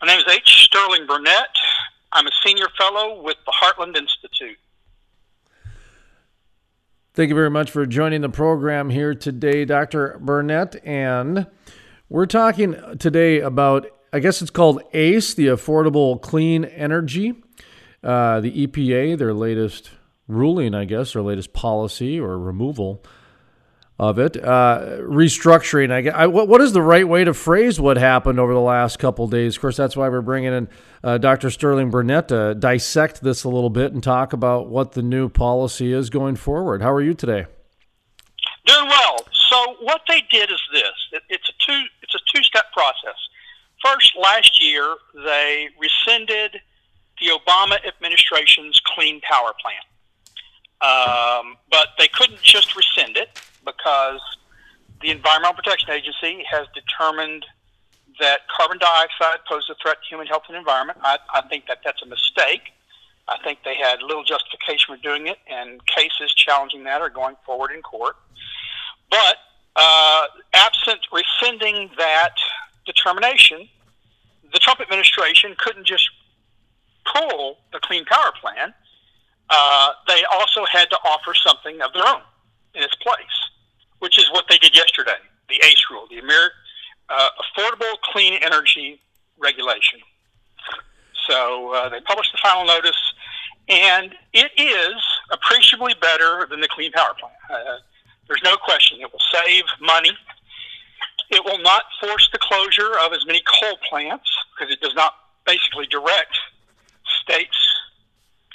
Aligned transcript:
My 0.00 0.06
name 0.06 0.18
is 0.18 0.32
H. 0.32 0.64
Sterling 0.64 1.06
Burnett. 1.06 1.54
I'm 2.10 2.26
a 2.26 2.30
senior 2.42 2.68
fellow 2.78 3.20
with 3.20 3.36
the 3.44 3.52
Heartland 3.52 3.98
Institute. 3.98 4.56
Thank 7.12 7.28
you 7.28 7.34
very 7.34 7.50
much 7.50 7.70
for 7.70 7.84
joining 7.84 8.22
the 8.22 8.30
program 8.30 8.88
here 8.88 9.14
today, 9.14 9.66
Dr. 9.66 10.18
Burnett. 10.18 10.76
And 10.86 11.46
we're 12.08 12.24
talking 12.24 12.76
today 12.98 13.40
about, 13.40 13.88
I 14.10 14.20
guess 14.20 14.40
it's 14.40 14.50
called 14.50 14.80
ACE, 14.94 15.34
the 15.34 15.48
Affordable 15.48 16.18
Clean 16.22 16.64
Energy, 16.64 17.34
uh, 18.02 18.40
the 18.40 18.66
EPA, 18.66 19.18
their 19.18 19.34
latest 19.34 19.90
ruling, 20.26 20.74
I 20.74 20.86
guess, 20.86 21.14
or 21.14 21.20
latest 21.20 21.52
policy 21.52 22.18
or 22.18 22.38
removal 22.38 23.04
of 24.00 24.18
it. 24.18 24.42
Uh, 24.42 24.96
restructuring, 25.02 25.92
I, 25.92 26.22
I, 26.22 26.26
what, 26.26 26.62
is 26.62 26.72
the 26.72 26.80
right 26.80 27.06
way 27.06 27.22
to 27.22 27.34
phrase 27.34 27.78
what 27.78 27.98
happened 27.98 28.40
over 28.40 28.54
the 28.54 28.58
last 28.58 28.98
couple 28.98 29.28
days? 29.28 29.56
Of 29.56 29.60
course, 29.60 29.76
that's 29.76 29.94
why 29.94 30.08
we're 30.08 30.22
bringing 30.22 30.54
in 30.54 30.68
uh, 31.04 31.18
Dr. 31.18 31.50
Sterling 31.50 31.90
Burnett 31.90 32.28
to 32.28 32.54
dissect 32.54 33.20
this 33.20 33.44
a 33.44 33.50
little 33.50 33.68
bit 33.68 33.92
and 33.92 34.02
talk 34.02 34.32
about 34.32 34.68
what 34.68 34.92
the 34.92 35.02
new 35.02 35.28
policy 35.28 35.92
is 35.92 36.08
going 36.08 36.36
forward. 36.36 36.80
How 36.80 36.90
are 36.90 37.02
you 37.02 37.12
today? 37.12 37.44
Doing 38.64 38.88
well. 38.88 39.18
So 39.50 39.76
what 39.82 40.00
they 40.08 40.22
did 40.30 40.50
is 40.50 40.60
this: 40.72 40.92
it, 41.12 41.22
it's 41.28 41.48
a 41.50 41.52
two 41.66 41.82
it's 42.02 42.14
a 42.14 42.20
two 42.34 42.42
step 42.42 42.72
process. 42.72 43.16
First, 43.84 44.14
last 44.18 44.64
year 44.64 44.96
they 45.14 45.68
rescinded 45.78 46.58
the 47.20 47.38
Obama 47.38 47.76
administration's 47.86 48.80
Clean 48.86 49.20
Power 49.20 49.52
Plan. 49.60 49.82
Um, 50.80 51.56
but 51.70 51.88
they 51.98 52.08
couldn't 52.08 52.40
just 52.40 52.74
rescind 52.74 53.18
it 53.18 53.38
because 53.64 54.20
the 55.02 55.10
Environmental 55.10 55.54
Protection 55.54 55.90
Agency 55.90 56.44
has 56.50 56.66
determined 56.74 57.44
that 58.20 58.40
carbon 58.54 58.78
dioxide 58.78 59.38
poses 59.48 59.70
a 59.70 59.74
threat 59.82 59.96
to 60.02 60.08
human 60.08 60.26
health 60.26 60.42
and 60.48 60.56
environment. 60.56 60.98
I, 61.02 61.18
I 61.34 61.40
think 61.48 61.66
that 61.68 61.78
that's 61.84 62.02
a 62.02 62.06
mistake. 62.06 62.72
I 63.28 63.36
think 63.42 63.60
they 63.64 63.76
had 63.76 64.02
little 64.02 64.24
justification 64.24 64.94
for 64.94 65.02
doing 65.02 65.26
it, 65.26 65.38
and 65.48 65.84
cases 65.86 66.34
challenging 66.34 66.84
that 66.84 67.00
are 67.00 67.08
going 67.08 67.36
forward 67.46 67.70
in 67.70 67.80
court. 67.80 68.16
But 69.10 69.36
uh, 69.76 70.26
absent 70.52 71.00
rescinding 71.12 71.90
that 71.96 72.34
determination, 72.84 73.68
the 74.52 74.58
Trump 74.58 74.80
administration 74.80 75.54
couldn't 75.58 75.86
just 75.86 76.10
pull 77.14 77.58
the 77.72 77.78
Clean 77.78 78.04
Power 78.04 78.32
Plan. 78.40 78.74
Uh, 79.48 79.92
they 80.08 80.22
also 80.32 80.64
had 80.70 80.90
to 80.90 80.96
offer 81.04 81.34
something 81.34 81.80
of 81.80 81.92
their 81.92 82.06
own 82.06 82.22
in 82.74 82.82
its 82.82 82.94
place 82.96 83.50
which 84.00 84.18
is 84.18 84.28
what 84.32 84.44
they 84.48 84.58
did 84.58 84.74
yesterday, 84.76 85.16
the 85.48 85.56
ACE 85.64 85.84
rule, 85.90 86.06
the 86.10 86.18
Amer- 86.18 86.52
uh, 87.08 87.28
Affordable 87.40 88.00
Clean 88.12 88.34
Energy 88.34 89.00
Regulation. 89.38 90.00
So 91.28 91.72
uh, 91.74 91.88
they 91.88 92.00
published 92.00 92.32
the 92.32 92.38
final 92.42 92.66
notice, 92.66 93.00
and 93.68 94.14
it 94.32 94.50
is 94.56 95.02
appreciably 95.30 95.94
better 96.00 96.46
than 96.50 96.60
the 96.60 96.68
Clean 96.68 96.90
Power 96.92 97.14
Plan. 97.18 97.32
Uh, 97.50 97.78
there's 98.26 98.42
no 98.42 98.56
question. 98.56 98.98
It 99.00 99.12
will 99.12 99.20
save 99.32 99.64
money. 99.80 100.12
It 101.30 101.44
will 101.44 101.58
not 101.58 101.84
force 102.00 102.28
the 102.32 102.38
closure 102.38 102.98
of 103.04 103.12
as 103.12 103.24
many 103.26 103.42
coal 103.60 103.76
plants 103.88 104.28
because 104.52 104.72
it 104.72 104.80
does 104.80 104.94
not 104.94 105.14
basically 105.46 105.86
direct 105.86 106.36
states 107.22 107.56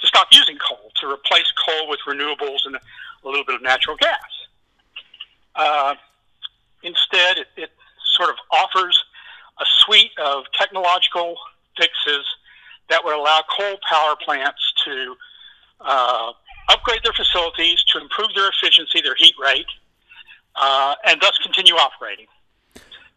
to 0.00 0.06
stop 0.06 0.28
using 0.32 0.58
coal, 0.58 0.90
to 1.00 1.10
replace 1.10 1.50
coal 1.66 1.88
with 1.88 2.00
renewables 2.06 2.66
and 2.66 2.76
a 2.76 2.80
little 3.24 3.44
bit 3.44 3.54
of 3.54 3.62
natural 3.62 3.96
gas. 3.96 4.18
Uh, 5.56 5.94
instead, 6.82 7.38
it, 7.38 7.46
it 7.56 7.70
sort 8.16 8.30
of 8.30 8.36
offers 8.52 9.02
a 9.58 9.64
suite 9.80 10.12
of 10.22 10.44
technological 10.52 11.36
fixes 11.76 12.26
that 12.88 13.04
would 13.04 13.14
allow 13.14 13.42
coal 13.56 13.76
power 13.88 14.14
plants 14.24 14.60
to 14.84 15.16
uh, 15.80 16.32
upgrade 16.68 17.00
their 17.04 17.12
facilities 17.12 17.82
to 17.84 18.00
improve 18.00 18.28
their 18.34 18.48
efficiency, 18.48 19.00
their 19.00 19.14
heat 19.16 19.34
rate, 19.42 19.66
uh, 20.54 20.94
and 21.06 21.20
thus 21.20 21.36
continue 21.42 21.74
operating. 21.74 22.26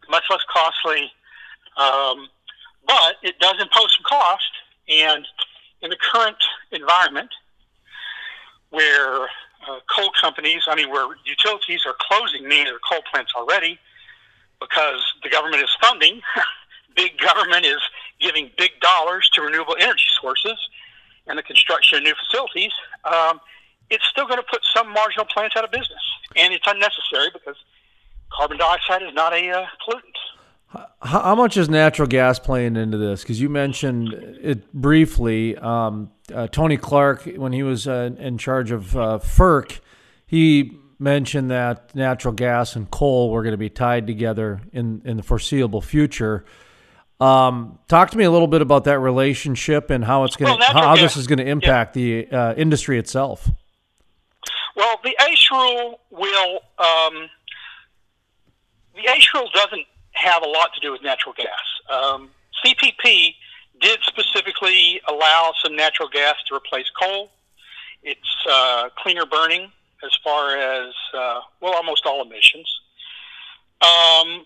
Much 0.09 0.23
less 0.29 0.39
costly, 0.51 1.11
um, 1.78 2.28
but 2.88 3.16
it 3.22 3.38
does 3.39 3.55
impose 3.61 3.95
some 3.95 4.03
cost. 4.07 4.51
And 4.88 5.28
in 5.81 5.91
the 5.91 5.97
current 6.11 6.38
environment, 6.72 7.29
where 8.72 9.28
uh, 9.68 9.80
coal 9.94 10.12
companies, 10.20 10.64
I 10.68 10.75
mean, 10.75 10.90
where 10.90 11.08
utilities 11.25 11.86
are 11.86 11.96
closing 12.00 12.44
many 12.44 12.62
of 12.62 12.68
their 12.68 12.80
coal 12.90 13.02
plants 13.12 13.34
already 13.36 13.80
because 14.59 15.03
the 15.24 15.30
government 15.30 15.64
is 15.64 15.70
funding. 15.81 16.22
big 16.96 17.18
government 17.18 17.66
is 17.66 17.81
giving 18.20 18.52
big 18.58 18.72
dollars 18.81 19.30
to 19.34 19.42
renewable 19.42 19.75
energy 19.80 20.09
sources 20.20 20.58
and 21.28 21.38
the 21.38 21.44
construction 21.44 21.97
of 22.00 22.03
new 22.03 22.14
facilities. 22.16 22.72
Um, 23.06 23.40
it's 23.90 24.06
still 24.08 24.25
going 24.25 24.40
to 24.40 24.47
put 24.50 24.62
some 24.75 24.92
marginal 24.92 25.25
plants 25.25 25.56
out 25.56 25.64
of 25.64 25.72
business, 25.72 26.03
and 26.36 26.53
it's 26.53 26.66
unnecessary 26.68 27.30
because 27.34 27.56
carbon 28.31 28.58
dioxide 28.58 29.02
is 29.02 29.14
not 29.14 29.34
a 29.34 29.50
uh, 29.50 29.66
pollutant. 29.88 30.18
How 31.02 31.34
much 31.34 31.57
is 31.57 31.68
natural 31.68 32.07
gas 32.07 32.38
playing 32.38 32.75
into 32.75 32.97
this? 32.97 33.22
Because 33.22 33.41
you 33.41 33.50
mentioned 33.50 34.13
it 34.13 34.72
briefly. 34.72 35.57
Um, 35.57 36.12
uh, 36.34 36.47
Tony 36.47 36.78
Clark, 36.78 37.24
when 37.38 37.53
he 37.53 37.63
was 37.63 37.88
uh, 37.88 38.12
in 38.19 38.38
charge 38.38 38.69
of 38.69 38.96
uh, 38.96 39.19
FERC, 39.19 39.79
he 40.28 40.78
mentioned 41.00 41.50
that 41.50 41.96
natural 41.96 42.34
gas 42.34 42.75
and 42.75 42.91
coal 42.91 43.31
were 43.31 43.41
going 43.41 43.53
to 43.53 43.58
be 43.58 43.69
tied 43.69 44.06
together 44.06 44.62
in, 44.72 45.02
in 45.06 45.18
the 45.18 45.24
foreseeable 45.24 45.81
future. 45.81 46.46
Um, 47.19 47.79
talk 47.88 48.12
to 48.12 48.18
me 48.18 48.25
a 48.25 48.31
little 48.31 48.47
bit 48.47 48.62
about 48.62 48.84
that 48.84 49.00
relationship 49.00 49.90
and 49.90 50.06
how 50.06 50.24
it's 50.25 50.35
going 50.35 50.58
well, 50.59 50.68
to, 50.68 50.74
how 50.74 50.96
gas, 50.96 51.02
this 51.02 51.18
is 51.18 51.25
going 51.25 51.40
to 51.40 51.47
impact 51.47 51.97
yeah. 51.97 52.22
the 52.22 52.31
uh, 52.31 52.53
industry 52.56 53.00
itself. 53.00 53.50
Well, 54.75 55.00
the 55.03 55.16
ACE 55.29 55.52
rule 55.52 56.00
will 56.12 56.59
um, 56.78 57.29
the 58.96 59.09
ACE 59.09 59.34
rule 59.34 59.50
doesn't 59.53 59.85
have 60.12 60.44
a 60.44 60.47
lot 60.47 60.74
to 60.74 60.80
do 60.80 60.92
with 60.92 61.02
natural 61.02 61.34
gas. 61.34 61.47
Um, 61.90 62.30
CPP 62.64 63.36
did 63.81 64.00
specifically 64.02 65.02
allow 65.08 65.53
some 65.64 65.75
natural 65.75 66.09
gas 66.09 66.36
to 66.47 66.56
replace 66.56 66.90
coal. 66.90 67.30
It's 68.03 68.20
uh, 68.50 68.90
cleaner 68.97 69.25
burning 69.25 69.72
as 70.03 70.12
far 70.24 70.56
as, 70.58 70.94
uh, 71.14 71.42
well, 71.62 71.74
almost 71.74 72.06
all 72.06 72.22
emissions. 72.22 72.68
Um, 73.81 74.46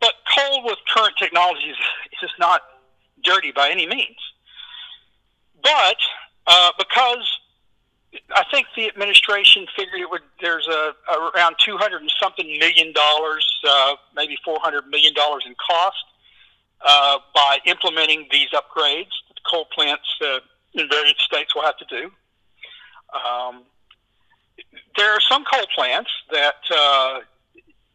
but 0.00 0.14
coal 0.36 0.64
with 0.64 0.78
current 0.94 1.14
technologies 1.18 1.76
is 2.22 2.30
not 2.38 2.62
dirty 3.22 3.52
by 3.52 3.70
any 3.70 3.86
means. 3.86 4.16
But 5.62 5.96
uh, 6.46 6.72
because 6.78 7.39
I 8.34 8.44
think 8.50 8.66
the 8.76 8.88
administration 8.88 9.66
figured 9.76 10.00
it 10.00 10.10
would, 10.10 10.22
there's 10.40 10.66
a, 10.66 10.92
a 11.10 11.30
around 11.34 11.56
200 11.64 12.00
and 12.00 12.12
something 12.20 12.46
million 12.58 12.92
dollars, 12.92 13.46
uh, 13.68 13.94
maybe 14.16 14.36
400 14.44 14.86
million 14.88 15.14
dollars 15.14 15.44
in 15.46 15.54
cost 15.54 16.04
uh, 16.84 17.18
by 17.34 17.58
implementing 17.66 18.26
these 18.32 18.48
upgrades 18.50 19.12
the 19.40 19.50
coal 19.50 19.66
plants 19.72 20.08
uh, 20.22 20.38
in 20.74 20.88
various 20.88 21.16
states 21.20 21.54
will 21.54 21.62
have 21.62 21.76
to 21.78 21.86
do. 21.86 22.10
Um, 23.14 23.62
there 24.96 25.12
are 25.12 25.20
some 25.20 25.44
coal 25.44 25.66
plants 25.74 26.10
that, 26.32 26.56
uh, 26.74 27.20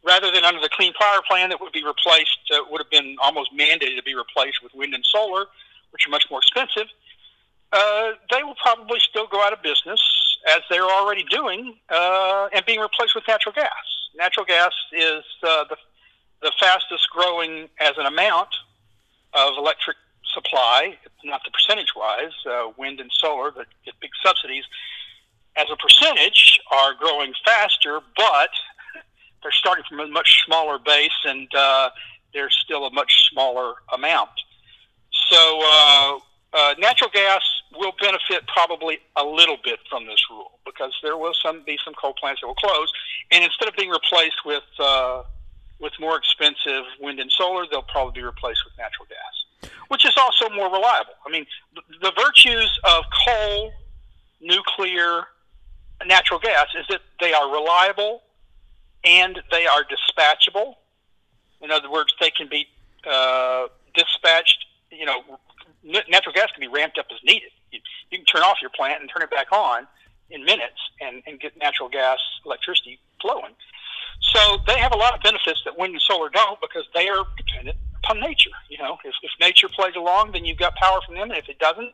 rather 0.04 0.30
than 0.30 0.44
under 0.44 0.60
the 0.60 0.68
Clean 0.68 0.92
Power 0.94 1.22
Plan, 1.28 1.50
that 1.50 1.60
would 1.60 1.72
be 1.72 1.84
replaced, 1.84 2.38
uh, 2.52 2.58
would 2.70 2.80
have 2.80 2.90
been 2.90 3.16
almost 3.22 3.50
mandated 3.56 3.96
to 3.96 4.02
be 4.02 4.14
replaced 4.14 4.62
with 4.62 4.72
wind 4.74 4.94
and 4.94 5.04
solar, 5.04 5.46
which 5.90 6.06
are 6.06 6.10
much 6.10 6.24
more 6.30 6.40
expensive. 6.40 6.86
Uh, 6.86 6.92
they 7.72 8.42
will 8.42 8.56
probably 8.62 9.00
still 9.00 9.26
go 9.26 9.42
out 9.42 9.52
of 9.52 9.62
business, 9.62 10.00
as 10.48 10.60
they're 10.70 10.82
already 10.82 11.24
doing, 11.24 11.74
uh, 11.90 12.48
and 12.52 12.64
being 12.66 12.80
replaced 12.80 13.14
with 13.14 13.24
natural 13.28 13.54
gas. 13.54 13.70
Natural 14.16 14.46
gas 14.46 14.72
is 14.92 15.24
uh, 15.42 15.64
the 15.68 15.76
the 16.42 16.52
fastest 16.60 17.08
growing 17.10 17.68
as 17.80 17.92
an 17.96 18.06
amount 18.06 18.48
of 19.32 19.54
electric 19.58 19.96
supply, 20.32 20.96
not 21.24 21.40
the 21.44 21.50
percentage 21.50 21.94
wise, 21.96 22.32
uh, 22.48 22.70
wind 22.76 23.00
and 23.00 23.10
solar 23.12 23.50
that 23.52 23.66
get 23.84 23.94
big 24.00 24.10
subsidies, 24.22 24.64
as 25.56 25.66
a 25.72 25.76
percentage 25.76 26.60
are 26.70 26.94
growing 26.94 27.32
faster, 27.44 28.00
but 28.16 28.50
they're 29.42 29.52
starting 29.52 29.84
from 29.88 30.00
a 30.00 30.06
much 30.06 30.44
smaller 30.44 30.78
base 30.78 31.10
and 31.24 31.48
uh, 31.54 31.90
there's 32.34 32.56
still 32.62 32.86
a 32.86 32.92
much 32.92 33.28
smaller 33.30 33.74
amount. 33.92 34.30
So 35.30 35.60
uh, 35.64 36.18
uh, 36.52 36.74
natural 36.78 37.10
gas 37.12 37.42
will 37.78 37.92
benefit 38.00 38.46
probably 38.46 38.98
a 39.16 39.24
little 39.24 39.56
bit 39.62 39.78
from 39.88 40.06
this 40.06 40.22
rule 40.30 40.58
because 40.64 40.92
there 41.02 41.16
will 41.16 41.34
some 41.34 41.62
be 41.64 41.78
some 41.84 41.94
coal 41.94 42.14
plants 42.14 42.40
that 42.40 42.46
will 42.46 42.54
close, 42.54 42.92
and 43.30 43.44
instead 43.44 43.68
of 43.68 43.76
being 43.76 43.90
replaced 43.90 44.44
with 44.44 44.64
uh, 44.78 45.22
with 45.80 45.92
more 46.00 46.16
expensive 46.16 46.84
wind 47.00 47.20
and 47.20 47.30
solar, 47.30 47.64
they'll 47.70 47.82
probably 47.82 48.20
be 48.20 48.24
replaced 48.24 48.60
with 48.64 48.72
natural 48.78 49.06
gas, 49.08 49.70
which 49.88 50.04
is 50.06 50.14
also 50.16 50.48
more 50.50 50.70
reliable. 50.70 51.12
I 51.26 51.30
mean, 51.30 51.46
the 52.00 52.12
virtues 52.16 52.80
of 52.84 53.04
coal, 53.26 53.72
nuclear, 54.40 55.24
natural 56.06 56.40
gas 56.40 56.66
is 56.78 56.86
that 56.88 57.00
they 57.20 57.32
are 57.32 57.50
reliable 57.52 58.22
and 59.04 59.40
they 59.50 59.66
are 59.66 59.82
dispatchable. 59.84 60.74
In 61.60 61.70
other 61.70 61.90
words, 61.90 62.14
they 62.20 62.30
can 62.30 62.48
be 62.48 62.66
uh, 63.06 63.68
dispatched, 63.94 64.66
you 64.90 65.06
know, 65.06 65.22
off 68.56 68.62
your 68.62 68.70
plant 68.70 69.00
and 69.00 69.10
turn 69.10 69.22
it 69.22 69.30
back 69.30 69.52
on 69.52 69.86
in 70.30 70.44
minutes 70.44 70.80
and, 71.00 71.22
and 71.26 71.40
get 71.40 71.56
natural 71.56 71.88
gas 71.88 72.18
electricity 72.44 72.98
flowing. 73.20 73.54
So 74.20 74.58
they 74.66 74.78
have 74.78 74.92
a 74.92 74.96
lot 74.96 75.14
of 75.14 75.22
benefits 75.22 75.62
that 75.64 75.78
wind 75.78 75.92
and 75.92 76.02
solar 76.02 76.30
don't 76.30 76.60
because 76.60 76.84
they 76.94 77.08
are 77.08 77.24
dependent 77.36 77.76
upon 78.02 78.20
nature. 78.20 78.50
You 78.68 78.78
know, 78.78 78.98
if, 79.04 79.14
if 79.22 79.30
nature 79.40 79.68
plays 79.68 79.94
along, 79.96 80.32
then 80.32 80.44
you've 80.44 80.58
got 80.58 80.74
power 80.76 81.00
from 81.04 81.16
them. 81.16 81.30
And 81.30 81.38
if 81.38 81.48
it 81.48 81.58
doesn't, 81.58 81.92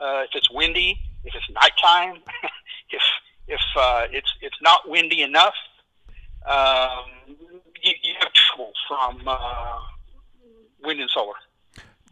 uh, 0.00 0.24
if 0.24 0.30
it's 0.34 0.50
windy, 0.50 0.98
if 1.24 1.34
it's 1.34 1.48
nighttime, 1.50 2.22
if 2.90 3.02
if 3.48 3.60
uh, 3.76 4.06
it's 4.10 4.32
it's 4.40 4.56
not 4.62 4.88
windy 4.88 5.22
enough, 5.22 5.54
um, 6.46 7.36
you, 7.82 7.92
you 8.02 8.14
have 8.20 8.32
trouble 8.32 8.72
from 8.88 9.22
uh, 9.26 9.78
wind 10.82 11.00
and 11.00 11.10
solar. 11.10 11.34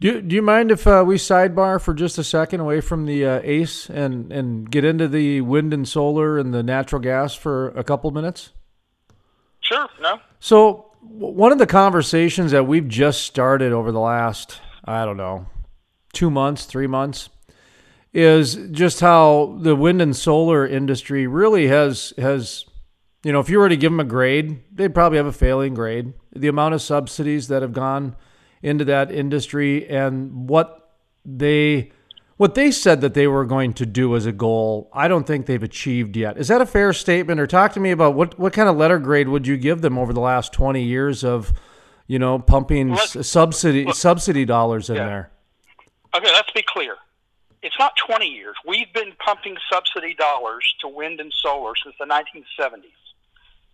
Do, 0.01 0.19
do 0.19 0.35
you 0.35 0.41
mind 0.41 0.71
if 0.71 0.87
uh, 0.87 1.03
we 1.05 1.17
sidebar 1.17 1.79
for 1.79 1.93
just 1.93 2.17
a 2.17 2.23
second 2.23 2.59
away 2.59 2.81
from 2.81 3.05
the 3.05 3.23
uh, 3.23 3.39
ACE 3.43 3.87
and, 3.87 4.31
and 4.31 4.69
get 4.69 4.83
into 4.83 5.07
the 5.07 5.41
wind 5.41 5.75
and 5.75 5.87
solar 5.87 6.39
and 6.39 6.51
the 6.51 6.63
natural 6.63 6.99
gas 6.99 7.35
for 7.35 7.69
a 7.69 7.83
couple 7.83 8.09
minutes? 8.09 8.49
Sure, 9.59 9.87
no. 10.01 10.19
So, 10.39 10.87
one 11.01 11.51
of 11.51 11.59
the 11.59 11.67
conversations 11.67 12.49
that 12.49 12.65
we've 12.65 12.87
just 12.87 13.21
started 13.21 13.73
over 13.73 13.91
the 13.91 13.99
last, 13.99 14.59
I 14.83 15.05
don't 15.05 15.17
know, 15.17 15.45
two 16.13 16.31
months, 16.31 16.65
three 16.65 16.87
months, 16.87 17.29
is 18.11 18.55
just 18.71 19.01
how 19.01 19.55
the 19.61 19.75
wind 19.75 20.01
and 20.01 20.15
solar 20.15 20.65
industry 20.65 21.27
really 21.27 21.67
has 21.67 22.11
has 22.17 22.65
you 23.23 23.31
know 23.31 23.39
if 23.39 23.49
you 23.49 23.57
were 23.57 23.69
to 23.69 23.77
give 23.77 23.89
them 23.91 24.01
a 24.01 24.03
grade 24.03 24.59
they'd 24.69 24.93
probably 24.93 25.17
have 25.17 25.25
a 25.25 25.31
failing 25.31 25.73
grade 25.73 26.11
the 26.35 26.49
amount 26.49 26.73
of 26.73 26.81
subsidies 26.81 27.47
that 27.47 27.61
have 27.61 27.71
gone 27.71 28.13
into 28.61 28.85
that 28.85 29.11
industry 29.11 29.87
and 29.87 30.49
what 30.49 30.81
they 31.25 31.91
what 32.41 32.55
they 32.55 32.71
said 32.71 33.01
that 33.01 33.13
they 33.13 33.27
were 33.27 33.45
going 33.45 33.71
to 33.71 33.85
do 33.85 34.15
as 34.15 34.25
a 34.25 34.31
goal, 34.31 34.89
I 34.91 35.07
don't 35.07 35.27
think 35.27 35.45
they've 35.45 35.61
achieved 35.61 36.17
yet. 36.17 36.39
Is 36.39 36.47
that 36.47 36.59
a 36.59 36.65
fair 36.65 36.91
statement? 36.91 37.39
Or 37.39 37.45
talk 37.45 37.73
to 37.73 37.79
me 37.79 37.91
about 37.91 38.15
what, 38.15 38.39
what 38.39 38.51
kind 38.51 38.67
of 38.67 38.77
letter 38.77 38.97
grade 38.97 39.29
would 39.29 39.45
you 39.45 39.57
give 39.57 39.81
them 39.81 39.99
over 39.99 40.11
the 40.11 40.21
last 40.21 40.51
20 40.51 40.81
years 40.81 41.23
of, 41.23 41.53
you 42.07 42.17
know, 42.17 42.39
pumping 42.39 42.95
subsidy 42.97 43.91
subsidy 43.93 44.43
dollars 44.43 44.89
in 44.89 44.95
yeah. 44.95 45.05
there? 45.05 45.31
Okay, 46.15 46.31
let's 46.33 46.49
be 46.49 46.63
clear. 46.67 46.95
It's 47.61 47.77
not 47.77 47.93
20 48.07 48.25
years. 48.25 48.55
We've 48.67 48.91
been 48.91 49.11
pumping 49.23 49.57
subsidy 49.71 50.15
dollars 50.15 50.73
to 50.81 50.87
wind 50.87 51.19
and 51.19 51.31
solar 51.31 51.73
since 51.83 51.95
the 51.99 52.05
1970s. 52.05 52.85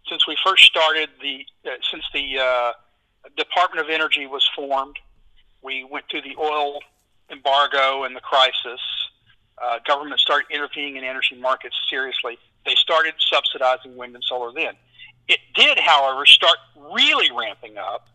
Since 0.09 0.27
we 0.27 0.35
first 0.45 0.65
started 0.65 1.07
the, 1.21 1.45
uh, 1.65 1.75
since 1.89 2.03
the 2.13 2.39
uh, 2.39 2.71
Department 3.35 3.85
of 3.85 3.91
Energy 3.91 4.25
was 4.25 4.47
formed. 4.55 4.97
We 5.61 5.83
went 5.83 6.05
through 6.09 6.21
the 6.21 6.35
oil 6.39 6.79
embargo 7.31 8.03
and 8.03 8.15
the 8.15 8.21
crisis. 8.21 8.79
Uh, 9.57 9.79
government 9.87 10.19
started 10.19 10.47
intervening 10.51 10.97
in 10.97 11.03
energy 11.03 11.35
markets 11.35 11.75
seriously. 11.89 12.37
They 12.65 12.75
started 12.75 13.15
subsidizing 13.19 13.95
wind 13.95 14.15
and 14.15 14.23
solar 14.23 14.51
then. 14.53 14.73
It 15.27 15.39
did, 15.55 15.79
however, 15.79 16.25
start 16.25 16.57
really 16.93 17.29
ramping 17.35 17.77
up 17.77 18.07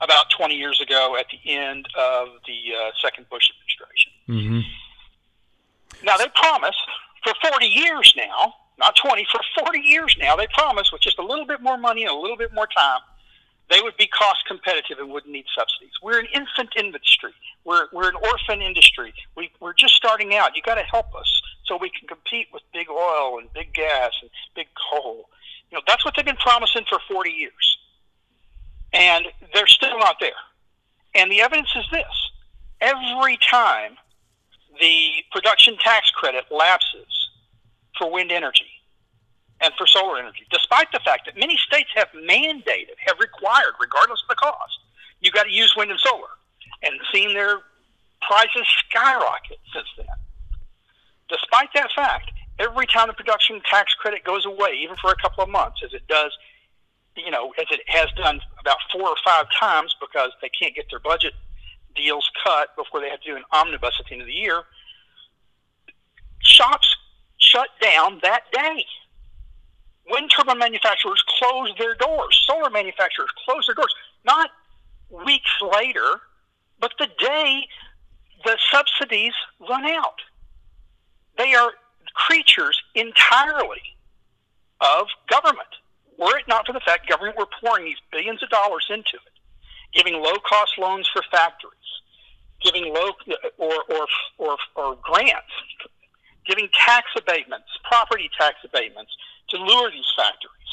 about 0.00 0.30
20 0.30 0.54
years 0.54 0.80
ago 0.80 1.16
at 1.18 1.26
the 1.30 1.50
end 1.50 1.86
of 1.96 2.28
the 2.46 2.74
uh, 2.76 2.90
second 3.02 3.28
Bush 3.30 3.50
administration. 3.50 4.12
Mm-hmm. 4.28 6.04
Now, 6.04 6.16
they 6.16 6.26
promised 6.34 6.78
for 7.24 7.32
40 7.50 7.66
years 7.66 8.12
now, 8.16 8.54
not 8.78 8.94
20, 8.96 9.26
for 9.32 9.40
40 9.64 9.78
years 9.78 10.14
now, 10.18 10.36
they 10.36 10.46
promised 10.52 10.92
with 10.92 11.00
just 11.00 11.18
a 11.18 11.24
little 11.24 11.46
bit 11.46 11.62
more 11.62 11.78
money 11.78 12.02
and 12.02 12.10
a 12.10 12.18
little 12.18 12.36
bit 12.36 12.52
more 12.52 12.66
time 12.66 13.00
they 13.70 13.80
would 13.80 13.96
be 13.96 14.06
cost 14.06 14.44
competitive 14.46 14.98
and 14.98 15.10
wouldn't 15.10 15.32
need 15.32 15.46
subsidies. 15.56 15.92
We're 16.02 16.20
an 16.20 16.26
infant 16.34 16.70
industry. 16.76 17.32
We're, 17.64 17.86
we're 17.92 18.08
an 18.08 18.16
orphan 18.16 18.60
industry. 18.60 19.14
We, 19.36 19.50
we're 19.60 19.72
just 19.74 19.94
starting 19.94 20.34
out. 20.34 20.54
You 20.54 20.62
got 20.62 20.74
to 20.74 20.82
help 20.82 21.14
us 21.14 21.42
so 21.64 21.78
we 21.80 21.90
can 21.90 22.06
compete 22.06 22.48
with 22.52 22.62
big 22.72 22.88
oil 22.90 23.38
and 23.38 23.52
big 23.54 23.72
gas 23.72 24.12
and 24.20 24.30
big 24.54 24.66
coal. 24.90 25.28
You 25.70 25.78
know, 25.78 25.82
that's 25.86 26.04
what 26.04 26.14
they've 26.16 26.24
been 26.24 26.36
promising 26.36 26.84
for 26.88 26.98
40 27.08 27.30
years. 27.30 27.78
And 28.92 29.26
they're 29.52 29.66
still 29.66 29.98
not 29.98 30.16
there. 30.20 30.30
And 31.14 31.30
the 31.30 31.40
evidence 31.40 31.70
is 31.74 31.84
this. 31.90 32.30
Every 32.80 33.38
time 33.38 33.96
the 34.80 35.24
production 35.32 35.76
tax 35.78 36.10
credit 36.10 36.44
lapses 36.50 37.30
for 37.96 38.10
wind 38.12 38.30
energy, 38.30 38.66
and 39.60 39.72
for 39.78 39.86
solar 39.86 40.18
energy, 40.18 40.46
despite 40.50 40.90
the 40.92 41.00
fact 41.04 41.26
that 41.26 41.36
many 41.36 41.56
states 41.56 41.88
have 41.94 42.08
mandated, 42.14 42.96
have 43.06 43.18
required, 43.20 43.74
regardless 43.80 44.22
of 44.22 44.28
the 44.28 44.34
cost, 44.34 44.80
you 45.20 45.30
got 45.30 45.44
to 45.44 45.52
use 45.52 45.74
wind 45.76 45.90
and 45.90 46.00
solar, 46.00 46.28
and 46.82 46.94
seen 47.12 47.32
their 47.34 47.60
prices 48.20 48.66
skyrocket 48.88 49.58
since 49.72 49.86
then. 49.96 50.06
Despite 51.28 51.68
that 51.74 51.90
fact, 51.94 52.30
every 52.58 52.86
time 52.86 53.08
the 53.08 53.14
production 53.14 53.60
tax 53.68 53.94
credit 53.94 54.24
goes 54.24 54.44
away, 54.44 54.78
even 54.82 54.96
for 54.96 55.10
a 55.10 55.16
couple 55.16 55.42
of 55.42 55.50
months, 55.50 55.80
as 55.84 55.92
it 55.94 56.06
does, 56.08 56.36
you 57.16 57.30
know, 57.30 57.52
as 57.58 57.66
it 57.70 57.80
has 57.86 58.10
done 58.16 58.40
about 58.60 58.78
four 58.92 59.08
or 59.08 59.16
five 59.24 59.46
times 59.58 59.94
because 60.00 60.30
they 60.42 60.48
can't 60.48 60.74
get 60.74 60.86
their 60.90 60.98
budget 60.98 61.32
deals 61.94 62.28
cut 62.42 62.74
before 62.76 63.00
they 63.00 63.08
have 63.08 63.20
to 63.20 63.30
do 63.30 63.36
an 63.36 63.44
omnibus 63.52 63.94
at 64.00 64.06
the 64.06 64.12
end 64.12 64.20
of 64.20 64.26
the 64.26 64.34
year, 64.34 64.62
shops 66.40 66.96
shut 67.38 67.68
down 67.80 68.18
that 68.22 68.42
day 68.52 68.84
wind 70.10 70.30
turbine 70.30 70.58
manufacturers 70.58 71.22
close 71.38 71.70
their 71.78 71.94
doors, 71.94 72.44
solar 72.46 72.70
manufacturers 72.70 73.30
close 73.44 73.66
their 73.66 73.74
doors, 73.74 73.94
not 74.24 74.50
weeks 75.24 75.50
later, 75.62 76.20
but 76.80 76.92
the 76.98 77.08
day 77.18 77.66
the 78.44 78.58
subsidies 78.70 79.32
run 79.68 79.84
out. 79.86 80.20
They 81.38 81.54
are 81.54 81.72
creatures 82.14 82.80
entirely 82.94 83.82
of 84.80 85.06
government. 85.28 85.68
Were 86.18 86.38
it 86.38 86.46
not 86.46 86.66
for 86.66 86.72
the 86.72 86.80
fact 86.80 87.08
government 87.08 87.36
were 87.36 87.48
pouring 87.60 87.84
these 87.84 87.96
billions 88.12 88.42
of 88.42 88.50
dollars 88.50 88.86
into 88.88 89.16
it, 89.16 89.32
giving 89.94 90.22
low 90.22 90.34
cost 90.48 90.78
loans 90.78 91.08
for 91.12 91.22
factories, 91.30 91.72
giving 92.62 92.92
low 92.94 93.10
or, 93.58 93.74
or, 93.88 94.06
or, 94.38 94.56
or 94.76 94.98
grants, 95.02 95.52
giving 96.46 96.68
tax 96.86 97.08
abatements, 97.16 97.66
property 97.84 98.30
tax 98.38 98.56
abatements, 98.64 99.12
to 99.50 99.56
lure 99.56 99.90
these 99.90 100.10
factories, 100.16 100.72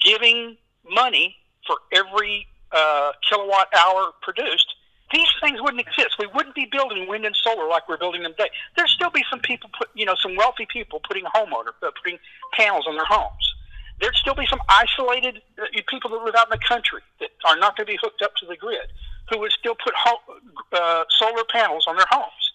giving 0.00 0.56
money 0.88 1.36
for 1.66 1.76
every 1.92 2.46
uh, 2.72 3.12
kilowatt 3.28 3.68
hour 3.76 4.12
produced, 4.22 4.74
these 5.12 5.28
things 5.40 5.60
wouldn't 5.60 5.80
exist. 5.80 6.16
We 6.18 6.26
wouldn't 6.34 6.54
be 6.54 6.66
building 6.70 7.08
wind 7.08 7.24
and 7.24 7.36
solar 7.36 7.68
like 7.68 7.88
we're 7.88 7.98
building 7.98 8.22
them 8.22 8.32
today. 8.32 8.50
There'd 8.76 8.88
still 8.88 9.10
be 9.10 9.22
some 9.30 9.40
people, 9.40 9.70
put, 9.78 9.88
you 9.94 10.04
know, 10.04 10.16
some 10.20 10.34
wealthy 10.36 10.66
people 10.66 11.00
putting 11.06 11.24
homeowner, 11.24 11.70
uh, 11.82 11.90
putting 12.02 12.18
panels 12.52 12.86
on 12.88 12.96
their 12.96 13.04
homes. 13.06 13.54
There'd 14.00 14.16
still 14.16 14.34
be 14.34 14.46
some 14.46 14.58
isolated 14.68 15.40
uh, 15.60 15.66
people 15.88 16.10
that 16.10 16.24
live 16.24 16.34
out 16.34 16.48
in 16.52 16.58
the 16.58 16.64
country 16.66 17.00
that 17.20 17.30
are 17.46 17.56
not 17.56 17.76
going 17.76 17.86
to 17.86 17.92
be 17.92 17.98
hooked 18.02 18.22
up 18.22 18.34
to 18.36 18.46
the 18.46 18.56
grid, 18.56 18.90
who 19.30 19.38
would 19.38 19.52
still 19.52 19.76
put 19.82 19.94
ho- 19.96 20.40
uh, 20.72 21.04
solar 21.10 21.44
panels 21.52 21.84
on 21.86 21.96
their 21.96 22.06
homes. 22.10 22.52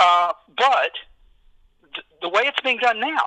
Uh, 0.00 0.32
but 0.56 0.92
the 2.20 2.28
way 2.28 2.42
it's 2.44 2.60
being 2.60 2.78
done 2.78 3.00
now, 3.00 3.26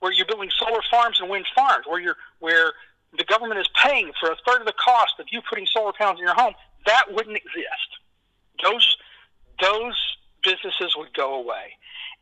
where 0.00 0.12
you're 0.12 0.26
building 0.26 0.50
solar 0.58 0.80
farms 0.90 1.18
and 1.20 1.28
wind 1.28 1.46
farms, 1.54 1.86
where 1.86 2.00
you're 2.00 2.16
where 2.40 2.72
the 3.16 3.24
government 3.24 3.60
is 3.60 3.68
paying 3.82 4.12
for 4.20 4.30
a 4.30 4.36
third 4.46 4.60
of 4.60 4.66
the 4.66 4.74
cost 4.84 5.14
of 5.18 5.26
you 5.30 5.40
putting 5.48 5.66
solar 5.66 5.92
panels 5.92 6.18
in 6.18 6.24
your 6.24 6.34
home, 6.34 6.54
that 6.86 7.04
wouldn't 7.10 7.36
exist. 7.36 7.88
Those 8.62 8.96
those 9.60 9.96
businesses 10.42 10.94
would 10.96 11.12
go 11.14 11.34
away, 11.34 11.74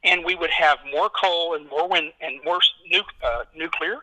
and 0.05 0.25
we 0.25 0.35
would 0.35 0.51
have 0.51 0.79
more 0.93 1.11
coal 1.11 1.55
and 1.55 1.69
more 1.69 1.89
wind 1.89 2.13
and 2.21 2.41
more 2.45 2.61
nu- 2.91 3.03
uh, 3.25 3.45
nuclear 3.55 3.99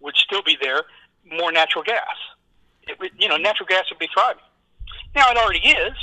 would 0.00 0.16
still 0.16 0.42
be 0.42 0.56
there, 0.62 0.82
more 1.30 1.52
natural 1.52 1.84
gas. 1.84 2.16
It 2.88 2.98
would, 2.98 3.10
you 3.18 3.28
know, 3.28 3.36
natural 3.36 3.66
gas 3.66 3.84
would 3.90 3.98
be 3.98 4.08
thriving. 4.12 4.42
Now 5.14 5.30
it 5.30 5.36
already 5.36 5.60
is. 5.60 5.96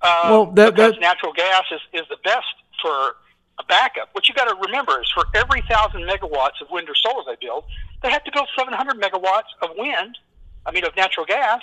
Uh, 0.00 0.28
well, 0.30 0.46
that, 0.52 0.74
because 0.74 0.92
that... 0.92 1.00
natural 1.00 1.32
gas 1.32 1.64
is, 1.72 1.80
is 1.92 2.06
the 2.08 2.16
best 2.22 2.46
for 2.80 3.16
a 3.58 3.64
backup. 3.64 4.08
What 4.12 4.28
you 4.28 4.34
got 4.34 4.44
to 4.44 4.54
remember 4.54 5.00
is 5.00 5.10
for 5.12 5.24
every 5.34 5.62
thousand 5.62 6.02
megawatts 6.02 6.60
of 6.60 6.70
wind 6.70 6.88
or 6.88 6.94
solar 6.94 7.22
they 7.26 7.36
build, 7.44 7.64
they 8.02 8.10
have 8.10 8.24
to 8.24 8.32
build 8.32 8.48
700 8.56 9.00
megawatts 9.00 9.50
of 9.62 9.70
wind, 9.76 10.18
I 10.66 10.72
mean 10.72 10.84
of 10.84 10.94
natural 10.96 11.26
gas, 11.26 11.62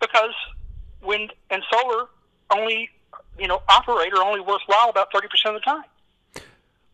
because 0.00 0.34
wind 1.02 1.32
and 1.50 1.62
solar 1.72 2.06
only, 2.50 2.90
you 3.38 3.48
know, 3.48 3.62
operate 3.68 4.12
are 4.12 4.22
only 4.22 4.40
worthwhile 4.40 4.90
about 4.90 5.12
30% 5.12 5.24
of 5.46 5.54
the 5.54 5.60
time. 5.60 5.84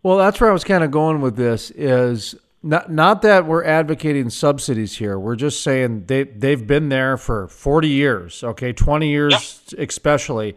Well, 0.03 0.19
that's 0.19 0.41
where 0.41 0.51
I 0.51 0.53
was 0.53 0.65
kind 0.65 0.85
of 0.85 0.91
going 0.91 1.21
with 1.21 1.37
this 1.37 1.71
is 1.71 2.35
not 2.63 2.91
not 2.91 3.23
that 3.23 3.47
we're 3.47 3.65
advocating 3.65 4.31
subsidies 4.31 4.97
here. 4.97 5.19
We're 5.19 5.37
just 5.37 5.63
saying 5.63 6.07
they 6.07 6.25
they've 6.25 6.67
been 6.67 6.89
there 6.89 7.17
for 7.17 7.49
40 7.49 7.89
years, 7.89 8.43
okay, 8.43 8.73
20 8.73 9.09
years 9.09 9.75
especially 9.79 10.57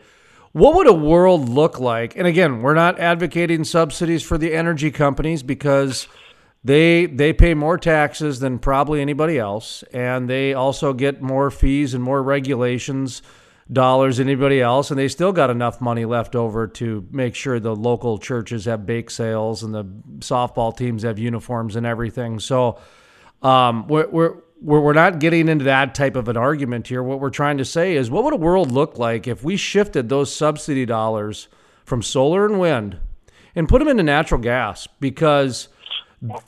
what 0.57 0.73
would 0.75 0.87
a 0.87 0.93
world 0.93 1.49
look 1.49 1.79
like? 1.79 2.15
And 2.17 2.25
again, 2.25 2.61
we're 2.61 2.73
not 2.73 2.99
advocating 2.99 3.63
subsidies 3.63 4.23
for 4.23 4.37
the 4.37 4.53
energy 4.53 4.89
companies 4.89 5.43
because 5.43 6.07
they 6.63 7.05
they 7.05 7.31
pay 7.31 7.53
more 7.53 7.77
taxes 7.77 8.39
than 8.39 8.57
probably 8.57 8.99
anybody 8.99 9.37
else, 9.37 9.83
and 9.93 10.29
they 10.29 10.53
also 10.53 10.93
get 10.93 11.21
more 11.21 11.51
fees 11.51 11.93
and 11.93 12.03
more 12.03 12.23
regulations 12.23 13.21
dollars 13.71 14.17
than 14.17 14.27
anybody 14.27 14.61
else, 14.61 14.89
and 14.89 14.97
they 14.99 15.07
still 15.07 15.31
got 15.31 15.49
enough 15.49 15.79
money 15.79 16.05
left 16.05 16.35
over 16.35 16.67
to 16.67 17.05
make 17.11 17.35
sure 17.35 17.59
the 17.59 17.75
local 17.75 18.17
churches 18.17 18.65
have 18.65 18.85
bake 18.85 19.09
sales 19.09 19.61
and 19.61 19.73
the 19.73 19.83
softball 20.19 20.75
teams 20.75 21.03
have 21.03 21.19
uniforms 21.19 21.75
and 21.75 21.85
everything. 21.85 22.39
So 22.39 22.79
um, 23.41 23.87
we're, 23.87 24.07
we're 24.07 24.33
we're 24.61 24.93
not 24.93 25.19
getting 25.19 25.47
into 25.47 25.65
that 25.65 25.93
type 25.95 26.15
of 26.15 26.27
an 26.27 26.37
argument 26.37 26.87
here. 26.87 27.03
What 27.03 27.19
we're 27.19 27.29
trying 27.29 27.57
to 27.57 27.65
say 27.65 27.95
is, 27.95 28.09
what 28.09 28.23
would 28.23 28.33
a 28.33 28.37
world 28.37 28.71
look 28.71 28.97
like 28.97 29.27
if 29.27 29.43
we 29.43 29.57
shifted 29.57 30.09
those 30.09 30.33
subsidy 30.33 30.85
dollars 30.85 31.47
from 31.85 32.01
solar 32.01 32.45
and 32.45 32.59
wind 32.59 32.97
and 33.55 33.69
put 33.69 33.79
them 33.79 33.87
into 33.87 34.03
natural 34.03 34.41
gas? 34.41 34.87
Because 34.99 35.67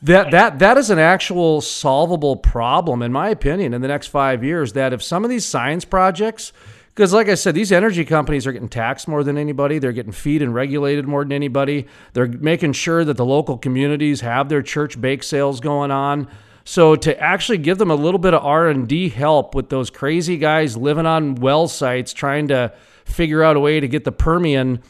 that 0.02 0.32
that 0.32 0.60
that 0.60 0.78
is 0.78 0.90
an 0.90 1.00
actual 1.00 1.62
solvable 1.62 2.36
problem, 2.36 3.02
in 3.02 3.12
my 3.12 3.30
opinion, 3.30 3.74
in 3.74 3.82
the 3.82 3.88
next 3.88 4.08
five 4.08 4.44
years. 4.44 4.74
That 4.74 4.94
if 4.94 5.04
some 5.04 5.24
of 5.24 5.30
these 5.30 5.46
science 5.46 5.86
projects 5.86 6.52
because, 7.00 7.14
like 7.14 7.30
I 7.30 7.36
said, 7.36 7.56
these 7.56 7.72
energy 7.72 8.04
companies 8.04 8.46
are 8.46 8.52
getting 8.52 8.68
taxed 8.68 9.08
more 9.08 9.24
than 9.24 9.38
anybody. 9.38 9.80
They're 9.80 9.94
getting 9.94 10.12
feed 10.12 10.42
and 10.42 10.54
regulated 10.54 11.08
more 11.08 11.24
than 11.24 11.32
anybody. 11.32 11.88
They're 12.12 12.28
making 12.28 12.74
sure 12.74 13.06
that 13.06 13.16
the 13.16 13.24
local 13.24 13.58
communities 13.58 14.20
have 14.20 14.50
their 14.50 14.62
church 14.62 15.00
bake 15.00 15.24
sales 15.24 15.62
going 15.62 15.92
on. 15.92 16.28
So 16.70 16.96
to 16.98 17.20
actually 17.20 17.58
give 17.58 17.80
them 17.80 17.90
a 17.90 17.96
little 17.96 18.20
bit 18.20 18.36
of 18.36 18.46
R&D 18.46 19.10
help 19.10 19.56
with 19.56 19.70
those 19.70 19.90
crazy 19.90 20.38
guys 20.38 20.78
living 20.78 21.08
on 21.08 21.34
well 21.34 21.68
sites 21.68 22.14
trying 22.14 22.50
to 22.50 22.72
figure 23.06 23.42
out 23.42 23.56
a 23.56 23.60
way 23.60 23.80
to 23.80 23.88
get 23.88 24.04
the 24.04 24.12
Permian 24.12 24.84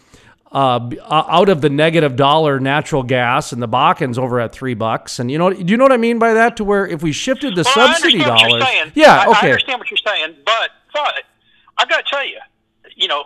uh, 0.52 0.90
out 1.10 1.48
of 1.48 1.62
the 1.62 1.70
negative 1.70 2.18
dollar 2.18 2.60
natural 2.60 3.02
gas 3.02 3.54
and 3.54 3.62
the 3.62 3.68
Bakken's 3.68 4.18
over 4.18 4.42
at 4.42 4.52
three 4.52 4.74
bucks. 4.74 5.20
And 5.20 5.32
you 5.32 5.38
know, 5.38 5.54
do 5.54 5.72
you 5.72 5.78
know 5.78 5.86
what 5.86 5.94
I 5.94 5.98
mean 5.98 6.20
by 6.20 6.34
that? 6.34 6.58
To 6.58 6.66
where 6.66 6.86
if 6.86 7.02
we 7.02 7.14
shifted 7.14 7.56
the 7.56 7.64
well, 7.64 7.88
subsidy 7.88 8.18
dollars, 8.18 8.62
yeah, 8.94 9.16
I, 9.16 9.30
okay, 9.30 9.48
I 9.48 9.52
understand 9.52 9.80
what 9.80 9.90
you're 9.90 10.00
saying, 10.06 10.36
but 10.44 10.72
but 10.94 11.24
I've 11.78 11.88
got 11.88 12.06
to 12.06 12.12
tell 12.12 12.28
you, 12.28 12.40
you 12.98 13.08
know, 13.08 13.24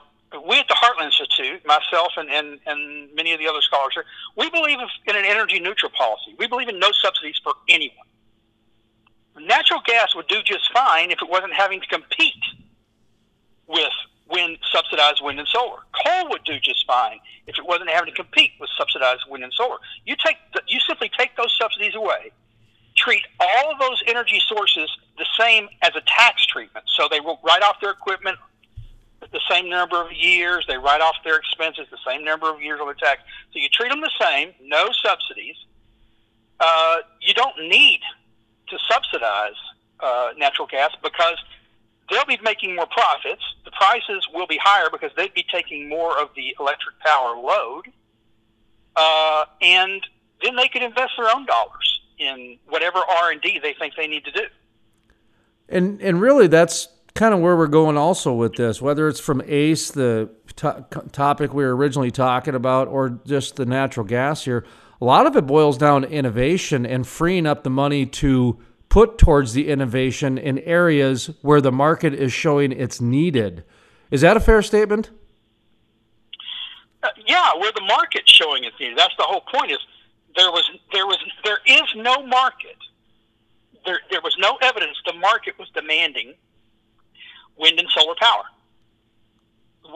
we 0.47 0.59
at 0.59 0.67
the 0.67 0.75
Heartland 0.75 1.05
Institute, 1.05 1.65
myself 1.65 2.11
and, 2.17 2.29
and, 2.29 2.59
and 2.67 3.15
many 3.15 3.33
of 3.33 3.39
the 3.39 3.47
other 3.47 3.61
scholars 3.61 3.95
here, 3.95 4.05
we 4.37 4.51
believe 4.51 4.77
in 5.07 5.15
an 5.15 5.25
energy 5.25 5.59
neutral 5.59 5.91
policy. 5.97 6.35
We 6.37 6.45
believe 6.45 6.69
in 6.69 6.77
no 6.77 6.91
subsidies 7.01 7.41
for 7.43 7.53
anyone. 7.67 8.05
Natural 9.39 9.81
gas 9.85 10.15
would 10.15 10.27
do 10.27 10.41
just 10.43 10.71
fine 10.73 11.11
if 11.11 11.21
it 11.21 11.29
wasn't 11.29 11.53
having 11.53 11.81
to 11.81 11.87
compete 11.87 12.43
with 13.67 13.91
wind, 14.29 14.57
subsidized 14.71 15.21
wind 15.23 15.39
and 15.39 15.47
solar. 15.47 15.79
Coal 16.05 16.29
would 16.29 16.43
do 16.43 16.59
just 16.59 16.85
fine 16.85 17.19
if 17.47 17.57
it 17.57 17.65
wasn't 17.65 17.89
having 17.89 18.13
to 18.13 18.15
compete 18.15 18.51
with 18.59 18.69
subsidized 18.77 19.23
wind 19.29 19.43
and 19.43 19.53
solar. 19.53 19.77
You 20.05 20.15
take 20.23 20.37
the, 20.53 20.61
you 20.67 20.79
simply 20.87 21.09
take 21.17 21.35
those 21.35 21.55
subsidies 21.59 21.95
away, 21.95 22.31
treat 22.95 23.23
all 23.39 23.71
of 23.71 23.79
those 23.79 24.03
energy 24.07 24.41
sources 24.47 24.89
the 25.17 25.25
same 25.37 25.67
as 25.81 25.91
a 25.95 26.01
tax 26.01 26.45
treatment. 26.45 26.85
So 26.95 27.07
they 27.09 27.19
will 27.19 27.39
write 27.43 27.63
off 27.63 27.77
their 27.81 27.91
equipment 27.91 28.37
the 29.31 29.41
same 29.49 29.69
number 29.69 30.01
of 30.01 30.11
years. 30.11 30.65
They 30.67 30.77
write 30.77 31.01
off 31.01 31.15
their 31.23 31.37
expenses 31.37 31.87
the 31.89 31.97
same 32.05 32.23
number 32.23 32.49
of 32.49 32.61
years 32.61 32.79
on 32.81 32.87
the 32.87 32.93
tax. 32.93 33.21
So 33.51 33.59
you 33.59 33.69
treat 33.69 33.89
them 33.89 34.01
the 34.01 34.11
same, 34.19 34.53
no 34.61 34.89
subsidies. 35.03 35.55
Uh, 36.59 36.97
you 37.21 37.33
don't 37.33 37.57
need 37.67 37.99
to 38.77 38.83
subsidize 38.91 39.59
uh, 39.99 40.29
natural 40.37 40.67
gas 40.67 40.91
because 41.01 41.37
they'll 42.09 42.25
be 42.25 42.39
making 42.43 42.75
more 42.75 42.87
profits. 42.87 43.41
The 43.65 43.71
prices 43.71 44.27
will 44.33 44.47
be 44.47 44.59
higher 44.61 44.89
because 44.91 45.11
they'd 45.15 45.33
be 45.33 45.45
taking 45.51 45.89
more 45.89 46.19
of 46.19 46.29
the 46.35 46.55
electric 46.59 46.99
power 46.99 47.35
load, 47.35 47.85
uh, 48.95 49.45
and 49.61 50.05
then 50.41 50.55
they 50.55 50.67
could 50.67 50.83
invest 50.83 51.13
their 51.17 51.33
own 51.33 51.45
dollars 51.45 52.01
in 52.17 52.57
whatever 52.67 52.99
R 52.99 53.31
and 53.31 53.41
D 53.41 53.59
they 53.61 53.73
think 53.73 53.93
they 53.95 54.07
need 54.07 54.25
to 54.25 54.31
do. 54.31 54.45
And 55.69 56.01
and 56.01 56.19
really, 56.19 56.47
that's 56.47 56.89
kind 57.15 57.33
of 57.33 57.39
where 57.39 57.55
we're 57.55 57.67
going 57.67 57.97
also 57.97 58.33
with 58.33 58.55
this. 58.55 58.81
Whether 58.81 59.07
it's 59.07 59.19
from 59.19 59.41
ACE, 59.45 59.91
the 59.91 60.29
to- 60.57 60.85
topic 61.11 61.53
we 61.53 61.63
were 61.63 61.75
originally 61.75 62.11
talking 62.11 62.55
about, 62.55 62.87
or 62.87 63.19
just 63.25 63.55
the 63.55 63.65
natural 63.65 64.05
gas 64.05 64.45
here, 64.45 64.65
a 65.03 65.05
lot 65.05 65.27
of 65.27 65.35
it 65.35 65.45
boils 65.45 65.77
down 65.77 66.03
to 66.03 66.09
innovation 66.09 66.85
and 66.85 67.05
freeing 67.05 67.45
up 67.45 67.65
the 67.65 67.69
money 67.69 68.05
to 68.05 68.57
put 68.87 69.17
towards 69.17 69.51
the 69.51 69.67
innovation 69.67 70.37
in 70.37 70.59
areas 70.59 71.29
where 71.41 71.59
the 71.59 71.73
market 71.73 72.13
is 72.13 72.31
showing 72.31 72.71
it's 72.71 73.01
needed. 73.01 73.65
Is 74.11 74.21
that 74.21 74.37
a 74.37 74.39
fair 74.39 74.61
statement? 74.61 75.11
Uh, 77.03 77.09
yeah, 77.27 77.51
where 77.57 77.73
the 77.73 77.81
market's 77.81 78.31
showing 78.31 78.63
it's 78.63 78.79
needed. 78.79 78.97
That's 78.97 79.13
the 79.17 79.25
whole 79.25 79.43
point. 79.53 79.71
Is 79.71 79.79
there 80.37 80.49
was 80.51 80.63
there 80.93 81.05
was 81.05 81.17
there 81.43 81.59
is 81.67 81.83
no 81.97 82.25
market 82.25 82.77
there, 83.85 83.99
there 84.09 84.21
was 84.21 84.37
no 84.39 84.57
evidence 84.61 84.95
the 85.05 85.19
market 85.19 85.59
was 85.59 85.67
demanding 85.73 86.33
wind 87.57 87.77
and 87.77 87.89
solar 87.89 88.15
power. 88.21 88.43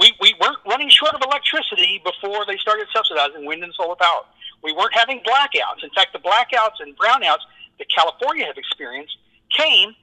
We, 0.01 0.11
we 0.19 0.35
weren't 0.41 0.59
running 0.67 0.89
short 0.89 1.15
of 1.15 1.21
electricity 1.23 2.01
before 2.03 2.45
they 2.45 2.57
started 2.57 2.87
subsidizing 2.93 3.45
wind 3.45 3.63
and 3.63 3.73
solar 3.73 3.95
power. 3.95 4.25
We 4.63 4.73
weren't 4.73 4.93
having 4.93 5.19
blackouts. 5.19 5.83
In 5.83 5.89
fact, 5.91 6.13
the 6.13 6.19
blackouts 6.19 6.79
and 6.79 6.97
brownouts 6.97 7.45
that 7.79 7.87
California 7.93 8.45
have 8.45 8.57
experienced 8.57 9.17
came 9.55 9.93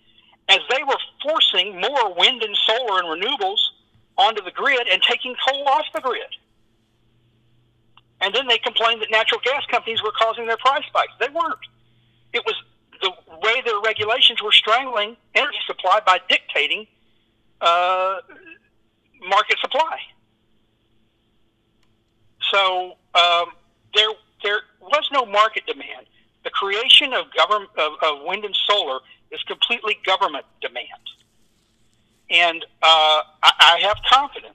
as 0.48 0.58
they 0.70 0.82
were 0.84 0.98
forcing 1.22 1.80
more 1.80 2.14
wind 2.14 2.42
and 2.42 2.56
solar 2.66 3.00
and 3.00 3.22
renewables 3.22 3.58
onto 4.16 4.42
the 4.42 4.50
grid 4.50 4.86
and 4.90 5.02
taking 5.02 5.34
coal 5.48 5.66
off 5.68 5.86
the 5.94 6.00
grid. 6.00 6.22
And 8.20 8.34
then 8.34 8.46
they 8.46 8.58
complained 8.58 9.02
that 9.02 9.10
natural 9.10 9.40
gas 9.44 9.64
companies 9.70 10.02
were 10.02 10.12
causing 10.18 10.46
their 10.46 10.56
price 10.56 10.84
spikes. 10.86 11.12
They 11.18 11.28
weren't. 11.28 11.58
It 12.32 12.42
was 12.46 12.54
the 13.02 13.10
way 13.42 13.60
their 13.64 13.80
regulations 13.80 14.42
were 14.42 14.52
strangling 14.52 15.16
energy 15.34 15.58
supply 15.66 16.00
by 16.06 16.20
dictating 16.28 16.86
uh, 17.60 18.16
market 19.28 19.58
supply. 19.60 19.98
So 22.50 22.94
um, 23.14 23.46
there 23.94 24.08
there 24.44 24.60
was 24.80 25.08
no 25.12 25.26
market 25.26 25.66
demand. 25.66 26.06
The 26.44 26.50
creation 26.50 27.12
of 27.12 27.24
government 27.36 27.70
of, 27.76 27.92
of 28.02 28.22
wind 28.24 28.44
and 28.44 28.56
solar 28.68 29.00
is 29.32 29.42
completely 29.42 29.98
government 30.06 30.44
demand, 30.60 31.02
and 32.30 32.64
uh, 32.82 33.20
I, 33.42 33.52
I 33.60 33.80
have 33.82 33.96
confidence. 34.08 34.54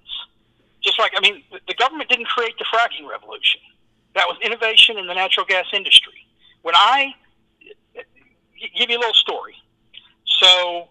Just 0.82 0.98
like 0.98 1.12
I 1.18 1.20
mean, 1.20 1.44
the 1.68 1.74
government 1.74 2.10
didn't 2.10 2.28
create 2.28 2.54
the 2.58 2.66
fracking 2.66 3.10
revolution. 3.10 3.60
That 4.16 4.28
was 4.28 4.38
innovation 4.42 4.98
in 4.98 5.08
the 5.08 5.14
natural 5.14 5.46
gas 5.46 5.66
industry. 5.74 6.14
When 6.62 6.76
I 6.76 7.14
give 8.78 8.90
you 8.90 8.98
a 8.98 9.00
little 9.00 9.14
story. 9.14 9.56
So, 10.26 10.88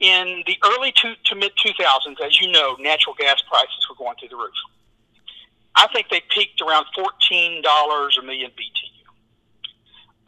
in 0.00 0.42
the 0.46 0.56
early 0.64 0.92
to, 0.92 1.14
to 1.26 1.34
mid 1.34 1.52
2000s, 1.56 2.20
as 2.24 2.40
you 2.40 2.50
know, 2.50 2.76
natural 2.80 3.14
gas 3.18 3.42
prices 3.48 3.86
were 3.88 3.96
going 3.96 4.16
through 4.18 4.28
the 4.28 4.36
roof. 4.36 4.54
I 5.74 5.86
think 5.92 6.08
they 6.10 6.22
peaked 6.28 6.60
around 6.60 6.86
$14 6.96 7.62
a 7.64 8.22
million 8.22 8.50
BTU. 8.50 9.02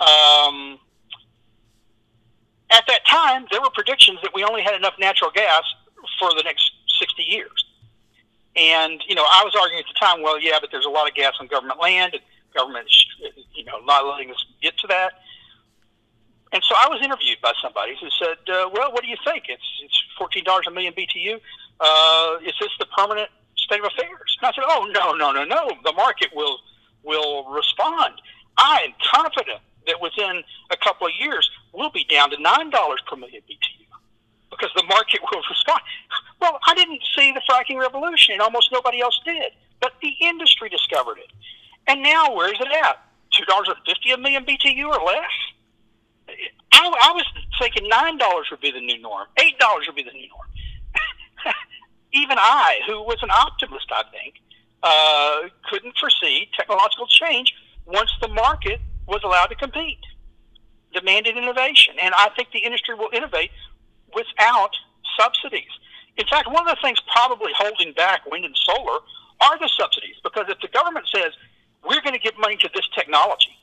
Um, 0.01 0.79
at 2.71 2.85
that 2.89 3.07
time, 3.07 3.47
there 3.51 3.61
were 3.61 3.71
predictions 3.71 4.19
that 4.23 4.33
we 4.35 4.43
only 4.43 4.63
had 4.63 4.75
enough 4.75 4.95
natural 4.99 5.31
gas 5.31 5.63
for 6.19 6.31
the 6.35 6.43
next 6.43 6.73
60 6.99 7.23
years. 7.23 7.65
And, 8.57 9.03
you 9.09 9.15
know, 9.15 9.25
I 9.25 9.43
was 9.45 9.55
arguing 9.61 9.81
at 9.81 9.87
the 9.87 9.99
time, 9.99 10.23
well, 10.23 10.41
yeah, 10.41 10.59
but 10.61 10.71
there's 10.71 10.87
a 10.87 10.91
lot 10.91 11.09
of 11.09 11.15
gas 11.15 11.35
on 11.41 11.47
government 11.49 11.81
land, 11.81 12.15
and 12.15 12.23
government, 12.55 12.87
you 13.55 13.65
know, 13.65 13.81
not 13.85 14.07
letting 14.07 14.31
us 14.31 14.45
get 14.63 14.79
to 14.79 14.87
that. 14.89 15.13
And 16.53 16.63
so 16.63 16.77
I 16.79 16.89
was 16.89 17.03
interviewed 17.03 17.39
by 17.43 17.53
somebody 17.61 17.97
who 18.01 18.09
said, 18.17 18.39
uh, 18.49 18.71
"Well, 18.73 18.93
what 18.93 19.03
do 19.03 19.09
you 19.09 19.17
think? 19.25 19.47
It's 19.49 19.81
it's 19.83 20.05
fourteen 20.17 20.45
dollars 20.45 20.67
a 20.69 20.71
million 20.71 20.95
BTU. 20.95 21.41
Uh, 21.81 22.37
is 22.47 22.55
this 22.61 22.71
the 22.79 22.87
permanent 22.97 23.29
state 23.65 23.81
of 23.81 23.87
affairs?" 23.87 24.37
And 24.41 24.49
I 24.49 24.53
said, 24.55 24.65
"Oh 24.67 24.89
no, 24.93 25.13
no, 25.15 25.33
no, 25.33 25.45
no. 25.45 25.71
The 25.85 25.93
market 25.93 26.31
will 26.35 26.59
will 27.03 27.45
respond. 27.51 28.21
I 28.57 28.83
am 28.87 28.93
confident 29.13 29.61
that 29.87 30.01
within 30.01 30.43
a 30.71 30.77
couple 30.77 31.07
of 31.07 31.13
years 31.19 31.51
we'll 31.73 31.91
be 31.91 32.05
down 32.05 32.31
to 32.31 32.41
nine 32.41 32.71
dollars 32.71 33.01
per 33.07 33.17
million 33.17 33.43
BTU 33.49 33.87
because 34.51 34.71
the 34.77 34.85
market 34.85 35.21
will 35.33 35.43
respond." 35.49 35.81
Well, 36.41 36.59
I 36.67 36.75
didn't 36.75 37.01
see 37.17 37.33
the 37.33 37.41
fracking 37.49 37.81
revolution, 37.81 38.33
and 38.35 38.43
almost 38.43 38.71
nobody 38.71 39.01
else 39.01 39.19
did, 39.25 39.53
but 39.81 39.93
the 40.03 40.13
industry 40.21 40.69
discovered 40.69 41.19
it. 41.19 41.31
And 41.87 42.03
now, 42.03 42.35
where 42.35 42.53
is 42.53 42.61
it 42.61 42.69
at? 42.85 43.03
Two 43.31 43.45
dollars 43.47 43.69
and 43.69 43.77
fifty 43.87 44.13
a 44.13 44.19
million 44.19 44.45
BTU 44.45 44.85
or 44.87 45.05
less? 45.05 45.31
I, 46.73 46.87
I 46.87 47.13
was 47.13 47.25
thinking 47.61 47.89
nine 47.89 48.19
dollars 48.19 48.47
would 48.51 48.61
be 48.61 48.71
the 48.71 48.81
new 48.81 49.01
norm. 49.01 49.27
Eight 49.39 49.59
dollars 49.59 49.87
would 49.87 49.97
be 49.97 50.03
the 50.03 50.13
new 50.13 50.29
norm. 50.29 50.49
Even 52.15 52.39
I, 52.39 52.79
who 52.87 53.03
was 53.03 53.19
an 53.23 53.31
optimist, 53.31 53.91
I 53.91 54.05
think, 54.11 54.35
uh, 54.83 55.49
couldn't 55.69 55.99
foresee 55.99 56.49
technological 56.57 57.09
change 57.09 57.53
once 57.87 58.11
the 58.23 58.29
market 58.29 58.81
was 59.09 59.21
allowed 59.25 59.47
to 59.47 59.57
compete. 59.57 59.99
Demanded 60.93 61.37
innovation, 61.37 61.97
and 62.01 62.15
I 62.17 62.31
think 62.37 62.53
the 62.53 62.61
industry 62.61 62.95
will 62.95 63.11
innovate 63.13 63.51
without 64.15 64.71
subsidies. 65.19 65.71
In 66.17 66.27
fact, 66.27 66.47
one 66.47 66.69
of 66.69 66.77
the 66.77 66.81
things 66.81 66.99
probably 67.13 67.51
holding 67.57 67.93
back 67.95 68.25
wind 68.31 68.45
and 68.45 68.57
solar 68.57 69.01
are 69.41 69.59
the 69.59 69.69
subsidies, 69.77 70.15
because 70.23 70.45
if 70.49 70.61
the 70.61 70.69
government 70.69 71.09
says 71.13 71.33
we're 71.83 72.01
going 72.01 72.15
to 72.15 72.21
give 72.21 72.39
money 72.39 72.57
to 72.59 72.71
this 72.75 72.89
technology, 72.95 73.59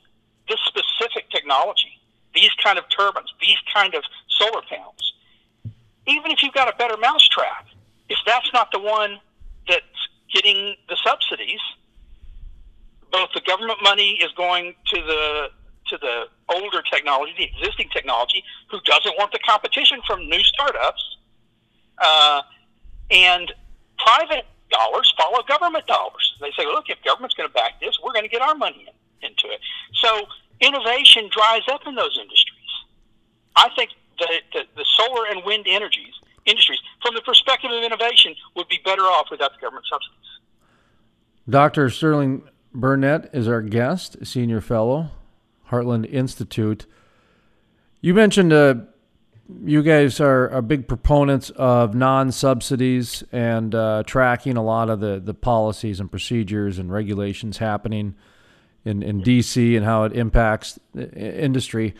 this 0.46 0.60
specific 0.66 1.30
technology, 1.30 1.98
these 2.34 2.50
kind 2.62 2.78
of 2.78 2.84
turbines, 2.94 3.32
these 3.40 3.56
kind 3.72 3.94
of 3.94 4.04
solar 4.28 4.60
panels. 4.68 5.14
Even 6.06 6.30
if 6.30 6.42
you've 6.42 6.52
got 6.52 6.68
a 6.68 6.76
better 6.76 6.96
mousetrap, 6.98 7.66
if 8.12 8.18
that's 8.26 8.52
not 8.52 8.70
the 8.72 8.78
one 8.78 9.18
that's 9.66 10.02
getting 10.32 10.76
the 10.88 10.96
subsidies. 11.02 11.60
Both 13.10 13.30
the 13.34 13.40
government 13.40 13.78
money 13.82 14.18
is 14.22 14.30
going 14.32 14.74
to 14.86 14.96
the 15.00 15.48
to 15.88 15.98
the 15.98 16.24
older 16.48 16.82
technology, 16.90 17.32
the 17.36 17.44
existing 17.44 17.88
technology, 17.92 18.42
who 18.70 18.80
doesn't 18.84 19.14
want 19.18 19.32
the 19.32 19.40
competition 19.46 20.00
from 20.06 20.20
new 20.28 20.42
startups, 20.44 21.18
uh, 21.98 22.40
and 23.10 23.52
private 23.98 24.46
dollars 24.70 25.12
follow 25.18 25.42
government 25.42 25.86
dollars. 25.86 26.34
They 26.40 26.52
say, 26.56 26.64
look, 26.64 26.88
if 26.88 27.02
government's 27.04 27.34
going 27.34 27.48
to 27.48 27.52
back 27.54 27.80
this, 27.80 27.98
we're 28.02 28.12
going 28.12 28.24
to 28.24 28.30
get 28.30 28.40
our 28.40 28.54
money 28.54 28.86
in, 28.88 29.28
into 29.28 29.48
it. 29.48 29.60
So 29.94 30.26
innovation 30.60 31.28
dries 31.30 31.62
up 31.70 31.82
in 31.86 31.94
those 31.94 32.16
industries. 32.18 32.72
I 33.56 33.68
think 33.76 33.90
the, 34.18 34.64
the 34.76 34.86
solar 34.96 35.26
and 35.26 35.44
wind 35.44 35.66
energies 35.68 36.14
industries, 36.46 36.80
from 37.02 37.14
the 37.14 37.22
perspective 37.22 37.70
of 37.70 37.82
innovation, 37.82 38.34
would 38.56 38.68
be 38.68 38.80
better 38.84 39.02
off 39.02 39.26
without 39.30 39.52
the 39.52 39.60
government 39.60 39.86
subsidies. 39.90 40.18
Dr. 41.48 41.90
Sterling 41.90 42.42
Burnett 42.74 43.30
is 43.32 43.48
our 43.48 43.62
guest, 43.62 44.16
senior 44.24 44.60
fellow, 44.60 45.10
Heartland 45.70 46.10
Institute. 46.12 46.86
You 48.00 48.14
mentioned 48.14 48.52
uh, 48.52 48.74
you 49.64 49.82
guys 49.82 50.20
are, 50.20 50.62
big 50.62 50.88
proponents 50.88 51.50
of 51.50 51.94
non 51.94 52.32
subsidies 52.32 53.22
and 53.32 53.74
uh, 53.74 54.02
tracking 54.06 54.56
a 54.56 54.62
lot 54.62 54.90
of 54.90 55.00
the, 55.00 55.20
the 55.22 55.34
policies 55.34 56.00
and 56.00 56.10
procedures 56.10 56.78
and 56.78 56.92
regulations 56.92 57.58
happening 57.58 58.14
in, 58.84 59.02
in 59.02 59.22
DC 59.22 59.76
and 59.76 59.84
how 59.84 60.04
it 60.04 60.12
impacts 60.12 60.78
industry. 60.94 61.94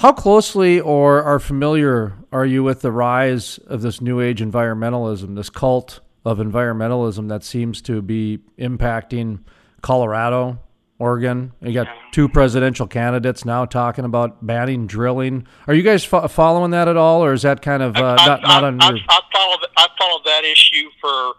How 0.00 0.14
closely 0.14 0.80
or 0.80 1.22
are 1.22 1.38
familiar 1.38 2.14
are 2.32 2.46
you 2.46 2.64
with 2.64 2.80
the 2.80 2.90
rise 2.90 3.58
of 3.66 3.82
this 3.82 4.00
new 4.00 4.18
age 4.22 4.40
environmentalism, 4.40 5.36
this 5.36 5.50
cult 5.50 6.00
of 6.24 6.38
environmentalism 6.38 7.28
that 7.28 7.44
seems 7.44 7.82
to 7.82 8.00
be 8.00 8.38
impacting 8.58 9.40
Colorado, 9.82 10.58
Oregon? 10.98 11.52
You 11.60 11.74
got 11.74 11.88
two 12.12 12.30
presidential 12.30 12.86
candidates 12.86 13.44
now 13.44 13.66
talking 13.66 14.06
about 14.06 14.46
banning 14.46 14.86
drilling. 14.86 15.46
Are 15.66 15.74
you 15.74 15.82
guys 15.82 16.02
fo- 16.02 16.28
following 16.28 16.70
that 16.70 16.88
at 16.88 16.96
all, 16.96 17.22
or 17.22 17.34
is 17.34 17.42
that 17.42 17.60
kind 17.60 17.82
of 17.82 17.94
uh, 17.94 18.16
not, 18.24 18.40
not 18.40 18.64
on 18.64 18.80
your? 18.80 19.00
I've, 19.06 19.22
followed, 19.30 19.66
followed 19.98 20.22
that 20.24 20.44
issue 20.44 20.88
for 20.98 21.34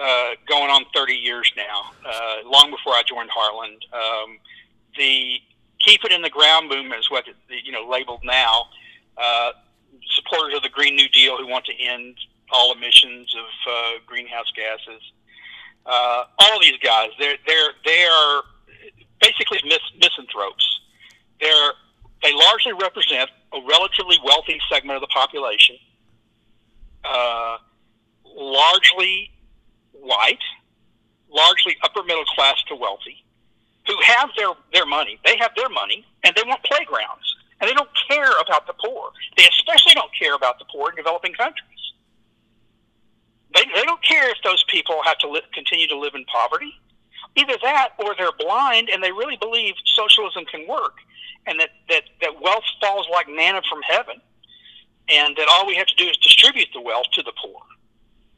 uh, 0.00 0.30
going 0.48 0.70
on 0.70 0.86
30 0.92 1.14
years 1.14 1.52
now, 1.56 1.92
uh, 2.04 2.48
long 2.50 2.68
before 2.72 2.94
I 2.94 3.02
joined 3.06 3.30
Heartland. 3.30 3.78
Um, 3.94 4.38
the 4.98 5.38
keep 5.82 6.04
it 6.04 6.12
in 6.12 6.22
the 6.22 6.30
ground 6.30 6.68
movement 6.68 7.00
is 7.00 7.10
what 7.10 7.24
you 7.48 7.72
know 7.72 7.86
labeled 7.88 8.20
now. 8.24 8.66
Uh, 9.16 9.52
supporters 10.14 10.54
of 10.56 10.62
the 10.62 10.68
Green 10.68 10.96
New 10.96 11.08
Deal 11.08 11.36
who 11.36 11.46
want 11.46 11.64
to 11.66 11.72
end 11.78 12.16
all 12.52 12.72
emissions 12.72 13.34
of 13.36 13.72
uh, 13.72 13.90
greenhouse 14.06 14.50
gases. 14.54 15.02
Uh, 15.84 16.24
all 16.38 16.56
of 16.56 16.62
these 16.62 16.78
guys, 16.82 17.10
they're 17.18 17.36
they're 17.46 17.70
they 17.84 18.04
are 18.04 18.42
basically 19.20 19.58
mis- 19.64 19.78
misanthropes. 20.00 20.80
They're 21.40 21.72
they 22.22 22.32
largely 22.32 22.72
represent 22.72 23.30
a 23.52 23.58
relatively 23.68 24.16
wealthy 24.24 24.58
segment 24.70 24.96
of 24.96 25.00
the 25.00 25.08
population, 25.08 25.76
uh, 27.04 27.58
largely 28.24 29.30
white, 29.92 30.38
largely 31.28 31.76
upper 31.82 32.02
middle 32.04 32.24
class 32.24 32.62
to 32.68 32.76
wealthy 32.76 33.24
who 33.86 33.96
have 34.02 34.30
their, 34.36 34.50
their 34.72 34.86
money. 34.86 35.18
They 35.24 35.36
have 35.38 35.52
their 35.56 35.68
money, 35.68 36.06
and 36.24 36.34
they 36.36 36.42
want 36.46 36.62
playgrounds. 36.64 37.36
And 37.60 37.68
they 37.68 37.74
don't 37.74 37.90
care 38.08 38.32
about 38.40 38.66
the 38.66 38.74
poor. 38.74 39.10
They 39.36 39.44
especially 39.44 39.94
don't 39.94 40.10
care 40.18 40.34
about 40.34 40.58
the 40.58 40.64
poor 40.70 40.90
in 40.90 40.96
developing 40.96 41.32
countries. 41.34 41.66
They, 43.54 43.62
they 43.74 43.82
don't 43.82 44.02
care 44.02 44.30
if 44.30 44.38
those 44.44 44.64
people 44.68 45.00
have 45.04 45.18
to 45.18 45.30
li- 45.30 45.42
continue 45.52 45.86
to 45.88 45.98
live 45.98 46.14
in 46.14 46.24
poverty. 46.24 46.72
Either 47.36 47.54
that 47.62 47.90
or 47.98 48.14
they're 48.16 48.32
blind 48.38 48.88
and 48.88 49.02
they 49.02 49.12
really 49.12 49.36
believe 49.36 49.74
socialism 49.84 50.44
can 50.46 50.66
work 50.66 50.94
and 51.46 51.58
that, 51.60 51.70
that, 51.88 52.02
that 52.20 52.40
wealth 52.40 52.64
falls 52.80 53.06
like 53.10 53.26
manna 53.28 53.62
from 53.68 53.80
heaven 53.82 54.20
and 55.08 55.36
that 55.36 55.48
all 55.54 55.66
we 55.66 55.76
have 55.76 55.86
to 55.86 55.94
do 55.96 56.04
is 56.08 56.16
distribute 56.18 56.68
the 56.74 56.80
wealth 56.80 57.06
to 57.12 57.22
the 57.22 57.32
poor. 57.42 57.60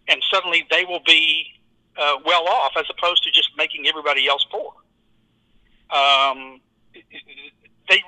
And 0.08 0.22
suddenly 0.30 0.66
they 0.70 0.84
will 0.84 1.02
be 1.06 1.46
uh, 1.96 2.16
well 2.24 2.46
off 2.46 2.72
as 2.78 2.84
opposed 2.90 3.24
to 3.24 3.30
just 3.30 3.50
making 3.56 3.86
everybody 3.86 4.28
else 4.28 4.46
poor 4.50 4.74
um, 5.94 6.60
they 7.88 8.02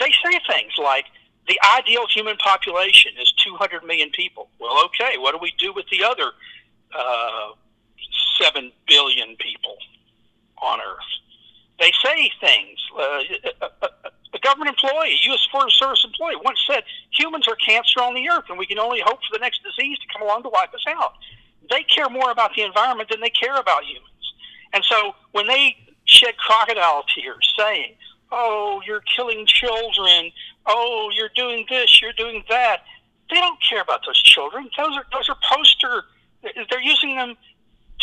they 0.00 0.10
say 0.10 0.40
things 0.50 0.72
like 0.78 1.06
the 1.46 1.58
ideal 1.78 2.06
human 2.08 2.36
population 2.36 3.12
is 3.20 3.32
200 3.44 3.84
million 3.84 4.10
people. 4.10 4.48
Well, 4.58 4.84
okay, 4.86 5.18
what 5.18 5.32
do 5.32 5.38
we 5.40 5.52
do 5.58 5.72
with 5.72 5.86
the 5.90 6.02
other 6.02 6.32
uh, 6.96 7.50
seven 8.40 8.72
billion 8.88 9.36
people 9.36 9.76
on 10.60 10.80
Earth? 10.80 11.12
They 11.78 11.92
say 12.02 12.30
things. 12.40 12.78
Uh, 12.96 13.20
a, 13.62 13.66
a, 13.82 13.88
a 14.34 14.38
government 14.40 14.70
employee, 14.70 15.18
U.S. 15.24 15.46
Forest 15.52 15.78
Service 15.78 16.04
employee, 16.04 16.36
once 16.44 16.58
said, 16.68 16.82
"Humans 17.10 17.46
are 17.46 17.56
cancer 17.56 18.00
on 18.00 18.14
the 18.14 18.28
Earth, 18.28 18.44
and 18.48 18.58
we 18.58 18.66
can 18.66 18.78
only 18.78 19.00
hope 19.00 19.18
for 19.28 19.32
the 19.32 19.38
next 19.38 19.60
disease 19.62 19.98
to 19.98 20.06
come 20.12 20.22
along 20.22 20.42
to 20.44 20.48
wipe 20.48 20.74
us 20.74 20.84
out." 20.88 21.12
They 21.70 21.82
care 21.84 22.08
more 22.08 22.30
about 22.30 22.54
the 22.56 22.62
environment 22.62 23.08
than 23.10 23.20
they 23.20 23.30
care 23.30 23.56
about 23.56 23.84
humans. 23.84 24.10
And 24.72 24.84
so 24.84 25.14
when 25.32 25.46
they 25.46 25.76
shed 26.14 26.36
crocodile 26.36 27.04
tears 27.14 27.54
saying, 27.58 27.94
Oh, 28.30 28.80
you're 28.86 29.02
killing 29.16 29.46
children. 29.46 30.30
Oh, 30.66 31.10
you're 31.14 31.30
doing 31.36 31.66
this, 31.68 32.00
you're 32.00 32.12
doing 32.14 32.42
that. 32.48 32.82
They 33.30 33.36
don't 33.36 33.58
care 33.62 33.80
about 33.80 34.00
those 34.06 34.20
children. 34.22 34.68
Those 34.76 34.96
are 34.96 35.04
those 35.12 35.28
are 35.28 35.36
poster 35.50 36.04
they're 36.70 36.82
using 36.82 37.16
them 37.16 37.36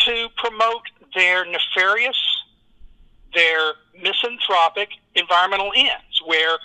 to 0.05 0.27
promote 0.37 0.83
their 1.15 1.45
nefarious, 1.45 2.17
their 3.33 3.73
misanthropic 4.01 4.89
environmental 5.15 5.71
ends 5.75 6.21
where 6.25 6.57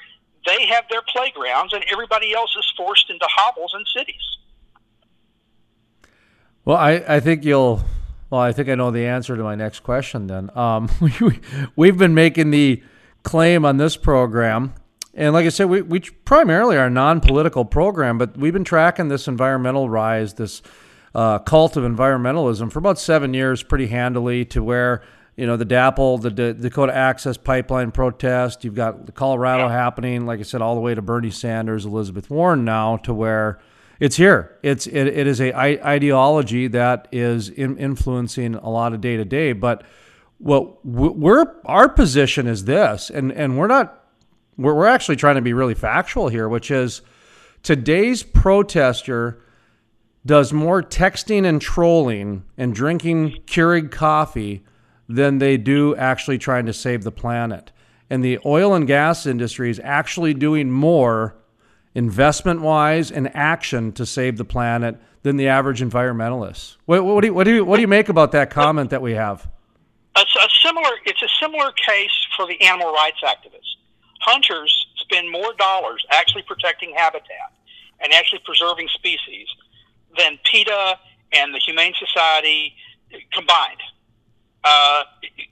they 0.46 0.66
have 0.66 0.85
their 0.88 1.02
playgrounds 1.02 1.72
and 1.72 1.85
everybody 1.90 2.32
else 2.32 2.54
is 2.59 2.72
forced 2.76 3.11
into 3.11 3.26
hovels 3.28 3.74
and 3.74 3.85
cities. 3.94 4.38
Well, 6.64 6.76
I, 6.76 7.04
I 7.06 7.20
think 7.20 7.44
you'll 7.44 7.82
well, 8.31 8.41
I 8.41 8.53
think 8.53 8.69
I 8.69 8.75
know 8.75 8.91
the 8.91 9.07
answer 9.07 9.37
to 9.37 9.43
my 9.43 9.55
next 9.55 9.81
question 9.81 10.27
then. 10.27 10.51
Um, 10.57 10.91
we, 11.01 11.41
we've 11.77 11.97
been 11.97 12.15
making 12.15 12.51
the 12.51 12.83
claim 13.23 13.65
on 13.65 13.77
this 13.77 13.97
program, 13.97 14.75
and 15.15 15.33
like 15.33 15.47
I 15.47 15.51
said, 15.51 15.67
we, 15.67 15.83
we 15.83 16.01
primarily 16.01 16.77
are 16.77 16.87
a 16.87 16.91
non 16.91 17.21
political 17.21 17.65
program, 17.65 18.19
but 18.19 18.37
we've 18.37 18.53
been 18.53 18.65
tracking 18.65 19.09
this 19.09 19.29
environmental 19.29 19.89
rise, 19.89 20.35
this 20.35 20.62
uh, 21.15 21.39
cult 21.39 21.77
of 21.77 21.85
environmentalism 21.85 22.71
for 22.71 22.79
about 22.79 22.99
seven 22.99 23.33
years 23.33 23.62
pretty 23.62 23.87
handily 23.87 24.45
to 24.45 24.62
where 24.62 25.03
you 25.37 25.47
know 25.47 25.57
the 25.57 25.65
DAPL, 25.65 26.21
the 26.21 26.31
D- 26.31 26.53
Dakota 26.53 26.95
Access 26.95 27.37
Pipeline 27.37 27.91
protest. 27.93 28.65
You've 28.65 28.75
got 28.75 29.07
the 29.07 29.12
Colorado 29.12 29.69
happening, 29.69 30.27
like 30.27 30.41
I 30.41 30.43
said, 30.43 30.62
all 30.62 30.75
the 30.75 30.81
way 30.81 30.95
to 30.95 31.03
Bernie 31.03 31.31
Sanders, 31.31 31.87
Elizabeth 31.87 32.29
Warren 32.29 32.65
now, 32.65 32.97
to 32.99 33.15
where 33.15 33.59
it's 33.98 34.16
here. 34.16 34.59
It's 34.62 34.87
it, 34.87 35.06
it 35.06 35.26
is 35.26 35.40
a 35.40 35.54
ideology 35.54 36.68
that 36.68 37.09
is 37.12 37.48
in, 37.48 37.78
influencing 37.78 38.54
a 38.56 38.68
lot 38.68 38.92
of 38.92 39.00
day 39.00 39.16
to 39.16 39.24
day. 39.24 39.52
But 39.52 39.85
what 40.38 40.85
we're 40.85 41.46
our 41.64 41.88
position 41.88 42.46
is 42.46 42.64
this, 42.64 43.11
and 43.11 43.32
and 43.32 43.56
we're 43.59 43.66
not 43.66 44.04
we're 44.56 44.74
we're 44.74 44.87
actually 44.87 45.16
trying 45.16 45.37
to 45.37 45.42
be 45.42 45.52
really 45.52 45.74
factual 45.74 46.28
here, 46.28 46.48
which 46.48 46.70
is 46.70 47.02
today's 47.62 48.22
protester 48.22 49.42
does 50.26 50.52
more 50.52 50.82
texting 50.82 51.46
and 51.46 51.62
trolling 51.62 52.44
and 52.59 52.74
drinking 52.74 53.30
Keurig 53.46 53.90
coffee 53.92 54.64
than 55.09 55.38
they 55.38 55.56
do 55.56 55.94
actually 55.96 56.37
trying 56.37 56.66
to 56.66 56.72
save 56.72 57.04
the 57.04 57.12
planet. 57.12 57.70
And 58.11 58.24
the 58.24 58.38
oil 58.44 58.74
and 58.74 58.87
gas 58.87 59.24
industry 59.24 59.70
is 59.70 59.80
actually 59.82 60.35
doing 60.35 60.70
more 60.70 61.37
investment 61.96 62.61
wise 62.61 63.11
and 63.11 63.35
action 63.35 63.90
to 63.90 64.04
save 64.04 64.37
the 64.37 64.44
planet 64.44 64.96
than 65.22 65.38
the 65.38 65.48
average 65.48 65.80
environmentalist. 65.80 66.76
What, 66.85 67.02
what, 67.06 67.22
do, 67.22 67.28
you, 67.28 67.35
what, 67.35 67.44
do, 67.44 67.54
you, 67.54 67.64
what 67.64 67.76
do 67.76 67.80
you 67.80 67.88
make 67.88 68.11
about 68.11 68.32
that 68.32 68.50
comment 68.50 68.90
that 68.90 69.00
we 69.00 69.12
have? 69.12 69.48
A, 70.14 70.20
a 70.20 70.48
similar, 70.62 70.90
it's 71.06 71.22
a 71.22 71.28
similar 71.40 71.72
case 71.72 72.12
for 72.37 72.46
the 72.46 72.61
animal 72.61 72.92
rights 72.92 73.16
activists. 73.24 73.80
Hunters 74.20 74.87
spend 74.96 75.32
more 75.32 75.54
dollars 75.59 76.04
actually 76.11 76.42
protecting 76.42 76.92
habitat 76.94 77.52
and 78.00 78.12
actually 78.12 78.42
preserving 78.44 78.88
species 78.88 79.48
than 80.18 80.38
PETA 80.44 80.98
and 81.32 81.54
the 81.54 81.61
Humane 81.64 81.94
Society 81.98 82.74
combined. 83.32 83.80
Uh, 84.64 85.04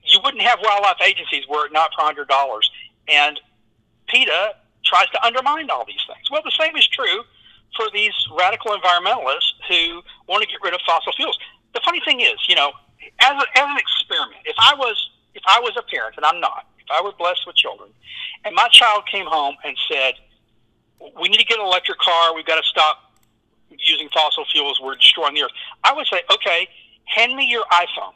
you 0.05 0.21
wouldn't 0.23 0.43
have 0.43 0.59
wildlife 0.63 1.01
agencies 1.03 1.45
were 1.49 1.65
it 1.67 1.73
not 1.73 1.91
for 1.97 2.05
hundred 2.05 2.29
dollars. 2.29 2.71
And 3.09 3.41
PETA 4.09 4.57
tries 4.85 5.09
to 5.11 5.25
undermine 5.25 5.71
all 5.71 5.85
these 5.87 6.03
things. 6.07 6.31
Well, 6.31 6.43
the 6.45 6.55
same 6.59 6.77
is 6.77 6.87
true 6.89 7.23
for 7.77 7.87
these 7.93 8.15
radical 8.39 8.77
environmentalists 8.77 9.53
who 9.69 10.03
want 10.29 10.43
to 10.43 10.49
get 10.49 10.59
rid 10.63 10.75
of 10.75 10.81
fossil 10.87 11.13
fuels. 11.13 11.39
The 11.75 11.81
funny 11.85 12.01
thing 12.05 12.21
is, 12.21 12.37
you 12.49 12.55
know, 12.55 12.73
as, 13.21 13.33
a, 13.33 13.47
as 13.59 13.67
an 13.67 13.79
experiment, 13.79 14.43
if 14.45 14.57
I 14.59 14.75
was 14.75 15.11
if 15.35 15.43
I 15.49 15.59
was 15.59 15.75
a 15.77 15.83
parent, 15.83 16.15
and 16.17 16.25
I'm 16.25 16.39
not, 16.41 16.67
if 16.79 16.87
I 16.93 17.03
were 17.03 17.11
blessed 17.19 17.43
with 17.45 17.57
children, 17.57 17.91
and 18.45 18.55
my 18.55 18.69
child 18.71 19.03
came 19.11 19.27
home 19.27 19.57
and 19.65 19.77
said, 19.91 20.15
"We 21.21 21.29
need 21.29 21.39
to 21.39 21.45
get 21.45 21.59
an 21.59 21.67
electric 21.67 21.99
car. 21.99 22.35
We've 22.37 22.47
got 22.47 22.63
to 22.63 22.63
stop 22.63 23.05
using 23.79 24.09
fossil 24.13 24.45
fuels, 24.51 24.81
we're 24.83 24.97
destroying 24.97 25.35
the 25.35 25.43
earth. 25.43 25.53
I 25.83 25.93
would 25.93 26.07
say, 26.07 26.21
okay, 26.33 26.69
hand 27.05 27.35
me 27.35 27.47
your 27.49 27.65
iPhone. 27.73 28.15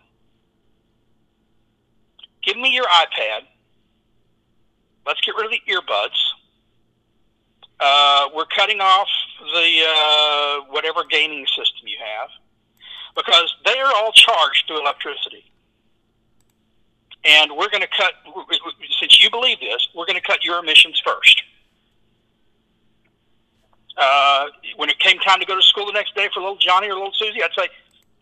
Give 2.43 2.57
me 2.57 2.71
your 2.71 2.85
iPad. 2.85 3.41
Let's 5.07 5.21
get 5.21 5.35
rid 5.37 5.47
of 5.47 5.53
the 5.53 5.61
earbuds. 5.73 6.17
Uh, 7.81 8.29
we're 8.35 8.47
cutting 8.47 8.81
off 8.81 9.09
the 9.55 9.85
uh, 9.89 10.61
whatever 10.71 11.05
gaming 11.09 11.47
system 11.47 11.87
you 11.87 11.97
have 11.99 12.29
because 13.15 13.55
they 13.65 13.79
are 13.79 13.93
all 13.97 14.13
charged 14.13 14.65
through 14.67 14.81
electricity. 14.81 15.45
And 17.25 17.51
we're 17.53 17.69
going 17.69 17.83
to 17.83 17.89
cut, 17.89 18.13
since 19.01 19.23
you 19.23 19.31
believe 19.31 19.61
this, 19.61 19.89
we're 19.95 20.07
going 20.07 20.19
to 20.19 20.27
cut 20.27 20.45
your 20.45 20.59
emissions 20.61 21.01
first. 21.05 21.43
Uh, 23.97 24.47
when 24.77 24.89
it 24.89 24.99
came 25.01 25.19
time 25.19 25.41
to 25.41 25.47
go 25.47 25.57
to 25.57 25.63
school 25.63 25.87
the 25.87 25.93
next 25.93 26.15
day 26.15 26.29
for 26.33 26.41
little 26.41 26.57
Johnny 26.57 26.89
or 26.89 26.95
little 26.95 27.13
Susie, 27.13 27.43
I'd 27.43 27.51
say, 27.59 27.69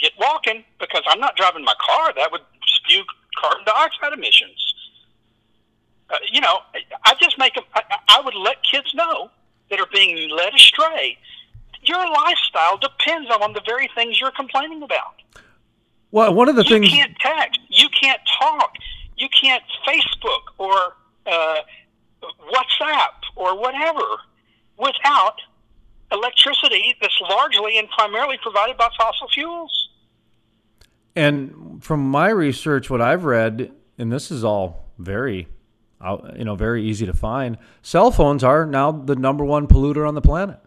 get 0.00 0.12
walking 0.18 0.64
because 0.80 1.02
I'm 1.06 1.20
not 1.20 1.36
driving 1.36 1.64
my 1.64 1.74
car. 1.78 2.12
That 2.16 2.32
would 2.32 2.40
spew 2.66 3.04
carbon 3.38 3.64
dioxide 3.66 4.14
emissions. 4.14 4.74
Uh, 6.08 6.16
you 6.30 6.40
know, 6.40 6.60
I 7.04 7.14
just 7.20 7.36
make 7.38 7.54
them, 7.54 7.64
I, 7.74 7.82
I 8.08 8.20
would 8.22 8.34
let 8.34 8.62
kids 8.62 8.94
know 8.94 9.30
that 9.70 9.80
are 9.80 9.88
being 9.92 10.30
led 10.30 10.54
astray. 10.54 11.18
Your 11.82 12.08
lifestyle 12.10 12.76
depends 12.78 13.30
on 13.30 13.52
the 13.52 13.62
very 13.66 13.88
things 13.94 14.20
you're 14.20 14.32
complaining 14.32 14.82
about. 14.82 15.14
Well, 16.10 16.34
one 16.34 16.48
of 16.48 16.56
the 16.56 16.64
you 16.64 16.70
things 16.70 16.92
you 16.92 16.98
can't 16.98 17.16
text, 17.18 17.60
you 17.68 17.88
can't 17.88 18.20
talk, 18.40 18.72
you 19.16 19.28
can't 19.28 19.62
Facebook 19.86 20.52
or 20.58 20.96
uh, 21.26 21.56
WhatsApp 22.22 23.14
or 23.34 23.58
whatever 23.58 24.04
without 24.78 25.40
electricity 26.12 26.94
that's 27.00 27.20
largely 27.20 27.78
and 27.78 27.88
primarily 27.90 28.38
provided 28.42 28.76
by 28.76 28.88
fossil 28.98 29.28
fuels. 29.28 29.88
And 31.14 31.82
from 31.82 32.08
my 32.08 32.28
research, 32.28 32.90
what 32.90 33.00
I've 33.00 33.24
read, 33.24 33.72
and 33.98 34.12
this 34.12 34.30
is 34.30 34.44
all 34.44 34.90
very, 34.98 35.48
uh, 36.06 36.32
you 36.36 36.44
know, 36.44 36.54
very 36.54 36.84
easy 36.84 37.06
to 37.06 37.12
find. 37.12 37.58
Cell 37.82 38.10
phones 38.10 38.44
are 38.44 38.66
now 38.66 38.92
the 38.92 39.16
number 39.16 39.44
one 39.44 39.66
polluter 39.66 40.06
on 40.06 40.14
the 40.14 40.20
planet. 40.20 40.58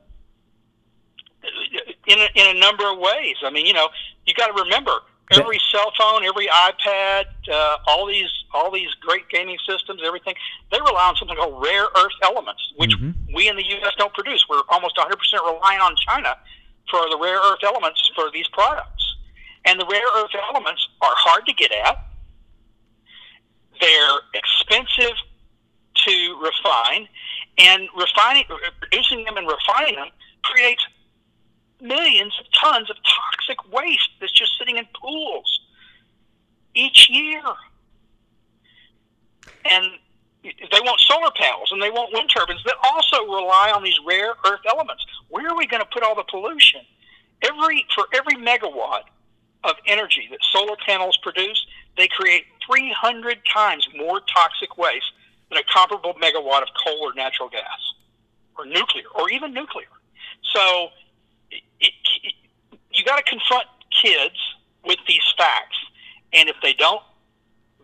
In 2.08 2.18
a, 2.18 2.28
in 2.36 2.58
a 2.58 2.60
number 2.60 2.92
of 2.92 2.98
ways. 2.98 3.36
I 3.44 3.52
mean, 3.52 3.66
you 3.66 3.74
know, 3.74 3.88
you 4.26 4.34
got 4.34 4.48
to 4.48 4.64
remember 4.64 4.92
every 5.32 5.60
cell 5.72 5.92
phone, 5.98 6.24
every 6.26 6.48
iPad, 6.48 7.26
uh, 7.52 7.78
all 7.88 8.08
these 8.08 8.30
all 8.52 8.72
these 8.72 8.90
great 9.00 9.30
gaming 9.30 9.58
systems, 9.68 10.02
everything 10.04 10.34
they 10.72 10.80
rely 10.80 11.10
on 11.10 11.16
something 11.16 11.38
called 11.38 11.64
rare 11.64 11.86
earth 11.98 12.18
elements, 12.24 12.62
which 12.78 12.92
mm-hmm. 12.92 13.12
we 13.36 13.48
in 13.48 13.56
the 13.56 13.64
U.S. 13.64 13.94
don't 13.98 14.14
produce. 14.14 14.44
We're 14.50 14.62
almost 14.70 14.98
100% 14.98 15.12
relying 15.46 15.80
on 15.80 15.96
China 16.08 16.36
for 16.90 17.02
the 17.10 17.18
rare 17.22 17.38
earth 17.38 17.60
elements 17.64 18.10
for 18.16 18.32
these 18.34 18.48
products. 18.48 19.16
And 19.66 19.80
the 19.80 19.86
rare 19.86 20.02
earth 20.18 20.32
elements 20.52 20.88
are 21.02 21.14
hard 21.16 21.46
to 21.46 21.54
get 21.54 21.72
at. 21.72 22.06
They're 23.80 24.20
expensive 24.34 25.16
to 26.06 26.42
refine, 26.42 27.08
and 27.58 27.88
refining, 27.98 28.44
producing 28.80 29.24
them 29.26 29.38
and 29.38 29.48
refining 29.48 29.96
them 29.96 30.08
creates 30.44 30.86
millions 31.82 32.34
of 32.40 32.46
tons 32.52 32.90
of 32.90 32.96
toxic 32.98 33.72
waste 33.72 34.10
that's 34.20 34.32
just 34.32 34.58
sitting 34.58 34.78
in 34.78 34.86
pools 35.00 35.62
each 36.76 37.10
year. 37.10 37.42
And 39.66 39.86
they 40.44 40.80
want 40.82 41.00
solar 41.02 41.32
panels 41.36 41.72
and 41.72 41.82
they 41.82 41.90
want 41.90 42.14
wind 42.14 42.30
turbines 42.34 42.64
that 42.66 42.76
also 42.84 43.24
rely 43.26 43.72
on 43.76 43.84
these 43.84 44.00
rare 44.08 44.34
earth 44.48 44.62
elements. 44.68 45.06
Where 45.30 45.50
are 45.50 45.58
we 45.58 45.68
going 45.68 45.82
to 45.82 45.90
put 45.92 46.04
all 46.04 46.16
the 46.16 46.24
pollution? 46.30 46.82
Every 47.44 47.86
for 47.94 48.06
every 48.14 48.36
megawatt 48.36 49.04
of 49.64 49.76
energy 49.86 50.28
that 50.32 50.40
solar 50.52 50.76
panels 50.86 51.18
produce, 51.22 51.66
they 51.98 52.08
create 52.08 52.46
300 52.66 53.40
times 53.54 53.88
more 53.98 54.22
toxic 54.34 54.78
waste 54.78 55.12
than 55.50 55.60
a 55.60 55.64
comparable 55.72 56.14
megawatt 56.16 56.62
of 56.62 56.70
coal 56.86 57.00
or 57.02 57.14
natural 57.14 57.50
gas 57.50 57.94
or 58.58 58.66
nuclear 58.66 59.06
or 59.16 59.30
even 59.30 59.54
nuclear. 59.54 59.88
So 60.54 60.90
it, 61.52 61.64
it, 61.80 62.34
you 62.94 63.06
got 63.06 63.18
to 63.18 63.24
confront 63.24 63.66
kids 63.92 64.36
with 64.86 65.00
these 65.08 65.24
facts. 65.38 65.78
And 66.34 66.50
if 66.50 66.56
they 66.62 66.74
don't 66.74 67.02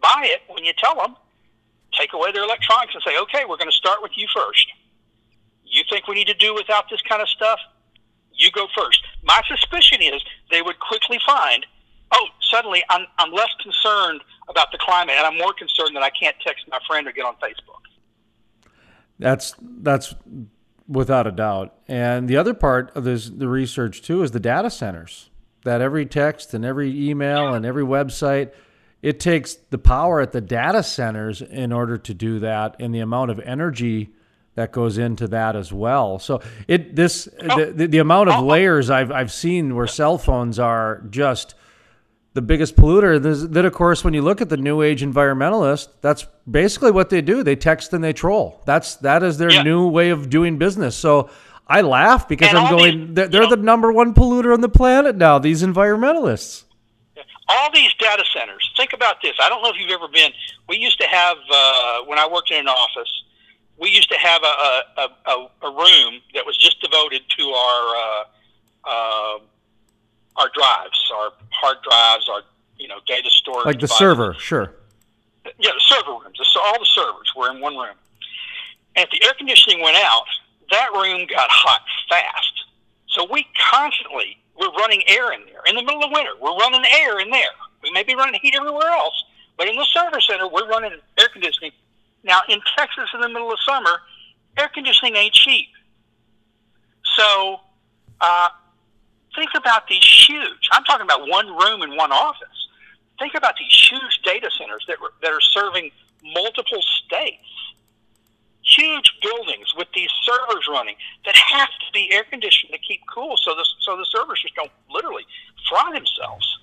buy 0.01 0.23
it 0.25 0.41
when 0.47 0.63
you 0.63 0.73
tell 0.77 0.95
them, 0.95 1.15
take 1.97 2.13
away 2.13 2.31
their 2.31 2.43
electronics 2.43 2.93
and 2.93 3.03
say, 3.05 3.17
okay, 3.19 3.45
we're 3.47 3.57
going 3.57 3.69
to 3.69 3.75
start 3.75 4.01
with 4.01 4.11
you 4.15 4.27
first. 4.35 4.67
You 5.63 5.83
think 5.89 6.07
we 6.07 6.15
need 6.15 6.27
to 6.27 6.33
do 6.35 6.53
without 6.53 6.85
this 6.89 7.01
kind 7.01 7.21
of 7.21 7.29
stuff? 7.29 7.59
You 8.33 8.51
go 8.51 8.67
first. 8.77 9.01
My 9.23 9.41
suspicion 9.47 10.01
is 10.01 10.21
they 10.51 10.61
would 10.61 10.79
quickly 10.79 11.19
find, 11.25 11.65
oh, 12.11 12.27
suddenly 12.51 12.83
I'm, 12.89 13.05
I'm 13.17 13.31
less 13.31 13.49
concerned 13.61 14.21
about 14.49 14.71
the 14.71 14.77
climate 14.77 15.15
and 15.17 15.25
I'm 15.25 15.37
more 15.37 15.53
concerned 15.53 15.95
that 15.95 16.03
I 16.03 16.09
can't 16.09 16.35
text 16.45 16.65
my 16.69 16.79
friend 16.87 17.07
or 17.07 17.11
get 17.11 17.25
on 17.25 17.35
Facebook. 17.35 17.81
That's 19.17 19.55
that's 19.59 20.13
without 20.87 21.25
a 21.25 21.31
doubt. 21.31 21.73
And 21.87 22.27
the 22.27 22.37
other 22.37 22.53
part 22.53 22.95
of 22.95 23.03
this 23.03 23.29
the 23.29 23.47
research 23.47 24.01
too 24.01 24.23
is 24.23 24.31
the 24.31 24.39
data 24.39 24.69
centers. 24.69 25.29
That 25.63 25.81
every 25.81 26.05
text 26.05 26.53
and 26.53 26.63
every 26.63 27.09
email 27.09 27.53
and 27.53 27.65
every 27.65 27.83
website 27.83 28.51
it 29.01 29.19
takes 29.19 29.55
the 29.55 29.77
power 29.77 30.19
at 30.19 30.31
the 30.31 30.41
data 30.41 30.83
centers 30.83 31.41
in 31.41 31.71
order 31.71 31.97
to 31.97 32.13
do 32.13 32.39
that 32.39 32.75
and 32.79 32.93
the 32.93 32.99
amount 32.99 33.31
of 33.31 33.39
energy 33.39 34.11
that 34.55 34.71
goes 34.71 34.97
into 34.97 35.27
that 35.27 35.55
as 35.55 35.71
well. 35.71 36.17
So 36.17 36.41
it 36.67 36.95
this 36.95 37.27
oh. 37.49 37.65
the, 37.71 37.87
the 37.87 37.97
amount 37.99 38.29
of 38.29 38.35
oh, 38.35 38.39
oh. 38.39 38.45
layers 38.45 38.89
I've 38.89 39.11
I've 39.11 39.31
seen 39.31 39.75
where 39.75 39.87
cell 39.87 40.17
phones 40.17 40.59
are 40.59 41.03
just 41.09 41.55
the 42.35 42.41
biggest 42.41 42.75
polluter. 42.75 43.19
Then 43.51 43.65
of 43.65 43.73
course 43.73 44.03
when 44.03 44.13
you 44.13 44.21
look 44.21 44.41
at 44.41 44.49
the 44.49 44.57
new 44.57 44.81
age 44.81 45.01
environmentalist, 45.01 45.87
that's 46.01 46.27
basically 46.49 46.91
what 46.91 47.09
they 47.09 47.21
do. 47.21 47.41
They 47.41 47.55
text 47.55 47.93
and 47.93 48.03
they 48.03 48.13
troll. 48.13 48.61
That's 48.65 48.97
that 48.97 49.23
is 49.23 49.39
their 49.39 49.51
yeah. 49.51 49.63
new 49.63 49.87
way 49.87 50.11
of 50.11 50.29
doing 50.29 50.57
business. 50.57 50.95
So 50.95 51.29
I 51.67 51.81
laugh 51.81 52.27
because 52.27 52.49
and 52.49 52.57
I'm 52.59 52.77
going. 52.77 53.07
These, 53.07 53.15
they're, 53.15 53.27
they're 53.27 53.47
the 53.47 53.57
number 53.57 53.91
one 53.91 54.13
polluter 54.13 54.53
on 54.53 54.61
the 54.61 54.69
planet 54.69 55.15
now. 55.15 55.39
These 55.39 55.63
environmentalists. 55.63 56.65
All 57.47 57.71
these 57.73 57.93
data 57.95 58.23
centers. 58.33 58.71
Think 58.75 58.93
about 58.93 59.21
this. 59.21 59.33
I 59.41 59.49
don't 59.49 59.63
know 59.63 59.69
if 59.69 59.75
you've 59.79 59.91
ever 59.91 60.07
been. 60.07 60.31
We 60.67 60.77
used 60.77 60.99
to 60.99 61.07
have 61.07 61.37
uh, 61.51 62.03
when 62.05 62.19
I 62.19 62.27
worked 62.27 62.51
in 62.51 62.59
an 62.59 62.67
office 62.67 63.23
we 63.77 63.89
used 63.89 64.09
to 64.09 64.17
have 64.17 64.41
a, 64.41 65.01
a, 65.01 65.31
a, 65.31 65.67
a 65.67 65.71
room 65.71 66.21
that 66.33 66.45
was 66.45 66.57
just 66.57 66.81
devoted 66.81 67.21
to 67.37 67.43
our 67.49 67.95
uh, 68.87 69.39
our 70.37 70.49
drives, 70.53 71.11
our 71.13 71.31
hard 71.51 71.77
drives, 71.83 72.29
our 72.29 72.41
you 72.77 72.87
know 72.87 72.99
data 73.05 73.29
storage. 73.29 73.54
Like 73.65 73.79
the 73.79 73.87
server, 73.87 74.35
sure. 74.37 74.73
Yeah, 75.59 75.71
the 75.73 75.81
server 75.81 76.11
rooms. 76.11 76.39
So 76.43 76.59
all 76.63 76.79
the 76.79 76.85
servers 76.85 77.31
were 77.35 77.51
in 77.51 77.61
one 77.61 77.75
room. 77.75 77.95
And 78.95 79.05
if 79.05 79.11
the 79.11 79.25
air 79.25 79.33
conditioning 79.37 79.81
went 79.81 79.97
out, 79.97 80.25
that 80.71 80.91
room 80.93 81.25
got 81.27 81.49
hot 81.49 81.81
fast. 82.09 82.65
So 83.09 83.27
we 83.31 83.45
constantly 83.71 84.37
were 84.59 84.69
running 84.77 85.03
air 85.07 85.33
in 85.33 85.41
there. 85.45 85.61
In 85.67 85.75
the 85.75 85.83
middle 85.83 86.03
of 86.03 86.11
winter, 86.11 86.31
we're 86.41 86.55
running 86.57 86.83
air 86.99 87.19
in 87.19 87.29
there. 87.29 87.53
We 87.83 87.91
may 87.91 88.03
be 88.03 88.15
running 88.15 88.39
heat 88.41 88.55
everywhere 88.55 88.89
else, 88.89 89.23
but 89.57 89.67
in 89.67 89.75
the 89.75 89.85
server 89.85 90.19
center, 90.21 90.47
we're 90.47 90.67
running 90.67 90.93
air 91.19 91.27
conditioning 91.31 91.71
now, 92.25 92.41
in 92.49 92.59
Texas 92.75 93.09
in 93.13 93.21
the 93.21 93.29
middle 93.29 93.51
of 93.51 93.59
summer, 93.65 94.01
air 94.57 94.69
conditioning 94.73 95.15
ain't 95.15 95.33
cheap. 95.33 95.69
So, 97.15 97.59
uh, 98.19 98.49
think 99.35 99.51
about 99.55 99.87
these 99.87 100.03
huge, 100.27 100.69
I'm 100.71 100.83
talking 100.85 101.05
about 101.05 101.29
one 101.29 101.47
room 101.47 101.83
in 101.83 101.95
one 101.95 102.11
office. 102.11 102.47
Think 103.19 103.33
about 103.35 103.55
these 103.57 103.89
huge 103.89 104.21
data 104.23 104.49
centers 104.57 104.85
that, 104.87 104.97
that 105.21 105.31
are 105.31 105.41
serving 105.41 105.91
multiple 106.23 106.81
states. 107.05 107.47
Huge 108.63 109.11
buildings 109.21 109.73
with 109.77 109.87
these 109.93 110.09
servers 110.23 110.67
running 110.69 110.95
that 111.25 111.35
have 111.35 111.69
to 111.69 111.93
be 111.93 112.11
air 112.11 112.23
conditioned 112.23 112.71
to 112.73 112.79
keep 112.79 113.01
cool 113.13 113.37
so 113.37 113.55
the, 113.55 113.65
so 113.81 113.95
the 113.95 114.05
servers 114.05 114.41
just 114.41 114.55
don't 114.55 114.71
literally 114.89 115.23
fry 115.69 115.91
themselves. 115.93 116.59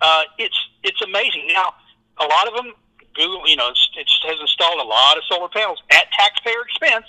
Uh, 0.00 0.24
it's, 0.38 0.58
it's 0.82 1.00
amazing. 1.02 1.48
Now, 1.52 1.74
a 2.18 2.24
lot 2.24 2.48
of 2.48 2.54
them 2.54 2.74
Google, 3.18 3.48
you 3.48 3.56
know, 3.56 3.68
it 3.68 4.08
has 4.22 4.40
installed 4.40 4.80
a 4.80 4.86
lot 4.86 5.18
of 5.18 5.24
solar 5.24 5.48
panels 5.48 5.82
at 5.90 6.06
taxpayer 6.12 6.62
expense. 6.62 7.06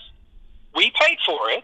We 0.75 0.91
paid 0.99 1.17
for 1.25 1.49
it, 1.51 1.63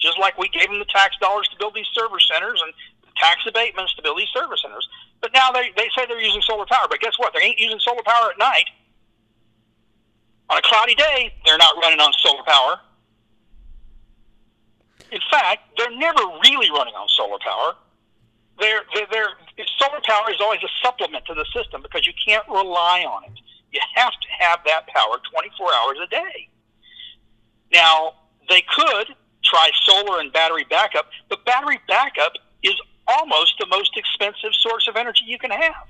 just 0.00 0.18
like 0.18 0.38
we 0.38 0.48
gave 0.48 0.68
them 0.68 0.78
the 0.78 0.88
tax 0.88 1.16
dollars 1.20 1.48
to 1.48 1.56
build 1.58 1.74
these 1.74 1.86
server 1.92 2.18
centers 2.18 2.60
and 2.64 2.72
tax 3.16 3.40
abatements 3.46 3.94
to 3.94 4.02
build 4.02 4.18
these 4.18 4.28
server 4.34 4.56
centers. 4.56 4.88
But 5.20 5.32
now 5.32 5.50
they, 5.50 5.70
they 5.76 5.88
say 5.96 6.06
they're 6.06 6.20
using 6.20 6.42
solar 6.42 6.66
power. 6.66 6.86
But 6.88 7.00
guess 7.00 7.18
what? 7.18 7.32
They 7.34 7.40
ain't 7.40 7.58
using 7.58 7.78
solar 7.78 8.02
power 8.02 8.30
at 8.30 8.38
night. 8.38 8.66
On 10.50 10.58
a 10.58 10.62
cloudy 10.62 10.94
day, 10.94 11.32
they're 11.46 11.58
not 11.58 11.76
running 11.80 12.00
on 12.00 12.12
solar 12.20 12.42
power. 12.44 12.80
In 15.10 15.20
fact, 15.30 15.62
they're 15.76 15.96
never 15.96 16.20
really 16.44 16.70
running 16.70 16.94
on 16.94 17.08
solar 17.08 17.38
power. 17.38 17.76
They're, 18.58 18.82
they're, 18.94 19.06
they're, 19.10 19.66
solar 19.78 20.00
power 20.04 20.30
is 20.30 20.40
always 20.40 20.60
a 20.62 20.68
supplement 20.82 21.24
to 21.26 21.34
the 21.34 21.46
system 21.54 21.82
because 21.82 22.06
you 22.06 22.12
can't 22.26 22.46
rely 22.48 23.04
on 23.08 23.24
it. 23.24 23.38
You 23.72 23.80
have 23.94 24.12
to 24.12 24.28
have 24.38 24.60
that 24.66 24.86
power 24.88 25.16
24 25.32 25.66
hours 25.82 25.98
a 26.04 26.06
day. 26.08 26.48
Now, 27.72 28.14
they 28.48 28.62
could 28.74 29.14
try 29.44 29.70
solar 29.84 30.20
and 30.20 30.32
battery 30.32 30.66
backup, 30.68 31.06
but 31.28 31.44
battery 31.44 31.80
backup 31.88 32.32
is 32.62 32.74
almost 33.12 33.54
the 33.58 33.66
most 33.66 33.96
expensive 33.96 34.54
source 34.54 34.88
of 34.88 34.96
energy 34.96 35.24
you 35.26 35.38
can 35.38 35.50
have. 35.50 35.86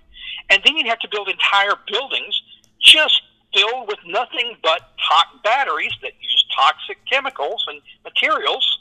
And 0.51 0.63
then 0.65 0.77
you'd 0.77 0.87
have 0.87 1.01
to 1.01 1.09
build 1.09 1.29
entire 1.29 1.75
buildings 1.91 2.41
just 2.81 3.23
filled 3.55 3.89
with 3.89 3.99
nothing 4.07 4.57
but 4.63 4.81
toxic 5.09 5.43
batteries 5.45 5.93
that 6.03 6.13
use 6.21 6.45
toxic 6.57 6.99
chemicals 7.11 7.65
and 7.69 7.81
materials 8.05 8.79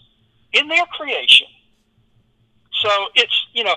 in 0.53 0.67
their 0.67 0.85
creation. 0.85 1.47
So 2.81 2.89
it's 3.15 3.47
you 3.53 3.63
know, 3.63 3.75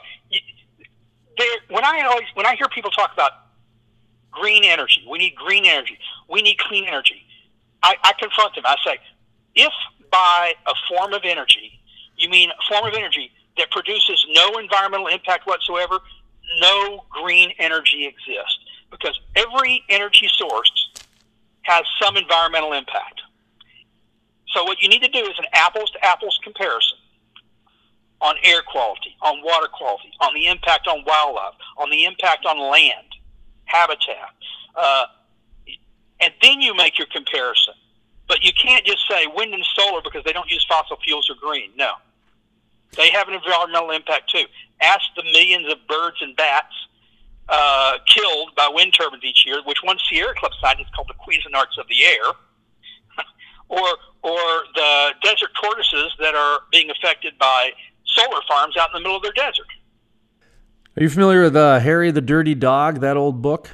when 1.68 1.84
I 1.84 2.02
always 2.02 2.26
when 2.34 2.46
I 2.46 2.54
hear 2.54 2.68
people 2.68 2.90
talk 2.90 3.12
about 3.12 3.32
green 4.30 4.64
energy, 4.64 5.04
we 5.10 5.18
need 5.18 5.34
green 5.34 5.66
energy, 5.66 5.98
we 6.28 6.42
need 6.42 6.58
clean 6.58 6.84
energy. 6.86 7.22
I, 7.82 7.96
I 8.02 8.12
confront 8.18 8.54
them. 8.54 8.64
I 8.66 8.76
say, 8.84 8.98
if 9.54 9.72
by 10.10 10.54
a 10.66 10.74
form 10.88 11.12
of 11.12 11.22
energy 11.24 11.80
you 12.16 12.28
mean 12.28 12.50
a 12.50 12.74
form 12.74 12.86
of 12.86 12.94
energy 12.94 13.30
that 13.56 13.70
produces 13.70 14.26
no 14.30 14.58
environmental 14.58 15.06
impact 15.06 15.46
whatsoever, 15.46 15.98
no 16.60 17.04
green 17.10 17.52
energy 17.58 18.06
exists 18.06 18.58
because 18.90 19.18
every 19.36 19.82
energy 19.88 20.28
source 20.28 20.90
has 21.62 21.84
some 22.00 22.16
environmental 22.16 22.72
impact. 22.72 23.20
So 24.48 24.64
what 24.64 24.80
you 24.82 24.88
need 24.88 25.02
to 25.02 25.08
do 25.08 25.18
is 25.18 25.34
an 25.38 25.46
apples 25.52 25.90
to 25.90 26.04
apples 26.04 26.38
comparison 26.42 26.98
on 28.20 28.36
air 28.42 28.62
quality, 28.62 29.16
on 29.20 29.42
water 29.42 29.66
quality, 29.72 30.10
on 30.20 30.32
the 30.34 30.46
impact 30.46 30.86
on 30.86 31.04
wildlife, 31.06 31.54
on 31.76 31.90
the 31.90 32.04
impact 32.04 32.46
on 32.46 32.58
land, 32.58 33.06
habitat, 33.64 34.30
uh, 34.76 35.06
and 36.20 36.32
then 36.40 36.60
you 36.60 36.74
make 36.74 36.98
your 36.98 37.08
comparison. 37.12 37.74
But 38.28 38.42
you 38.42 38.52
can't 38.52 38.86
just 38.86 39.06
say 39.08 39.26
wind 39.26 39.52
and 39.52 39.64
solar 39.74 40.00
because 40.02 40.24
they 40.24 40.32
don't 40.32 40.50
use 40.50 40.64
fossil 40.68 40.96
fuels 41.04 41.28
or 41.28 41.34
green. 41.34 41.70
No. 41.76 41.92
They 42.96 43.10
have 43.10 43.28
an 43.28 43.34
environmental 43.34 43.90
impact 43.90 44.30
too. 44.30 44.44
Ask 44.80 45.02
the 45.16 45.24
millions 45.24 45.70
of 45.70 45.78
birds 45.88 46.16
and 46.20 46.36
bats 46.36 46.72
uh, 47.48 47.98
killed 48.06 48.54
by 48.56 48.68
wind 48.72 48.94
turbines 48.98 49.24
each 49.24 49.44
year, 49.46 49.60
which 49.64 49.78
one 49.82 49.98
Sierra 50.08 50.34
Club 50.34 50.52
site 50.60 50.80
is 50.80 50.86
called 50.94 51.08
the 51.08 51.14
Cuisinarts 51.14 51.78
of 51.78 51.86
the 51.88 52.04
air, 52.04 52.24
or 53.68 53.88
or 54.22 54.40
the 54.74 55.10
desert 55.22 55.50
tortoises 55.60 56.12
that 56.18 56.34
are 56.34 56.60
being 56.72 56.90
affected 56.90 57.38
by 57.38 57.70
solar 58.06 58.40
farms 58.48 58.76
out 58.76 58.88
in 58.90 58.94
the 58.94 59.00
middle 59.00 59.16
of 59.16 59.22
their 59.22 59.32
desert. 59.32 59.66
Are 60.96 61.02
you 61.02 61.10
familiar 61.10 61.42
with 61.42 61.56
uh, 61.56 61.80
Harry 61.80 62.10
the 62.10 62.20
Dirty 62.20 62.54
Dog? 62.54 63.00
That 63.00 63.16
old 63.16 63.42
book. 63.42 63.70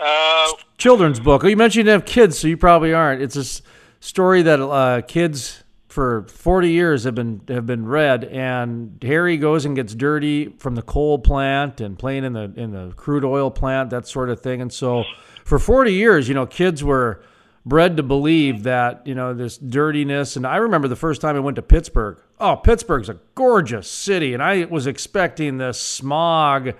Uh, 0.00 0.52
Children's 0.76 1.18
book. 1.18 1.42
Oh, 1.42 1.48
you 1.48 1.56
mentioned 1.56 1.86
you 1.86 1.92
have 1.92 2.04
kids, 2.04 2.38
so 2.38 2.46
you 2.46 2.56
probably 2.56 2.92
aren't. 2.92 3.20
It's 3.20 3.36
a 3.36 3.62
story 4.00 4.42
that 4.42 4.60
uh, 4.60 5.00
kids 5.02 5.64
for 5.88 6.26
40 6.28 6.70
years 6.70 7.04
have 7.04 7.14
been 7.14 7.40
have 7.48 7.66
been 7.66 7.86
read 7.86 8.24
and 8.24 8.98
Harry 9.02 9.38
goes 9.38 9.64
and 9.64 9.74
gets 9.74 9.94
dirty 9.94 10.50
from 10.58 10.74
the 10.74 10.82
coal 10.82 11.18
plant 11.18 11.80
and 11.80 11.98
playing 11.98 12.24
in 12.24 12.34
the 12.34 12.52
in 12.56 12.72
the 12.72 12.92
crude 12.94 13.24
oil 13.24 13.50
plant 13.50 13.90
that 13.90 14.06
sort 14.06 14.28
of 14.28 14.40
thing. 14.40 14.60
And 14.60 14.72
so 14.72 15.04
for 15.44 15.58
40 15.58 15.92
years 15.92 16.28
you 16.28 16.34
know 16.34 16.44
kids 16.44 16.84
were 16.84 17.22
bred 17.64 17.96
to 17.96 18.02
believe 18.02 18.64
that 18.64 19.06
you 19.06 19.14
know 19.14 19.32
this 19.32 19.56
dirtiness. 19.56 20.36
And 20.36 20.46
I 20.46 20.56
remember 20.56 20.88
the 20.88 20.96
first 20.96 21.22
time 21.22 21.36
I 21.36 21.40
went 21.40 21.56
to 21.56 21.62
Pittsburgh. 21.62 22.20
Oh 22.38 22.56
Pittsburgh's 22.56 23.08
a 23.08 23.18
gorgeous 23.34 23.90
city. 23.90 24.34
And 24.34 24.42
I 24.42 24.66
was 24.66 24.86
expecting 24.86 25.56
this 25.56 25.80
smog 25.80 26.74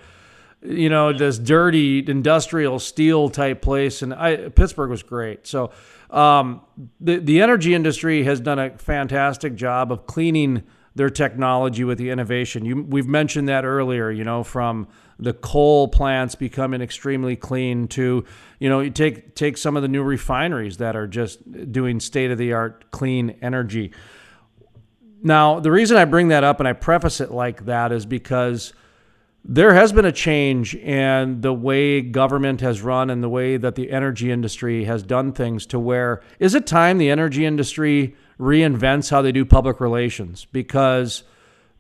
you 0.61 0.89
know 0.89 1.13
this 1.13 1.39
dirty 1.39 2.05
industrial 2.07 2.79
steel 2.79 3.31
type 3.31 3.63
place. 3.63 4.03
And 4.03 4.13
I 4.13 4.51
Pittsburgh 4.51 4.91
was 4.91 5.03
great. 5.03 5.47
So 5.47 5.71
um, 6.11 6.63
the 7.01 7.19
the 7.19 7.43
energy 7.43 7.75
industry 7.75 8.25
has 8.25 8.41
done 8.41 8.59
a 8.59 8.71
fantastic 8.79 9.55
job 9.55 9.93
of 9.93 10.07
cleaning 10.07 10.63
their 10.95 11.11
technology 11.11 11.85
with 11.85 11.99
the 11.99 12.11
innovation. 12.11 12.65
You, 12.65 12.83
we've 12.83 13.07
mentioned 13.07 13.49
that 13.49 13.65
earlier. 13.65 14.11
You 14.11 14.25
know, 14.25 14.43
from 14.43 14.89
the 15.19 15.33
coal 15.33 15.89
plants 15.89 16.35
becoming 16.35 16.81
extremely 16.81 17.37
clean 17.37 17.89
to 17.89 18.25
you 18.59 18.69
know 18.69 18.81
you 18.81 18.91
take 18.91 19.35
take 19.35 19.57
some 19.57 19.77
of 19.77 19.83
the 19.83 19.89
new 19.89 20.03
refineries 20.03 20.79
that 20.79 20.97
are 20.97 21.07
just 21.07 21.73
doing 21.73 22.01
state 22.01 22.31
of 22.31 22.39
the 22.39 22.53
art 22.53 22.91
clean 22.91 23.37
energy. 23.43 23.93
Now, 25.21 25.59
the 25.59 25.73
reason 25.73 25.97
I 25.97 26.05
bring 26.05 26.29
that 26.29 26.45
up 26.45 26.61
and 26.61 26.69
I 26.69 26.73
preface 26.73 27.21
it 27.21 27.33
like 27.33 27.65
that 27.67 27.91
is 27.91 28.07
because 28.07 28.73
there 29.45 29.75
has 29.75 29.93
been 29.93 30.05
a 30.05 30.13
change 30.13 30.75
in 30.75 31.41
the 31.41 31.53
way 31.53 32.01
government 32.01 32.61
has 32.61 32.83
run 32.83 33.09
and 33.09 33.23
the 33.23 33.29
way 33.29 33.57
that 33.57 33.77
the 33.77 33.91
energy 33.91 34.31
industry 34.31 34.85
has 34.85 35.03
done 35.03 35.33
things 35.33 35.65
to 35.67 35.79
where 35.79 36.23
is 36.39 36.55
it 36.55 36.67
time 36.67 36.99
the 36.99 37.11
energy 37.11 37.47
industry 37.47 38.15
reinvents 38.39 39.11
how 39.11 39.23
they 39.23 39.33
do 39.33 39.45
public 39.45 39.81
relations 39.81 40.47
because 40.53 41.25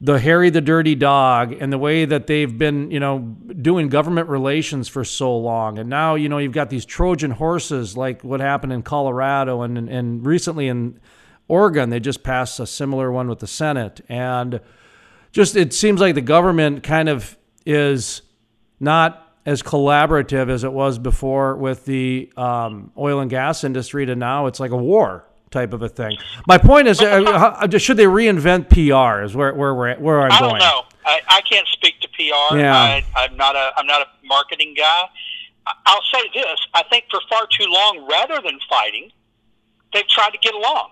the 0.00 0.18
Harry 0.20 0.50
the 0.50 0.60
Dirty 0.60 0.94
Dog 0.94 1.52
and 1.52 1.72
the 1.72 1.78
way 1.78 2.04
that 2.04 2.28
they've 2.28 2.56
been, 2.56 2.90
you 2.90 3.00
know, 3.00 3.18
doing 3.60 3.88
government 3.88 4.28
relations 4.28 4.86
for 4.86 5.04
so 5.04 5.36
long. 5.36 5.78
And 5.78 5.90
now, 5.90 6.14
you 6.14 6.28
know, 6.28 6.38
you've 6.38 6.52
got 6.52 6.70
these 6.70 6.84
Trojan 6.84 7.32
horses 7.32 7.96
like 7.96 8.22
what 8.22 8.38
happened 8.38 8.72
in 8.72 8.82
Colorado 8.82 9.62
and, 9.62 9.76
and 9.88 10.24
recently 10.24 10.68
in 10.68 11.00
Oregon, 11.48 11.90
they 11.90 11.98
just 11.98 12.22
passed 12.22 12.60
a 12.60 12.66
similar 12.66 13.10
one 13.10 13.28
with 13.28 13.40
the 13.40 13.46
Senate. 13.46 14.00
And 14.08 14.60
just 15.32 15.56
it 15.56 15.72
seems 15.72 16.00
like 16.00 16.14
the 16.14 16.20
government 16.20 16.82
kind 16.82 17.08
of 17.08 17.37
is 17.68 18.22
not 18.80 19.34
as 19.44 19.62
collaborative 19.62 20.50
as 20.50 20.64
it 20.64 20.72
was 20.72 20.98
before 20.98 21.54
with 21.56 21.84
the 21.84 22.32
um, 22.36 22.90
oil 22.96 23.20
and 23.20 23.30
gas 23.30 23.62
industry 23.62 24.06
to 24.06 24.16
now 24.16 24.46
it's 24.46 24.58
like 24.58 24.70
a 24.70 24.76
war 24.76 25.24
type 25.50 25.72
of 25.72 25.82
a 25.82 25.88
thing. 25.88 26.16
My 26.46 26.58
point 26.58 26.88
is, 26.88 27.00
uh, 27.00 27.24
how, 27.70 27.78
should 27.78 27.98
they 27.98 28.04
reinvent 28.04 28.68
PR? 28.68 29.22
Is 29.24 29.36
where 29.36 29.54
where 29.54 29.74
where, 29.74 29.96
where 29.98 30.20
I'm 30.22 30.32
I 30.32 30.40
going. 30.40 30.54
I 30.56 30.58
don't 30.58 30.58
know. 30.58 30.82
I, 31.04 31.20
I 31.28 31.40
can't 31.42 31.66
speak 31.68 32.00
to 32.00 32.08
PR. 32.08 32.56
Yeah. 32.56 32.74
I, 32.74 33.04
I'm 33.16 33.36
not 33.36 33.54
a 33.54 33.72
I'm 33.76 33.86
not 33.86 34.02
a 34.02 34.26
marketing 34.26 34.74
guy. 34.76 35.04
I'll 35.86 36.04
say 36.12 36.22
this: 36.34 36.66
I 36.74 36.82
think 36.84 37.04
for 37.10 37.20
far 37.28 37.46
too 37.58 37.66
long, 37.68 38.06
rather 38.10 38.40
than 38.42 38.58
fighting, 38.70 39.10
they've 39.92 40.08
tried 40.08 40.30
to 40.30 40.38
get 40.38 40.54
along. 40.54 40.90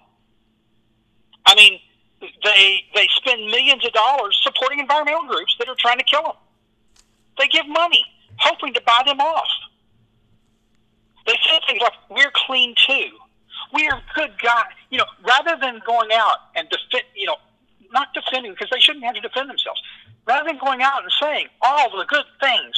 I 1.47 1.55
mean, 1.55 1.79
they 2.21 2.85
they 2.95 3.09
spend 3.17 3.47
millions 3.47 3.85
of 3.87 3.93
dollars 3.93 4.39
supporting 4.43 4.81
environmental 4.81 5.27
groups 5.27 5.57
that 5.59 5.69
are 5.69 5.77
trying 5.79 5.99
to 5.99 6.05
kill 6.05 6.23
them. 6.23 6.33
They 7.39 7.49
give 7.49 7.69
money, 7.69 8.05
hoping 8.39 8.75
to 8.75 8.83
buy 8.87 9.03
them 9.05 9.21
off. 9.21 9.49
They 11.27 11.35
say 11.45 11.61
things 11.67 11.81
like, 11.83 11.93
we're 12.09 12.33
clean 12.35 12.75
too. 12.87 13.11
We're 13.73 14.01
good 14.15 14.33
guys. 14.41 14.67
You 14.91 14.99
know, 14.99 15.07
rather 15.27 15.57
than 15.61 15.81
going 15.87 16.11
out 16.13 16.39
and 16.55 16.69
defend, 16.69 17.05
you 17.15 17.27
know, 17.27 17.37
not 17.93 18.09
defending 18.15 18.53
because 18.53 18.71
they 18.71 18.81
shouldn't 18.81 19.05
have 19.05 19.15
to 19.15 19.21
defend 19.21 19.51
themselves. 19.51 19.81
Rather 20.27 20.47
than 20.47 20.59
going 20.59 20.83
out 20.83 21.03
and 21.03 21.13
saying 21.21 21.47
all 21.63 21.91
the 21.97 22.05
good 22.05 22.25
things 22.41 22.75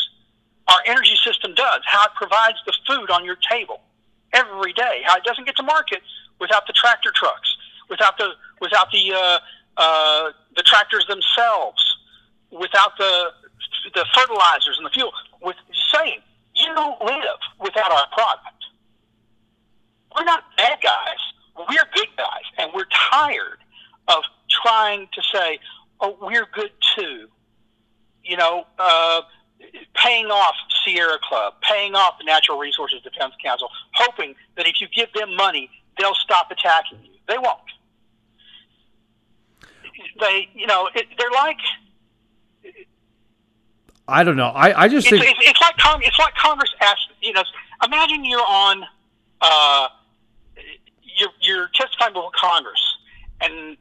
our 0.69 0.81
energy 0.87 1.17
system 1.25 1.55
does, 1.55 1.81
how 1.87 2.05
it 2.05 2.13
provides 2.15 2.59
the 2.67 2.73
food 2.87 3.11
on 3.11 3.25
your 3.25 3.37
table 3.51 3.81
every 4.33 4.73
day, 4.73 5.03
how 5.05 5.17
it 5.17 5.25
doesn't 5.25 5.45
get 5.45 5.57
to 5.57 5.63
market 5.63 6.01
without 6.41 6.67
the 6.67 6.73
tractor 6.73 7.11
trucks, 7.15 7.57
without 7.89 8.17
the 8.19 8.31
without 8.61 8.91
the 8.93 9.13
uh, 9.15 9.39
uh, 9.77 10.31
the 10.57 10.63
tractors 10.63 11.07
themselves, 11.07 11.97
without 12.51 12.97
the 12.99 13.31
the 13.95 14.05
fertilizers 14.15 14.77
and 14.77 14.87
the 14.87 14.91
fuel 14.91 15.13
with 15.43 15.57
saying 15.93 16.21
you 16.55 16.67
don't 16.75 17.01
live 17.03 17.39
without 17.61 17.91
our 17.91 18.07
product. 18.13 18.65
We're 20.17 20.25
not 20.25 20.45
bad 20.57 20.79
guys. 20.83 21.19
We're 21.57 21.89
good 21.95 22.09
guys, 22.17 22.45
and 22.57 22.71
we're 22.75 22.87
tired 23.11 23.59
of 24.09 24.23
trying 24.49 25.09
to 25.13 25.23
say, 25.33 25.59
"Oh, 26.01 26.17
we're 26.21 26.47
good 26.47 26.73
too." 26.97 27.29
You 28.23 28.37
know, 28.37 28.67
uh, 28.79 29.23
paying 29.95 30.27
off 30.27 30.55
Sierra 30.85 31.19
Club, 31.23 31.55
paying 31.63 31.95
off 31.95 32.19
the 32.19 32.25
Natural 32.25 32.59
Resources 32.59 33.01
Defense 33.03 33.35
Council, 33.43 33.69
hoping 33.95 34.35
that 34.57 34.67
if 34.67 34.81
you 34.81 34.89
give 34.89 35.13
them 35.13 35.35
money, 35.37 35.71
they'll 35.99 36.15
stop 36.15 36.51
attacking 36.51 36.99
you. 37.05 37.13
They 37.27 37.39
won't. 37.39 37.59
They, 40.21 40.49
you 40.55 40.67
know, 40.67 40.89
it, 40.95 41.07
they're 41.19 41.31
like 41.31 41.59
I 44.09 44.25
don't 44.25 44.37
know. 44.37 44.49
I, 44.49 44.85
I 44.85 44.89
just 44.89 45.07
it's, 45.07 45.23
think 45.23 45.37
it's, 45.39 45.51
it's 45.51 45.61
like 45.61 45.77
Cong- 45.77 46.01
it's 46.03 46.19
like 46.19 46.35
Congress 46.35 46.75
asked. 46.81 47.13
You 47.21 47.35
know, 47.35 47.45
imagine 47.85 48.25
you're 48.25 48.41
on, 48.41 48.83
uh, 49.43 49.89
you're 51.03 51.29
you're 51.43 51.69
testifying 51.75 52.15
before 52.15 52.31
Congress, 52.35 52.81
and 53.43 53.77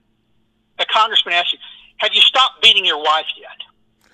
a 0.79 0.85
congressman 0.91 1.33
asks 1.33 1.53
you, 1.53 1.59
"Have 1.97 2.13
you 2.13 2.21
stopped 2.21 2.61
beating 2.61 2.85
your 2.85 3.01
wife 3.01 3.25
yet?" 3.39 4.11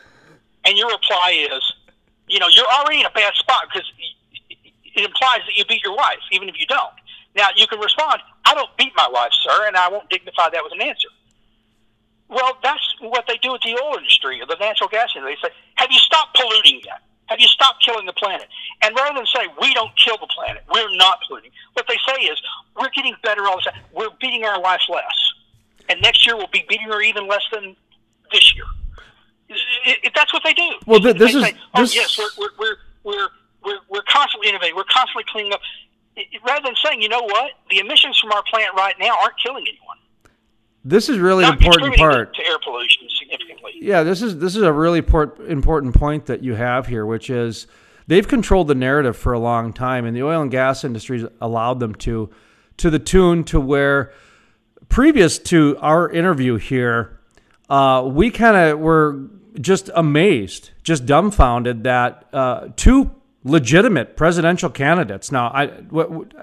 And 0.65 0.77
your 0.77 0.91
reply 0.91 1.47
is, 1.51 1.73
"You 2.27 2.37
know, 2.37 2.47
you're 2.47 2.67
already 2.67 2.99
in 2.99 3.07
a 3.07 3.11
bad 3.11 3.33
spot 3.33 3.63
because 3.73 3.91
it 4.49 5.03
implies 5.03 5.39
that 5.47 5.55
you 5.57 5.65
beat 5.65 5.83
your 5.83 5.95
wife, 5.95 6.19
even 6.31 6.47
if 6.47 6.59
you 6.59 6.67
don't." 6.67 6.93
Now 7.35 7.47
you 7.55 7.65
can 7.65 7.79
respond, 7.79 8.21
"I 8.45 8.53
don't 8.53 8.69
beat 8.77 8.93
my 8.95 9.07
wife, 9.11 9.31
sir," 9.41 9.65
and 9.65 9.75
I 9.75 9.89
won't 9.89 10.07
dignify 10.11 10.49
that 10.51 10.63
with 10.63 10.73
an 10.73 10.81
answer. 10.83 11.07
Well, 12.29 12.57
that's 12.63 12.95
what 12.99 13.25
they 13.27 13.37
do 13.37 13.51
with 13.51 13.61
the 13.61 13.79
oil 13.81 13.97
industry 13.97 14.41
or 14.41 14.45
the 14.45 14.57
natural 14.59 14.89
gas 14.89 15.13
industry. 15.15 15.37
They 15.41 15.49
say, 15.49 15.53
have 15.75 15.91
you 15.91 15.99
stopped 15.99 16.35
polluting 16.35 16.81
yet? 16.85 17.01
Have 17.27 17.39
you 17.39 17.47
stopped 17.47 17.83
killing 17.83 18.05
the 18.05 18.13
planet? 18.13 18.47
And 18.81 18.95
rather 18.95 19.15
than 19.15 19.25
say, 19.27 19.47
we 19.61 19.73
don't 19.73 19.95
kill 19.97 20.17
the 20.17 20.27
planet, 20.27 20.63
we're 20.71 20.95
not 20.97 21.19
polluting, 21.27 21.51
what 21.73 21.85
they 21.87 21.97
say 22.07 22.23
is, 22.23 22.41
we're 22.79 22.89
getting 22.89 23.15
better 23.23 23.43
all 23.45 23.57
the 23.57 23.71
time. 23.71 23.81
We're 23.93 24.09
beating 24.19 24.43
our 24.43 24.59
wife 24.61 24.81
less. 24.89 25.33
and 25.89 26.01
next 26.01 26.25
year 26.25 26.35
we'll 26.35 26.47
be 26.47 26.65
beating 26.67 26.87
her 26.87 27.01
even 27.01 27.27
less 27.27 27.43
than 27.51 27.75
this 28.31 28.55
year. 28.55 28.65
It, 29.85 29.99
it, 30.03 30.11
that's 30.15 30.33
what 30.33 30.43
they 30.43 30.53
do. 30.53 30.69
Well, 30.87 30.99
th- 30.99 31.17
this 31.17 31.33
they 31.33 31.39
is 31.39 31.45
say, 31.45 31.55
oh 31.75 31.81
this... 31.81 31.95
yes, 31.95 32.17
we're 32.17 32.29
we're 32.37 32.49
we're 32.57 32.75
we're 33.03 33.29
we're, 33.63 33.79
we're 33.89 34.03
constantly 34.07 34.49
innovating. 34.49 34.75
We're 34.75 34.85
constantly 34.85 35.25
cleaning 35.31 35.53
up. 35.53 35.61
It, 36.15 36.27
rather 36.45 36.63
than 36.63 36.75
saying, 36.83 37.01
you 37.01 37.09
know 37.09 37.21
what, 37.23 37.51
the 37.69 37.79
emissions 37.79 38.19
from 38.19 38.31
our 38.31 38.43
plant 38.49 38.73
right 38.75 38.95
now 38.99 39.15
aren't 39.21 39.35
killing 39.43 39.65
anyone. 39.67 39.97
This 40.85 41.07
is 41.07 41.17
really 41.17 41.43
Not 41.43 41.61
important 41.61 41.95
part 41.95 42.33
to 42.35 42.41
air 42.45 42.57
pollution 42.63 43.07
significantly. 43.17 43.71
Yeah, 43.79 44.03
this 44.03 44.21
is 44.21 44.37
this 44.39 44.55
is 44.55 44.63
a 44.63 44.73
really 44.73 45.01
port, 45.01 45.39
important 45.47 45.95
point 45.95 46.25
that 46.25 46.43
you 46.43 46.55
have 46.55 46.87
here, 46.87 47.05
which 47.05 47.29
is 47.29 47.67
they've 48.07 48.27
controlled 48.27 48.67
the 48.67 48.75
narrative 48.75 49.15
for 49.15 49.31
a 49.33 49.39
long 49.39 49.71
time, 49.71 50.05
and 50.05 50.15
the 50.15 50.23
oil 50.23 50.41
and 50.41 50.51
gas 50.51 50.83
industry 50.83 51.27
allowed 51.39 51.79
them 51.79 51.95
to, 51.95 52.29
to 52.77 52.89
the 52.89 52.99
tune 52.99 53.45
to 53.45 53.59
where 53.61 54.11
previous 54.89 55.39
to 55.39 55.77
our 55.79 56.09
interview 56.09 56.57
here, 56.57 57.19
uh, 57.69 58.03
we 58.05 58.29
kind 58.29 58.57
of 58.57 58.79
were 58.79 59.29
just 59.59 59.89
amazed, 59.95 60.71
just 60.83 61.05
dumbfounded 61.05 61.83
that 61.83 62.27
uh, 62.33 62.67
two 62.75 63.09
legitimate 63.45 64.17
presidential 64.17 64.69
candidates. 64.69 65.31
Now, 65.31 65.47
I 65.47 65.71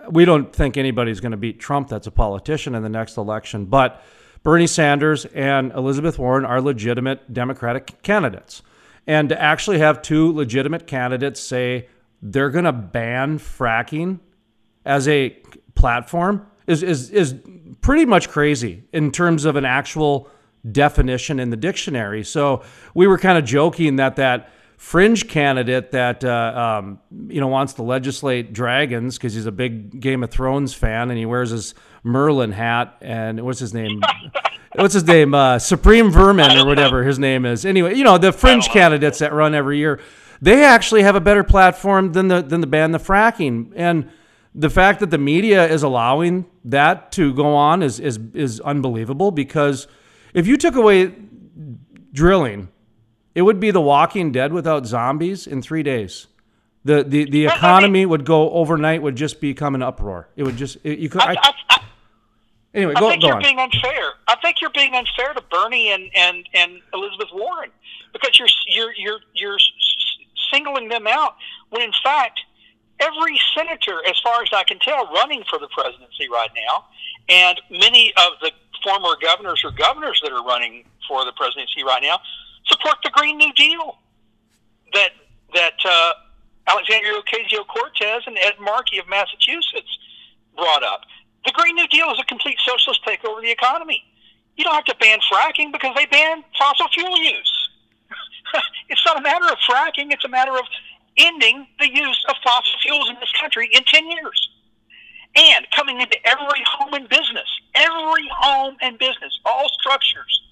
we 0.09 0.25
don't 0.25 0.51
think 0.51 0.79
anybody's 0.79 1.21
going 1.21 1.33
to 1.33 1.39
beat 1.39 1.61
Trump. 1.61 1.89
That's 1.89 2.07
a 2.07 2.11
politician 2.11 2.75
in 2.75 2.83
the 2.83 2.89
next 2.89 3.17
election, 3.19 3.67
but 3.67 4.03
Bernie 4.43 4.67
Sanders 4.67 5.27
and 5.27 5.73
Elizabeth 5.73 6.19
Warren 6.19 6.45
are 6.45 6.61
legitimate 6.61 7.33
Democratic 7.33 8.03
candidates. 8.03 8.63
And 9.07 9.29
to 9.29 9.41
actually 9.41 9.79
have 9.79 10.03
two 10.03 10.33
legitimate 10.33 10.87
candidates 10.87 11.41
say 11.41 11.89
they're 12.23 12.51
going 12.51 12.65
to 12.65 12.73
ban 12.73 13.39
fracking 13.39 14.21
as 14.85 15.09
a 15.09 15.31
platform 15.75 16.47
is, 16.67 16.83
is, 16.83 17.11
is 17.11 17.35
pretty 17.81 18.05
much 18.05 18.29
crazy 18.29 18.85
in 18.93 19.11
terms 19.11 19.45
of 19.45 19.57
an 19.57 19.65
actual 19.65 20.29
definition 20.71 21.41
in 21.41 21.51
the 21.51 21.57
dictionary. 21.57 22.23
So 22.23 22.63
we 22.95 23.07
were 23.07 23.19
kind 23.19 23.39
of 23.39 23.45
joking 23.45 23.97
that 23.97 24.17
that 24.17 24.51
fringe 24.77 25.29
candidate 25.29 25.91
that 25.91 26.25
uh, 26.25 26.79
um, 26.81 27.01
you 27.29 27.41
know 27.41 27.49
wants 27.49 27.75
to 27.75 27.83
legislate 27.83 28.53
dragons 28.53 29.17
because 29.17 29.35
he's 29.35 29.47
a 29.47 29.53
big 29.53 30.01
Game 30.01 30.23
of 30.23 30.31
Thrones 30.31 30.75
fan 30.75 31.11
and 31.11 31.19
he 31.19 31.27
wears 31.27 31.51
his 31.51 31.75
Merlin 32.03 32.53
hat 32.53 32.97
and 33.01 33.41
what's 33.45 33.59
his 33.59 33.75
name? 33.75 34.01
what's 34.75 34.95
his 34.95 35.07
name? 35.07 35.35
Uh, 35.35 35.59
Supreme 35.59 36.11
Vermin 36.11 36.59
or 36.59 36.67
whatever 36.67 37.05
his 37.05 37.19
name 37.19 37.45
is. 37.45 37.65
Anyway, 37.65 37.95
you 37.95 38.05
know 38.05 38.19
the 38.19 38.33
fringe 38.33 38.69
candidates 38.69 39.19
that 39.19 39.33
run 39.33 39.55
every 39.55 39.79
year, 39.79 40.01
they 40.41 40.65
actually 40.65 41.03
have 41.03 41.17
a 41.17 41.21
better 41.21 41.45
platform 41.45 42.13
than 42.13 42.29
the 42.29 42.43
than 42.43 42.61
the 42.61 42.67
ban 42.67 42.93
the 42.93 42.99
fracking 42.99 43.73
and. 43.77 44.11
The 44.53 44.69
fact 44.69 44.99
that 44.99 45.11
the 45.11 45.19
media 45.19 45.65
is 45.69 45.85
allowing 45.85 46.45
that 46.65 47.13
to 47.13 47.33
go 47.33 47.55
on 47.55 47.85
is, 47.85 48.01
is, 48.01 48.19
is 48.35 48.59
unbelievable 48.59 49.31
because 49.31 49.87
if 50.35 50.49
you 50.49 50.57
took 50.57 50.75
away 50.75 51.15
drilling, 52.13 52.69
it 53.35 53.43
would 53.43 53.61
be 53.61 53.71
the 53.71 53.81
Walking 53.81 54.33
Dead 54.33 54.53
without 54.53 54.87
zombies 54.87 55.47
in 55.47 55.63
three 55.63 55.83
days. 55.83 56.27
The 56.85 57.05
the, 57.05 57.31
the 57.31 57.47
economy 57.47 58.07
would 58.07 58.25
go 58.25 58.51
overnight 58.51 59.03
would 59.03 59.17
just 59.17 59.41
become 59.41 59.75
an 59.75 59.83
uproar. 59.83 60.29
It 60.35 60.45
would 60.45 60.57
just 60.57 60.79
it, 60.83 60.99
you 60.99 61.11
could. 61.11 61.21
I, 61.21 61.33
I, 61.33 61.53
I, 62.75 62.79
anyway, 62.79 62.95
go, 62.95 63.07
I 63.07 63.11
think 63.11 63.23
go 63.23 63.29
you're 63.29 63.37
on. 63.37 63.43
being 63.43 63.59
unfair. 63.59 64.13
I 64.29 64.37
think 64.43 64.61
you're 64.61 64.71
being 64.71 64.95
unfair 64.95 65.33
to 65.35 65.43
Bernie 65.51 65.93
and, 65.93 66.11
and, 66.15 66.49
and 66.55 66.81
Elizabeth 66.95 67.29
Warren 67.33 67.71
because 68.13 68.39
you're 68.39 68.49
you're 68.67 68.93
you're 68.97 69.21
you're 69.35 69.59
singling 70.53 70.89
them 70.89 71.07
out 71.07 71.37
when 71.71 71.83
in 71.83 71.93
fact 72.03 72.41
every 73.01 73.41
senator, 73.57 74.01
as 74.09 74.19
far 74.21 74.43
as 74.43 74.51
I 74.53 74.65
can 74.65 74.79
tell, 74.79 75.07
running 75.07 75.43
for 75.49 75.59
the 75.59 75.69
presidency 75.69 76.29
right 76.31 76.51
now, 76.55 76.87
and 77.29 77.61
many 77.71 78.13
of 78.17 78.33
the 78.43 78.53
former 78.85 79.15
governors 79.21 79.63
or 79.65 79.71
governors 79.71 80.21
that 80.23 80.33
are 80.33 80.45
running 80.45 80.85
for 81.09 81.25
the 81.25 81.33
presidency 81.33 81.83
right 81.85 82.03
now 82.03 82.19
support 82.67 82.97
the 83.03 83.11
Green 83.11 83.37
New 83.37 83.53
Deal 83.55 83.99
that 84.93 85.11
that 85.55 85.75
uh, 85.85 86.13
Alexandria 86.67 87.15
Ocasio 87.15 87.67
Cortez 87.67 88.23
and 88.27 88.39
Ed 88.39 88.55
Markey 88.61 88.99
of 88.99 89.09
Massachusetts 89.09 89.99
brought 90.55 90.83
up. 90.83 91.03
The 91.45 91.53
Green 91.53 91.75
New 91.75 91.89
Deal 91.89 92.11
is 92.11 92.19
a 92.21 92.25
complete 92.25 92.59
socialist 92.61 93.01
takeover 93.07 93.39
of 93.39 93.43
the 93.43 93.51
economy. 93.51 94.05
You 94.57 94.65
don't 94.65 94.75
have 94.75 94.85
to 94.87 94.97
ban 95.01 95.19
fracking 95.33 95.73
because 95.73 95.95
they 95.97 96.07
ban 96.07 96.45
fossil 96.59 96.87
fuel 96.93 97.17
use. 97.17 97.69
it's 98.89 99.05
not 99.07 99.19
a 99.19 99.23
matter 99.23 99.47
of 99.47 99.59
fracking, 99.69 100.13
it's 100.13 100.25
a 100.25 100.29
matter 100.29 100.53
of 100.53 100.65
ending 101.17 101.67
the 101.79 101.89
use 101.89 102.25
of 102.29 102.37
fossil 102.45 102.79
fuels 102.83 103.09
in 103.09 103.17
this 103.21 103.33
country 103.41 103.71
in 103.73 103.83
10 103.85 104.11
years. 104.11 104.49
And 105.37 105.67
coming 105.75 106.01
into 106.01 106.17
every 106.27 106.63
home 106.67 106.93
and 106.95 107.09
business, 107.09 107.49
every 107.75 108.29
home 108.37 108.77
and 108.83 108.99
business, 108.99 109.39
all 109.45 109.69
structures, 109.81 110.43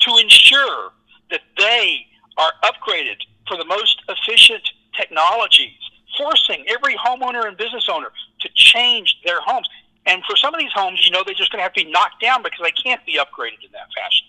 to 0.00 0.16
ensure 0.18 0.92
that 1.30 1.40
they 1.56 2.06
are 2.36 2.52
upgraded 2.62 3.16
for 3.48 3.56
the 3.56 3.64
most 3.64 4.02
efficient 4.08 4.62
technologies, 4.96 5.78
forcing 6.18 6.64
every 6.68 6.96
homeowner 6.96 7.46
and 7.48 7.56
business 7.56 7.88
owner 7.90 8.10
to 8.40 8.48
change 8.54 9.16
their 9.24 9.40
homes. 9.40 9.68
And 10.06 10.22
for 10.24 10.36
some 10.36 10.54
of 10.54 10.60
these 10.60 10.72
homes, 10.72 11.04
you 11.04 11.10
know, 11.10 11.22
they're 11.24 11.34
just 11.34 11.50
going 11.50 11.58
to 11.58 11.64
have 11.64 11.74
to 11.74 11.84
be 11.84 11.90
knocked 11.90 12.22
down 12.22 12.42
because 12.42 12.60
they 12.62 12.72
can't 12.72 13.04
be 13.04 13.18
upgraded 13.18 13.62
in 13.64 13.72
that 13.72 13.90
fashion. 13.94 14.26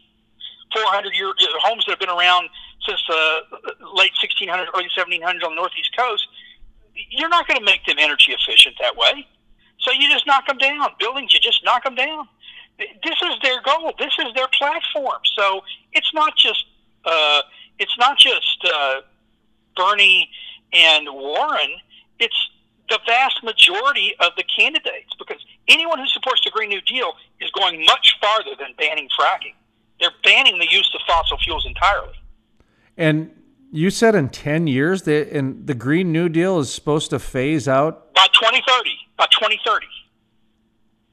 400 0.74 1.14
year 1.14 1.32
homes 1.62 1.86
that 1.86 1.92
have 1.92 2.00
been 2.00 2.10
around 2.10 2.50
since 2.86 3.02
the 3.08 3.42
late 3.94 4.12
1600s, 4.22 4.68
early 4.76 4.90
1700s 4.98 5.44
on 5.44 5.56
the 5.56 5.56
Northeast 5.56 5.96
coast, 5.96 6.28
you're 7.10 7.30
not 7.30 7.48
going 7.48 7.60
to 7.60 7.66
make 7.66 7.86
them 7.86 7.98
energy 8.00 8.34
efficient 8.34 8.76
that 8.82 8.96
way. 8.98 9.26
So 9.80 9.92
you 9.92 10.10
just 10.12 10.26
knock 10.26 10.48
them 10.48 10.58
down. 10.58 10.90
Buildings, 11.00 11.34
you 11.34 11.40
just 11.40 11.64
knock 11.64 11.84
them 11.84 11.96
down. 11.96 12.28
This 12.78 13.16
is 13.24 13.36
their 13.42 13.62
goal. 13.62 13.94
This 13.98 14.14
is 14.20 14.34
their 14.36 14.48
platform. 14.58 15.22
So 15.36 15.62
it's 15.94 16.14
not 16.14 16.36
just 16.38 16.66
uh, 17.06 17.42
it's 17.80 17.98
not 17.98 18.18
just 18.18 18.66
uh, 18.72 19.02
Bernie 19.76 20.30
and 20.74 21.08
Warren. 21.12 21.72
It's 22.20 22.50
the 22.90 23.00
vast 23.06 23.44
majority 23.44 24.16
of 24.20 24.32
the 24.38 24.44
candidates 24.44 25.14
because 25.18 25.44
anyone 25.68 26.00
who 26.00 26.08
supports 26.08 26.42
the 26.44 26.52
Green 26.52 26.70
New 26.70 26.82
Deal 26.82 27.14
is 27.42 27.52
going 27.52 27.84
much 27.86 28.18
farther 28.22 28.52
than 28.58 28.70
banning 28.78 29.10
fracking. 29.20 29.54
They're 30.00 30.12
banning 30.24 30.60
the 30.60 30.70
use 30.70 30.90
of 30.94 31.02
fossil 31.08 31.38
fuels 31.40 31.66
entirely. 31.66 32.14
And 32.96 33.32
you 33.72 33.90
said 33.90 34.16
in 34.16 34.30
10 34.30 34.68
years 34.68 35.04
that 35.04 35.30
and 35.32 35.68
the 35.68 35.74
Green 35.74 36.12
New 36.12 36.30
Deal 36.30 36.60
is 36.60 36.72
supposed 36.72 37.10
to 37.10 37.20
phase 37.20 37.68
out 37.68 38.14
by 38.14 38.28
2030. 38.34 38.92
By 39.18 39.26
2030. 39.26 39.88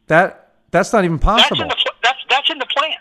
That 0.06 0.52
that's 0.70 0.92
not 0.92 1.04
even 1.04 1.18
possible. 1.18 1.56
That's 1.56 1.62
in 1.62 1.68
the, 1.68 1.92
that's, 2.02 2.18
that's 2.28 2.50
in 2.50 2.58
the 2.58 2.66
plan. 2.66 2.96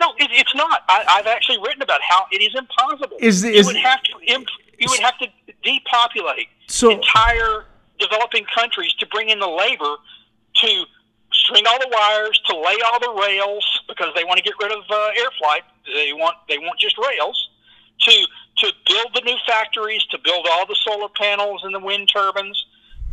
No, 0.00 0.12
it, 0.18 0.28
it's 0.32 0.54
not. 0.54 0.82
I, 0.88 1.04
have 1.16 1.26
actually 1.26 1.58
written 1.58 1.82
about 1.82 2.00
how 2.02 2.26
it 2.30 2.42
is 2.42 2.54
impossible. 2.54 3.16
Is, 3.18 3.44
is 3.44 3.66
you 3.66 3.66
would 3.66 3.76
have 3.76 4.02
to 4.02 4.12
imp, 4.26 4.46
you 4.78 4.88
would 4.90 5.00
have 5.00 5.16
to 5.18 5.26
depopulate 5.62 6.48
so, 6.66 6.90
entire 6.90 7.64
developing 7.98 8.44
countries 8.54 8.92
to 8.94 9.06
bring 9.06 9.28
in 9.28 9.38
the 9.38 9.48
labor 9.48 9.96
to 10.54 10.84
string 11.32 11.64
all 11.66 11.78
the 11.78 11.88
wires, 11.90 12.40
to 12.46 12.56
lay 12.56 12.76
all 12.84 13.00
the 13.00 13.20
rails 13.20 13.64
because 13.88 14.12
they 14.14 14.24
want 14.24 14.38
to 14.38 14.42
get 14.42 14.54
rid 14.60 14.72
of 14.72 14.84
uh, 14.90 15.08
air 15.18 15.30
flight. 15.38 15.62
They 15.86 16.12
want 16.12 16.36
they 16.48 16.58
want 16.58 16.78
just 16.80 16.96
rails 16.98 17.48
to 18.00 18.26
to 18.58 18.72
build 18.86 19.08
the 19.14 19.20
new 19.24 19.36
factories, 19.46 20.02
to 20.06 20.18
build 20.24 20.46
all 20.50 20.66
the 20.66 20.76
solar 20.76 21.08
panels 21.08 21.62
and 21.64 21.74
the 21.74 21.80
wind 21.80 22.08
turbines. 22.12 22.64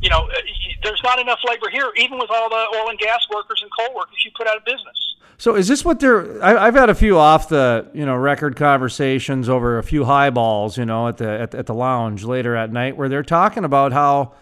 You 0.02 0.10
know, 0.10 0.24
uh, 0.24 0.41
there's 0.84 1.02
not 1.04 1.19
enough 1.19 1.39
labor 1.48 1.69
here, 1.69 1.91
even 1.98 2.17
with 2.17 2.30
all 2.30 2.50
the 2.50 2.65
oil 2.76 2.89
and 2.89 3.00
gas 3.00 3.26
workers 3.34 3.62
and 3.62 3.72
coal 3.78 3.96
workers 3.96 4.24
you 4.26 4.32
put 4.36 4.48
out 4.48 4.58
of 4.58 4.65
business. 4.65 5.15
So 5.38 5.56
is 5.56 5.67
this 5.67 5.84
what 5.84 6.00
they're? 6.00 6.43
I, 6.43 6.65
have 6.65 6.76
had 6.76 6.89
a 6.89 6.96
few 6.96 7.17
off 7.17 7.50
the 7.50 7.88
you 7.93 8.06
know 8.06 8.15
record 8.15 8.56
conversations 8.56 9.50
over 9.50 9.78
a 9.78 9.84
few 9.84 10.06
highballs, 10.06 10.78
you 10.78 10.86
know, 10.86 11.08
at 11.08 11.17
the 11.17 11.30
at, 11.30 11.56
at 11.56 11.65
the 11.65 11.74
lounge 11.74 12.24
later 12.24 12.56
at 12.56 12.72
night, 12.72 12.98
where 12.98 13.10
they're 13.10 13.24
talking 13.24 13.63
about 13.63 13.91
how 13.91 14.34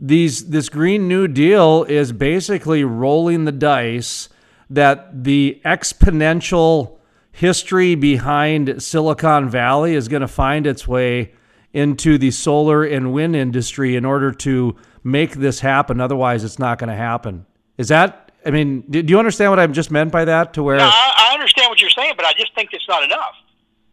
these 0.00 0.50
this 0.50 0.68
Green 0.68 1.08
New 1.08 1.28
Deal 1.28 1.84
is 1.84 2.12
basically 2.12 2.84
rolling 2.84 3.44
the 3.44 3.52
dice 3.52 4.28
that 4.70 5.24
the 5.24 5.60
exponential 5.64 6.98
history 7.32 7.94
behind 7.94 8.82
Silicon 8.82 9.48
Valley 9.48 9.94
is 9.94 10.08
going 10.08 10.22
to 10.22 10.28
find 10.28 10.66
its 10.66 10.86
way 10.86 11.32
into 11.72 12.18
the 12.18 12.30
solar 12.30 12.84
and 12.84 13.12
wind 13.12 13.36
industry 13.36 13.96
in 13.96 14.04
order 14.04 14.32
to 14.32 14.76
make 15.04 15.32
this 15.34 15.60
happen. 15.60 16.00
Otherwise, 16.00 16.44
it's 16.44 16.58
not 16.58 16.78
going 16.78 16.88
to 16.88 16.96
happen. 16.96 17.46
Is 17.76 17.88
that? 17.88 18.32
I 18.46 18.50
mean, 18.50 18.82
do 18.88 19.00
you 19.00 19.18
understand 19.18 19.50
what 19.50 19.58
I 19.58 19.66
just 19.66 19.90
meant 19.90 20.12
by 20.12 20.24
that? 20.24 20.54
To 20.54 20.62
where? 20.62 20.76
No, 20.76 20.84
I, 20.84 21.30
I 21.30 21.34
understand 21.34 21.68
what 21.70 21.80
you're 21.80 21.90
saying, 21.90 22.14
but 22.16 22.24
I 22.24 22.32
just 22.34 22.54
think 22.54 22.70
it's 22.72 22.88
not 22.88 23.02
enough. 23.02 23.34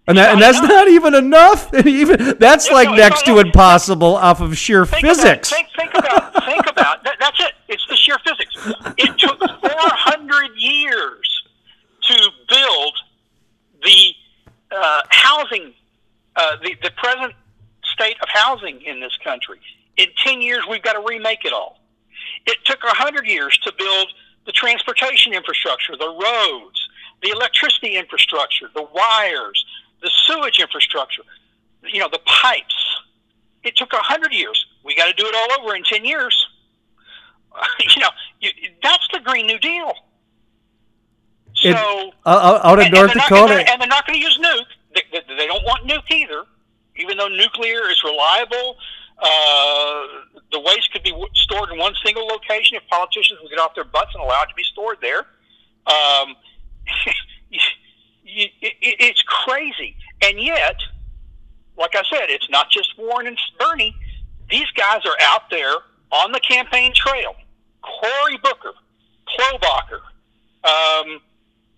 And, 0.08 0.18
that, 0.18 0.34
and 0.34 0.42
that's 0.42 0.62
not 0.62 0.88
even 0.88 1.16
enough. 1.16 1.74
even 1.86 2.38
that's 2.38 2.70
like 2.70 2.90
no, 2.90 2.96
next 2.96 3.26
to 3.26 3.40
impossible 3.40 4.16
off 4.16 4.40
of 4.40 4.58
sheer 4.58 4.86
think 4.86 5.06
physics. 5.06 5.52
About, 5.52 5.58
think, 5.58 5.68
think 5.76 5.94
about, 5.96 6.46
think 6.46 6.70
about. 6.70 7.04
That, 7.04 7.18
that's 7.20 7.40
it. 7.40 7.54
It's 7.68 7.86
the 7.88 7.96
sheer 7.96 8.18
physics. 8.26 8.56
It 8.98 9.18
took 9.18 9.40
400 9.40 10.52
years 10.58 11.44
to 12.04 12.30
build 12.50 12.94
the 13.84 14.14
uh, 14.72 15.02
housing, 15.10 15.74
uh, 16.36 16.58
the 16.62 16.76
the 16.84 16.92
present 16.98 17.34
state 17.84 18.18
of 18.22 18.30
housing 18.30 18.82
in 18.82 19.00
this 19.00 19.18
country. 19.24 19.60
In 19.98 20.08
10 20.24 20.42
years, 20.42 20.64
we've 20.70 20.84
got 20.84 20.94
to 20.94 21.04
remake 21.08 21.46
it 21.46 21.54
all. 21.54 21.80
It 22.46 22.58
took 22.66 22.84
100 22.84 23.26
years 23.26 23.58
to 23.64 23.74
build 23.78 24.08
the 24.46 24.52
transportation 24.52 25.34
infrastructure, 25.34 25.96
the 25.98 26.10
roads, 26.10 26.90
the 27.24 27.30
electricity 27.30 27.96
infrastructure, 27.96 28.68
the 28.76 28.88
wires, 28.94 29.66
the 30.06 30.12
sewage 30.28 30.60
infrastructure, 30.60 31.24
you 31.84 32.00
know, 32.00 32.08
the 32.10 32.22
pipes. 32.26 33.02
It 33.64 33.76
took 33.76 33.92
a 33.94 33.98
hundred 33.98 34.32
years. 34.32 34.66
We 34.84 34.96
got 34.96 35.08
to 35.08 35.14
do 35.14 35.28
it 35.28 35.36
all 35.36 35.62
over 35.62 35.76
in 35.76 35.84
ten 35.84 36.06
years. 36.06 36.48
you 37.96 38.02
know, 38.02 38.10
you, 38.40 38.52
that's 38.84 39.08
the 39.12 39.20
Green 39.20 39.48
New 39.48 39.58
Deal. 39.60 39.92
So 41.56 41.70
it, 41.70 42.14
out 42.26 42.80
of 42.80 42.92
North 42.92 43.12
and 43.12 43.22
Dakota, 43.22 43.56
not, 43.56 43.70
and 43.70 43.82
they're 43.82 43.88
not 43.88 44.06
going 44.06 44.20
to 44.20 44.24
use 44.24 44.38
nuke. 44.38 44.66
They, 44.94 45.04
they, 45.12 45.36
they, 45.36 45.48
don't 45.48 45.64
want 45.64 45.88
nuke 45.88 46.12
either, 46.12 46.44
even 46.98 47.18
though 47.18 47.30
nuclear 47.30 47.90
is 47.90 48.02
reliable. 48.04 48.78
Uh, 49.18 50.04
the 50.52 50.60
waste 50.60 50.92
could 50.92 51.04
be 51.04 51.14
stored 51.34 51.72
in 51.72 51.80
one 51.80 51.94
single 52.04 52.28
location 52.28 52.78
if 52.78 52.86
politicians 52.90 53.40
would 53.42 53.50
get 53.50 53.60
off 53.60 53.74
their 53.74 53.86
butts 53.86 54.12
and 54.14 54.22
allow 54.22 54.42
it 54.44 54.50
to 54.50 54.56
be 54.56 54.64
stored 54.64 54.98
there. 55.02 55.26
Um, 55.88 56.36
you, 58.36 58.48
it, 58.62 58.74
it's 58.82 59.22
crazy, 59.22 59.96
and 60.22 60.40
yet, 60.40 60.76
like 61.78 61.96
I 61.96 62.04
said, 62.10 62.30
it's 62.30 62.50
not 62.50 62.70
just 62.70 62.98
Warren 62.98 63.28
and 63.28 63.38
Bernie. 63.60 63.96
These 64.50 64.70
guys 64.76 65.02
are 65.06 65.18
out 65.22 65.50
there 65.50 65.74
on 66.12 66.32
the 66.32 66.40
campaign 66.40 66.94
trail. 66.96 67.36
Cory 67.82 68.38
Booker, 68.44 68.74
Klobuchar, 69.28 70.02
um, 70.64 71.22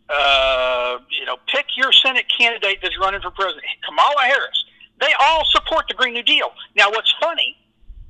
uh, 0.10 0.98
you 1.10 1.26
know, 1.26 1.38
pick 1.48 1.66
your 1.76 1.92
Senate 1.92 2.26
candidate 2.36 2.80
that's 2.82 2.98
running 3.00 3.22
for 3.22 3.32
president. 3.32 3.66
Kamala 3.86 4.22
Harris. 4.22 4.66
They 5.00 5.14
all 5.22 5.44
support 5.46 5.86
the 5.88 5.94
Green 5.94 6.14
New 6.14 6.24
Deal. 6.24 6.50
Now, 6.76 6.90
what's 6.90 7.14
funny, 7.22 7.56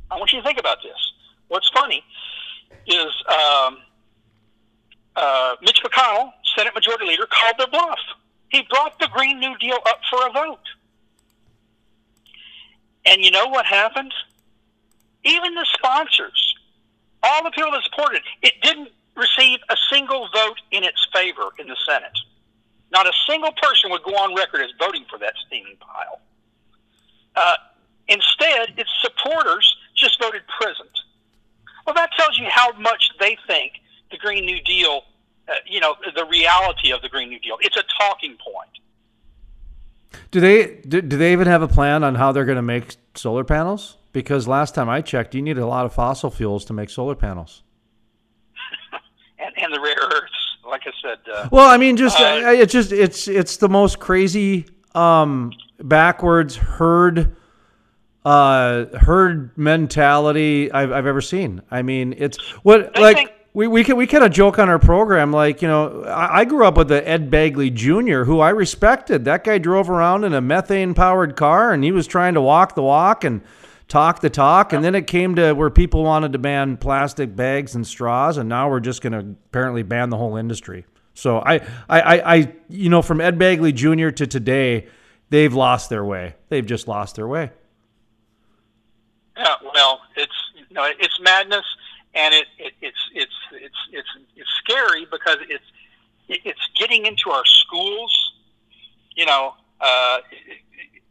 I 0.09 0.17
want 0.17 0.31
you 0.31 0.39
to 0.39 0.43
think 0.43 0.59
about 0.59 0.77
this. 0.83 0.97
What's 1.49 1.69
funny 1.69 2.03
is 2.85 3.11
um, 3.27 3.77
uh, 5.15 5.55
Mitch 5.61 5.81
McConnell, 5.83 6.31
Senate 6.55 6.73
Majority 6.73 7.05
Leader, 7.05 7.27
called 7.29 7.55
their 7.57 7.67
bluff. 7.67 7.99
He 8.49 8.65
brought 8.69 8.99
the 8.99 9.09
Green 9.11 9.39
New 9.39 9.57
Deal 9.57 9.77
up 9.87 9.99
for 10.09 10.27
a 10.27 10.31
vote. 10.31 10.59
And 13.05 13.23
you 13.23 13.31
know 13.31 13.47
what 13.47 13.65
happened? 13.65 14.13
Even 15.23 15.55
the 15.55 15.65
sponsors, 15.73 16.55
all 17.23 17.43
the 17.43 17.51
people 17.51 17.71
that 17.71 17.83
supported 17.83 18.21
it, 18.41 18.47
it 18.47 18.53
didn't 18.61 18.89
receive 19.15 19.59
a 19.69 19.75
single 19.91 20.29
vote 20.33 20.59
in 20.71 20.83
its 20.83 21.07
favor 21.13 21.49
in 21.59 21.67
the 21.67 21.75
Senate. 21.85 22.17
Not 22.91 23.05
a 23.05 23.13
single 23.27 23.51
person 23.61 23.91
would 23.91 24.03
go 24.03 24.11
on 24.11 24.35
record 24.35 24.61
as 24.61 24.71
voting 24.79 25.05
for 25.09 25.19
that 25.19 25.33
steaming 25.45 25.77
pile. 25.79 26.21
Uh, 27.35 27.55
instead, 28.07 28.73
its 28.77 28.89
supporters 29.01 29.75
just 29.95 30.21
voted 30.21 30.43
present. 30.59 30.89
Well, 31.85 31.95
that 31.95 32.11
tells 32.17 32.37
you 32.37 32.45
how 32.49 32.71
much 32.73 33.11
they 33.19 33.37
think 33.47 33.73
the 34.11 34.17
Green 34.17 34.45
New 34.45 34.61
Deal, 34.63 35.01
uh, 35.47 35.53
you 35.65 35.79
know, 35.79 35.95
the 36.15 36.25
reality 36.25 36.91
of 36.91 37.01
the 37.01 37.09
Green 37.09 37.29
New 37.29 37.39
Deal. 37.39 37.57
It's 37.61 37.77
a 37.77 37.83
talking 37.99 38.35
point. 38.37 38.69
Do 40.31 40.39
they 40.39 40.79
do, 40.87 41.01
do 41.01 41.17
they 41.17 41.31
even 41.31 41.47
have 41.47 41.61
a 41.61 41.67
plan 41.67 42.03
on 42.03 42.15
how 42.15 42.31
they're 42.31 42.45
going 42.45 42.57
to 42.57 42.61
make 42.61 42.95
solar 43.15 43.43
panels? 43.43 43.97
Because 44.11 44.47
last 44.47 44.75
time 44.75 44.89
I 44.89 45.01
checked, 45.01 45.35
you 45.35 45.41
need 45.41 45.57
a 45.57 45.65
lot 45.65 45.85
of 45.85 45.93
fossil 45.93 46.29
fuels 46.29 46.65
to 46.65 46.73
make 46.73 46.89
solar 46.89 47.15
panels. 47.15 47.61
and, 49.39 49.53
and 49.57 49.73
the 49.73 49.79
rare 49.79 49.95
earths, 49.95 50.57
like 50.67 50.81
I 50.85 50.91
said. 51.01 51.19
Uh, 51.31 51.49
well, 51.51 51.69
I 51.69 51.77
mean, 51.77 51.97
just 51.97 52.19
uh, 52.19 52.41
it's 52.45 52.73
just 52.73 52.91
it's 52.91 53.27
it's 53.27 53.57
the 53.57 53.69
most 53.69 53.99
crazy, 53.99 54.65
um, 54.95 55.51
backwards 55.79 56.55
herd, 56.55 57.35
uh, 58.25 58.85
herd 58.97 59.57
mentality 59.57 60.71
I've 60.71 60.91
I've 60.91 61.05
ever 61.05 61.21
seen. 61.21 61.61
I 61.71 61.83
mean, 61.83 62.15
it's 62.17 62.37
what 62.63 62.97
like. 62.99 63.17
Think- 63.17 63.31
we 63.57 63.67
we 63.67 63.83
can 63.83 63.97
we 63.97 64.05
kind 64.05 64.23
of 64.23 64.31
joke 64.31 64.59
on 64.59 64.69
our 64.69 64.77
program 64.77 65.33
like 65.33 65.63
you 65.63 65.67
know 65.67 66.03
I, 66.03 66.41
I, 66.41 66.45
grew 66.45 66.63
up 66.63 66.77
with 66.77 66.89
the 66.89 67.07
Ed 67.09 67.31
Begley 67.31 67.73
Jr. 67.73 68.23
who 68.23 68.39
I 68.39 68.49
respected. 68.49 69.25
That 69.25 69.43
guy 69.43 69.57
drove 69.57 69.89
around 69.89 70.25
in 70.25 70.35
a 70.35 70.41
methane 70.41 70.93
powered 70.93 71.35
car 71.35 71.73
and 71.73 71.83
he 71.83 71.91
was 71.91 72.05
trying 72.05 72.35
to 72.35 72.41
walk 72.41 72.75
the 72.75 72.83
walk 72.83 73.23
and 73.23 73.41
talk 73.87 74.21
the 74.21 74.29
talk. 74.29 74.73
And 74.73 74.83
then 74.83 74.93
it 74.93 75.07
came 75.07 75.33
to 75.35 75.53
where 75.53 75.71
people 75.71 76.03
wanted 76.03 76.33
to 76.33 76.37
ban 76.37 76.77
plastic 76.77 77.35
bags 77.35 77.73
and 77.73 77.87
straws, 77.87 78.37
and 78.37 78.47
now 78.47 78.69
we're 78.69 78.79
just 78.79 79.01
going 79.01 79.13
to 79.13 79.35
apparently 79.49 79.81
ban 79.81 80.11
the 80.11 80.17
whole 80.17 80.35
industry. 80.35 80.85
So 81.15 81.39
I, 81.39 81.55
I, 81.89 82.01
I, 82.01 82.35
I, 82.35 82.53
you 82.69 82.89
know, 82.89 83.01
from 83.01 83.19
Ed 83.19 83.39
Begley 83.39 83.73
Jr. 83.73 84.09
to 84.09 84.27
today, 84.27 84.87
they've 85.31 85.53
lost 85.53 85.89
their 85.89 86.05
way. 86.05 86.35
They've 86.49 86.65
just 86.65 86.87
lost 86.87 87.15
their 87.15 87.27
way. 87.27 87.49
Yeah, 89.35 89.55
well, 89.73 90.01
it's 90.15 90.31
you 90.55 90.75
know, 90.75 90.85
it's 90.99 91.19
madness, 91.21 91.65
and 92.13 92.33
it, 92.33 92.45
it 92.57 92.73
it's 92.81 93.09
it's 93.13 93.33
it's 93.61 93.75
it's 93.91 94.09
it's 94.35 94.49
scary 94.63 95.05
because 95.09 95.37
it's 95.49 95.63
it's 96.27 96.69
getting 96.79 97.05
into 97.05 97.29
our 97.29 97.45
schools. 97.45 98.33
You 99.15 99.25
know, 99.25 99.53
uh, 99.81 100.19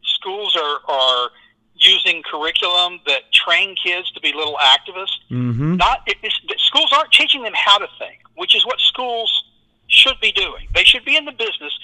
schools 0.03 0.55
are 0.55 0.79
are 0.87 1.29
using 1.75 2.23
curriculum 2.23 2.99
that 3.05 3.31
train 3.31 3.75
kids 3.75 4.11
to 4.11 4.19
be 4.19 4.33
little 4.33 4.57
activists. 4.57 5.17
Mm-hmm. 5.29 5.75
Not 5.75 5.99
it, 6.07 6.17
schools 6.57 6.91
aren't 6.95 7.11
teaching 7.11 7.43
them 7.43 7.53
how 7.55 7.77
to 7.77 7.87
think, 7.99 8.19
which 8.35 8.55
is 8.55 8.65
what 8.65 8.79
schools 8.79 9.43
should 9.87 10.19
be 10.21 10.31
doing. 10.31 10.67
They 10.73 10.83
should 10.83 11.05
be 11.05 11.15
in 11.15 11.25
the 11.25 11.31
business 11.31 11.77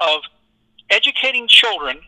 of 0.00 0.22
educating 0.88 1.46
children 1.48 2.00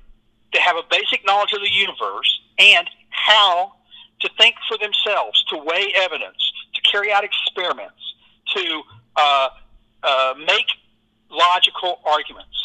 to 0.53 0.61
have 0.61 0.77
a 0.77 0.83
basic 0.91 1.25
knowledge 1.27 1.53
of 1.53 1.61
the 1.61 1.71
universe 1.71 2.41
and 2.59 2.89
how 3.11 3.73
to 4.23 4.31
think 4.39 4.55
for 4.69 4.79
themselves, 4.79 5.45
to 5.51 5.59
weigh 5.59 5.93
evidence, 5.97 6.53
to 6.75 6.81
carry 6.83 7.13
out 7.13 7.25
experiments, 7.25 8.01
to 8.55 8.83
uh, 9.17 9.49
uh, 10.03 10.35
make 10.47 10.67
logical 11.31 12.01
arguments, 12.07 12.57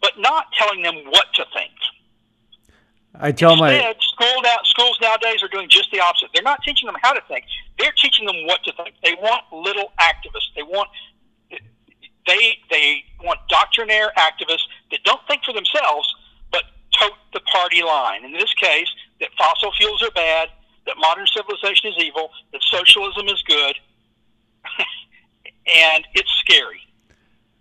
but 0.00 0.12
not 0.18 0.46
telling 0.56 0.82
them 0.82 0.94
what 1.10 1.26
to 1.34 1.44
think. 1.52 1.72
I 3.20 3.32
tell 3.32 3.52
Instead, 3.52 3.96
my 3.96 4.00
school 4.00 4.42
now, 4.42 4.56
schools 4.64 4.98
nowadays 5.00 5.42
are 5.42 5.48
doing 5.48 5.68
just 5.68 5.90
the 5.90 6.00
opposite. 6.00 6.28
They're 6.32 6.42
not 6.42 6.62
teaching 6.62 6.86
them 6.86 6.96
how 7.02 7.12
to 7.12 7.20
think. 7.26 7.44
They're 7.78 7.94
teaching 7.96 8.26
them 8.26 8.46
what 8.46 8.62
to 8.64 8.72
think. 8.74 8.94
They 9.02 9.14
want 9.14 9.42
little 9.52 9.92
activists. 9.98 10.54
They 10.54 10.62
want 10.62 10.88
they 12.26 12.58
they 12.70 13.02
want 13.24 13.40
doctrinaire 13.48 14.12
activists 14.16 14.68
that 14.90 15.00
don't 15.04 15.20
think 15.26 15.42
for 15.44 15.52
themselves, 15.52 16.14
but 16.52 16.62
tote 17.00 17.16
the 17.32 17.40
party 17.40 17.82
line. 17.82 18.24
In 18.24 18.32
this 18.32 18.52
case, 18.54 18.88
that 19.20 19.30
fossil 19.36 19.72
fuels 19.72 20.02
are 20.02 20.10
bad, 20.10 20.50
that 20.88 20.96
modern 20.98 21.26
civilization 21.26 21.92
is 21.92 22.02
evil, 22.02 22.30
that 22.52 22.62
socialism 22.64 23.28
is 23.28 23.40
good, 23.42 23.76
and 25.74 26.04
it's 26.14 26.30
scary. 26.40 26.80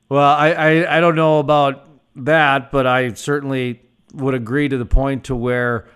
Well, 0.10 0.24
I, 0.24 0.52
I, 0.52 0.98
I 0.98 1.00
don't 1.02 1.16
know 1.16 1.40
about 1.40 1.88
that, 2.16 2.72
but 2.72 2.88
I 2.88 3.14
certainly 3.14 3.82
would 4.14 4.34
agree 4.34 4.70
to 4.70 4.78
the 4.78 4.86
point 4.86 5.26
to 5.26 5.36
where 5.36 5.88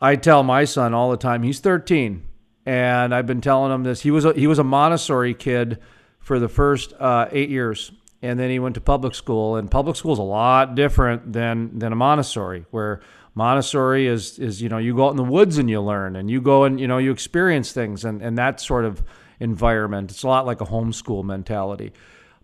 I 0.00 0.16
tell 0.16 0.42
my 0.42 0.64
son 0.64 0.94
all 0.94 1.10
the 1.10 1.16
time. 1.16 1.42
He's 1.42 1.58
13, 1.58 2.22
and 2.64 3.14
I've 3.14 3.26
been 3.26 3.40
telling 3.40 3.72
him 3.72 3.82
this. 3.82 4.02
He 4.02 4.10
was 4.10 4.24
a, 4.24 4.32
he 4.32 4.46
was 4.46 4.58
a 4.58 4.64
Montessori 4.64 5.34
kid 5.34 5.80
for 6.20 6.38
the 6.38 6.48
first 6.48 6.92
uh, 6.94 7.28
eight 7.32 7.50
years, 7.50 7.90
and 8.22 8.38
then 8.38 8.50
he 8.50 8.60
went 8.60 8.76
to 8.76 8.80
public 8.80 9.14
school. 9.14 9.56
And 9.56 9.68
public 9.68 9.96
school 9.96 10.12
is 10.12 10.18
a 10.18 10.22
lot 10.22 10.76
different 10.76 11.32
than 11.32 11.78
than 11.78 11.92
a 11.92 11.96
Montessori, 11.96 12.66
where 12.70 13.00
Montessori 13.36 14.08
is 14.08 14.38
is 14.40 14.60
you 14.60 14.68
know 14.68 14.78
you 14.78 14.96
go 14.96 15.06
out 15.06 15.10
in 15.10 15.16
the 15.16 15.22
woods 15.22 15.58
and 15.58 15.70
you 15.70 15.80
learn, 15.80 16.16
and 16.16 16.28
you 16.28 16.40
go 16.40 16.64
and 16.64 16.80
you 16.80 16.88
know 16.88 16.98
you 16.98 17.12
experience 17.12 17.70
things, 17.70 18.04
and 18.04 18.20
and 18.22 18.36
that 18.38 18.60
sort 18.60 18.84
of 18.84 19.04
environment. 19.38 20.10
It's 20.10 20.22
a 20.22 20.28
lot 20.28 20.46
like 20.46 20.60
a 20.60 20.64
homeschool 20.64 21.22
mentality. 21.22 21.92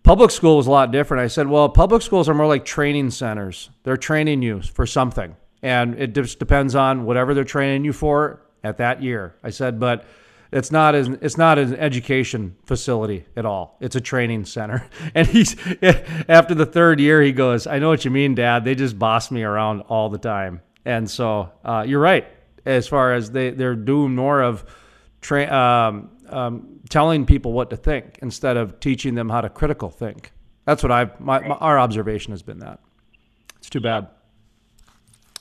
Public 0.03 0.31
school 0.31 0.57
was 0.57 0.67
a 0.67 0.71
lot 0.71 0.91
different. 0.91 1.23
I 1.23 1.27
said, 1.27 1.47
well, 1.47 1.69
public 1.69 2.01
schools 2.01 2.27
are 2.27 2.33
more 2.33 2.45
like 2.45 2.65
training 2.65 3.09
centers. 3.09 3.69
They're 3.83 3.97
training 3.97 4.41
you 4.41 4.61
for 4.61 4.85
something. 4.85 5.35
And 5.61 5.95
it 5.95 6.13
just 6.13 6.39
depends 6.39 6.75
on 6.75 7.05
whatever 7.05 7.33
they're 7.33 7.45
training 7.45 7.85
you 7.85 7.93
for 7.93 8.41
at 8.65 8.77
that 8.77 9.01
year. 9.01 9.35
I 9.41 9.49
said, 9.49 9.79
but 9.79 10.05
it's 10.51 10.71
not 10.71 10.93
it's 10.93 11.37
not 11.37 11.57
an 11.57 11.75
education 11.75 12.55
facility 12.65 13.25
at 13.35 13.45
all. 13.45 13.77
It's 13.79 13.95
a 13.95 14.01
training 14.01 14.45
center. 14.45 14.87
And 15.15 15.27
he's 15.27 15.55
after 16.29 16.53
the 16.53 16.65
third 16.65 16.99
year, 16.99 17.21
he 17.21 17.31
goes, 17.31 17.65
"I 17.65 17.79
know 17.79 17.89
what 17.89 18.05
you 18.05 18.11
mean, 18.11 18.35
Dad. 18.35 18.65
They 18.65 18.75
just 18.75 18.99
boss 18.99 19.31
me 19.31 19.41
around 19.41 19.81
all 19.81 20.09
the 20.09 20.19
time." 20.19 20.61
And 20.85 21.09
so 21.09 21.51
uh, 21.63 21.85
you're 21.87 21.99
right 21.99 22.27
as 22.65 22.87
far 22.87 23.13
as 23.13 23.31
they 23.31 23.51
they're 23.51 23.75
doing 23.75 24.15
more 24.15 24.41
of 24.41 24.65
tra- 25.21 25.51
um, 25.51 26.11
um, 26.29 26.79
telling 26.89 27.25
people 27.25 27.53
what 27.53 27.69
to 27.69 27.77
think 27.77 28.19
instead 28.21 28.57
of 28.57 28.79
teaching 28.79 29.15
them 29.15 29.29
how 29.29 29.41
to 29.41 29.49
critical 29.49 29.89
think. 29.89 30.31
That's 30.65 30.83
what 30.83 30.91
I've 30.91 31.19
my, 31.19 31.39
my, 31.39 31.55
our 31.55 31.79
observation 31.79 32.31
has 32.31 32.41
been 32.41 32.59
that. 32.59 32.79
It's 33.57 33.69
too 33.69 33.81
bad. 33.81 34.07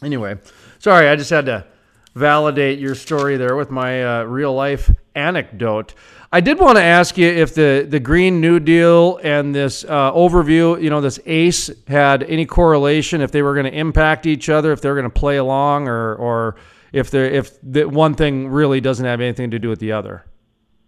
Anyway, 0.02 0.38
sorry, 0.78 1.08
I 1.08 1.16
just 1.16 1.30
had 1.30 1.46
to 1.46 1.66
validate 2.14 2.78
your 2.78 2.94
story 2.94 3.36
there 3.36 3.56
with 3.56 3.70
my 3.70 4.20
uh, 4.20 4.22
real 4.24 4.52
life 4.52 4.90
anecdote. 5.14 5.94
I 6.34 6.40
did 6.40 6.58
want 6.58 6.78
to 6.78 6.82
ask 6.82 7.18
you 7.18 7.28
if 7.28 7.54
the, 7.54 7.86
the 7.88 8.00
Green 8.00 8.40
New 8.40 8.58
Deal 8.58 9.18
and 9.22 9.54
this 9.54 9.84
uh, 9.84 10.12
overview, 10.12 10.82
you 10.82 10.88
know, 10.88 11.02
this 11.02 11.20
ACE 11.26 11.70
had 11.86 12.22
any 12.22 12.46
correlation, 12.46 13.20
if 13.20 13.30
they 13.32 13.42
were 13.42 13.52
going 13.52 13.70
to 13.70 13.78
impact 13.78 14.24
each 14.24 14.48
other, 14.48 14.72
if 14.72 14.80
they 14.80 14.88
were 14.88 14.94
going 14.94 15.10
to 15.10 15.10
play 15.10 15.36
along, 15.36 15.88
or, 15.88 16.14
or 16.14 16.56
if, 16.92 17.12
if 17.12 17.58
the 17.62 17.84
one 17.84 18.14
thing 18.14 18.48
really 18.48 18.80
doesn't 18.80 19.04
have 19.04 19.20
anything 19.20 19.50
to 19.50 19.58
do 19.58 19.68
with 19.68 19.78
the 19.78 19.92
other. 19.92 20.24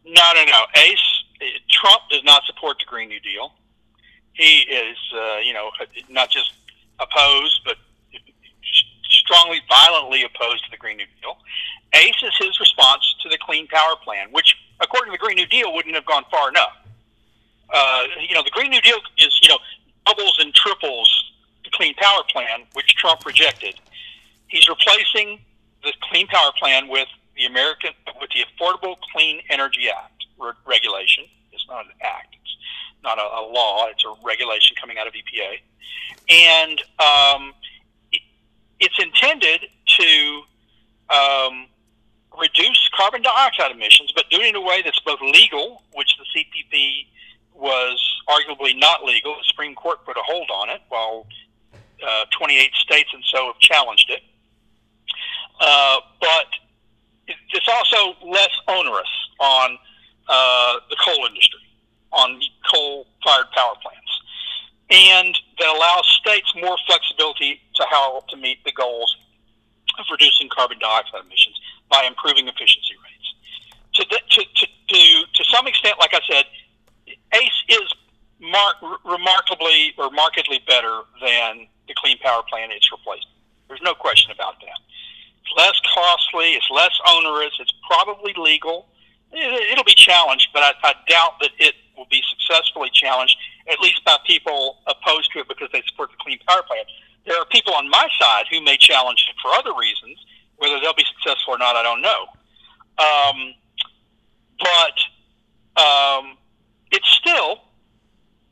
No, 0.07 0.33
no, 0.35 0.45
no. 0.45 0.61
Ace, 0.77 1.25
Trump 1.68 2.03
does 2.11 2.25
not 2.25 2.45
support 2.47 2.79
the 2.79 2.87
Green 2.87 3.09
New 3.11 3.20
Deal. 3.20 3.53
He 4.33 4.61
is, 4.61 4.97
uh, 5.14 5.39
you 5.39 5.53
know, 5.53 5.70
not 6.09 6.31
just 6.31 6.55
opposed, 6.99 7.61
but 7.66 7.77
strongly, 9.11 9.61
violently 9.68 10.22
opposed 10.25 10.64
to 10.64 10.70
the 10.70 10.77
Green 10.77 10.97
New 10.97 11.07
Deal. 11.20 11.37
ACE 11.95 12.22
is 12.22 12.32
his 12.38 12.59
response 12.61 13.14
to 13.22 13.28
the 13.28 13.38
Clean 13.38 13.66
Power 13.68 13.97
Plan, 14.03 14.28
which, 14.32 14.57
according 14.80 15.12
to 15.12 15.18
the 15.18 15.24
Green 15.24 15.36
New 15.36 15.47
Deal, 15.47 15.72
wouldn't 15.72 15.95
have 15.95 16.07
gone 16.07 16.24
far 16.30 16.49
enough. 16.49 16.76
Uh, 17.72 18.05
you 18.20 18.34
know, 18.34 18.42
the 18.42 18.51
Green 18.51 18.70
New 18.70 18.80
Deal 18.80 18.99
is, 19.18 19.38
you 19.42 19.49
know, 19.49 19.59
doubles 20.07 20.38
and 20.40 20.53
triples 20.55 21.32
the 21.64 21.70
Clean 21.70 21.95
Power 21.95 22.22
Plan, 22.28 22.64
which 22.74 22.95
Trump 22.97 23.24
rejected. 23.24 23.74
He's 24.49 24.68
replacing 24.68 25.40
the 25.82 25.92
Clean 26.03 26.26
Power 26.26 26.51
Plan 26.59 26.88
with 26.88 27.09
the 27.36 27.47
American 27.47 27.90
with 28.20 28.30
the 28.30 28.45
Affordable 28.45 28.97
Clean 29.12 29.40
Energy 29.51 29.88
Act 29.88 30.26
re- 30.38 30.53
regulation. 30.66 31.24
It's 31.53 31.66
not 31.68 31.86
an 31.86 31.92
act; 32.03 32.36
it's 32.40 32.57
not 33.03 33.18
a, 33.18 33.22
a, 33.22 33.42
law. 33.53 33.86
It's 33.88 34.05
a 34.05 34.14
regulation 34.24 34.76
coming 34.80 34.99
out 34.99 35.07
of 35.07 35.14
EPA, 35.14 35.59
and 36.28 36.80
um, 37.01 37.55
it, 38.12 38.20
it's 38.80 38.99
intended 39.03 39.66
to 39.99 40.42
um, 41.11 41.66
reduce 42.39 42.89
carbon 42.97 43.22
dioxide 43.22 43.70
emissions, 43.70 44.12
but 44.14 44.24
do 44.30 44.41
it 44.41 44.49
in 44.49 44.57
a 44.57 44.61
way 44.61 44.82
that's 44.82 45.01
both 45.01 45.20
legal, 45.20 45.82
which 45.93 46.16
the 46.18 46.24
CPP 46.35 47.07
was 47.55 48.01
arguably 48.28 48.78
not 48.78 49.05
legal. 49.05 49.35
The 49.35 49.45
Supreme 49.45 49.74
Court 49.74 50.05
put 50.05 50.16
a 50.16 50.22
hold 50.26 50.51
on 50.51 50.70
it, 50.70 50.80
while 50.89 51.26
uh, 51.74 52.24
28 52.37 52.72
states 52.74 53.11
and 53.12 53.22
so 53.26 53.47
have 53.47 53.59
challenged 53.59 54.11
it. 54.11 54.22
Uh, 55.61 55.99
but 56.20 56.47
it's 57.26 57.68
also 57.68 58.16
less 58.26 58.51
onerous 58.68 59.09
on 59.39 59.78
uh, 60.28 60.74
the 60.91 60.97
coal 61.05 61.26
industry, 61.26 61.61
on 62.12 62.41
coal-fired 62.72 63.47
power 63.55 63.74
plants, 63.80 64.20
and 64.91 65.39
that 65.59 65.68
allows 65.68 66.07
states 66.20 66.53
more 66.61 66.76
flexibility 66.87 67.61
to 67.76 67.85
how 67.91 68.22
to 68.28 68.37
meet 68.37 68.62
the 68.64 68.72
goals 68.72 69.16
of 69.99 70.05
reducing 70.11 70.49
carbon 70.49 70.78
dioxide 70.80 71.24
emissions 71.24 71.59
by 71.91 72.05
improving 72.07 72.49
efficiency 72.49 72.95
rates. 73.03 73.28
To, 73.95 74.05
to, 74.05 74.18
to, 74.18 74.66
to, 74.89 75.24
to 75.35 75.45
some 75.45 75.66
extent, 75.66 75.97
like 76.01 76.14
I 76.14 76.20
said, 76.28 76.45
ACE 77.32 77.64
is 77.68 77.95
mar- 78.41 78.99
remarkably 79.05 79.95
or 79.99 80.11
markedly 80.11 80.61
better 80.66 81.03
than 81.20 81.66
the 81.89 81.95
Clean 81.97 82.18
Power 82.18 82.43
Plan 82.49 82.70
it's 82.70 82.91
replaced. 82.91 83.26
There's 83.68 83.82
no 83.82 83.95
question 83.95 84.30
about 84.30 84.61
that. 84.61 84.78
It's 85.43 85.53
less 85.57 85.78
costly, 85.93 86.57
it's 86.57 86.70
less 86.70 86.93
onerous, 87.11 87.53
it's 87.61 87.72
probably 87.89 88.35
legal. 88.37 88.89
It, 89.32 89.76
will 89.76 89.85
be 89.85 89.95
challenged, 89.95 90.49
but 90.55 90.62
I, 90.62 90.72
I 90.85 90.95
doubt 91.09 91.41
that 91.41 91.51
it 91.59 91.74
will 91.97 92.07
be 92.11 92.22
successfully 92.30 92.91
challenged, 92.93 93.37
at 93.68 93.80
least 93.80 94.05
by 94.05 94.16
people 94.26 94.78
opposed 94.87 95.32
to 95.32 95.41
it 95.41 95.49
because 95.49 95.68
they 95.72 95.82
support 95.89 96.11
the 96.11 96.16
Clean 96.20 96.39
Power 96.47 96.62
Plan. 96.62 96.85
There 97.26 97.37
are 97.37 97.45
people 97.47 97.74
on 97.74 97.89
my 97.91 98.09
side 98.20 98.47
who 98.51 98.61
may 98.61 98.76
challenge 98.76 99.26
it 99.28 99.37
for 99.43 99.51
other 99.51 99.74
reasons. 99.74 100.18
Whether 100.57 100.80
they'll 100.80 100.94
be 100.94 101.05
successful 101.16 101.55
or 101.55 101.59
not, 101.59 101.76
I 101.76 101.82
don't 101.82 102.00
know. 102.00 102.26
Um, 102.98 103.55
but 104.59 105.82
um, 105.82 106.36
it 106.90 107.02
still 107.05 107.61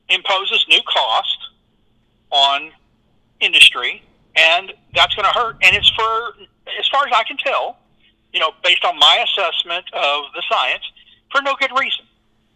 imposes 0.09 0.64
new 0.68 0.80
cost 0.82 1.38
on 2.30 2.70
industry, 3.40 4.03
and 4.36 4.72
that's 4.94 5.14
going 5.14 5.26
to 5.26 5.38
hurt. 5.38 5.57
And 5.62 5.76
it's 5.76 5.90
for, 5.90 6.34
as 6.78 6.88
far 6.88 7.07
as 7.07 7.12
I 7.16 7.24
can 7.24 7.36
tell, 7.36 7.78
you 8.32 8.40
know, 8.40 8.53
based 8.64 8.84
on 8.84 8.98
my 8.98 9.24
assessment 9.28 9.84
of 9.92 10.24
the 10.34 10.42
science, 10.50 10.84
for 11.30 11.42
no 11.42 11.55
good 11.61 11.70
reason, 11.78 12.05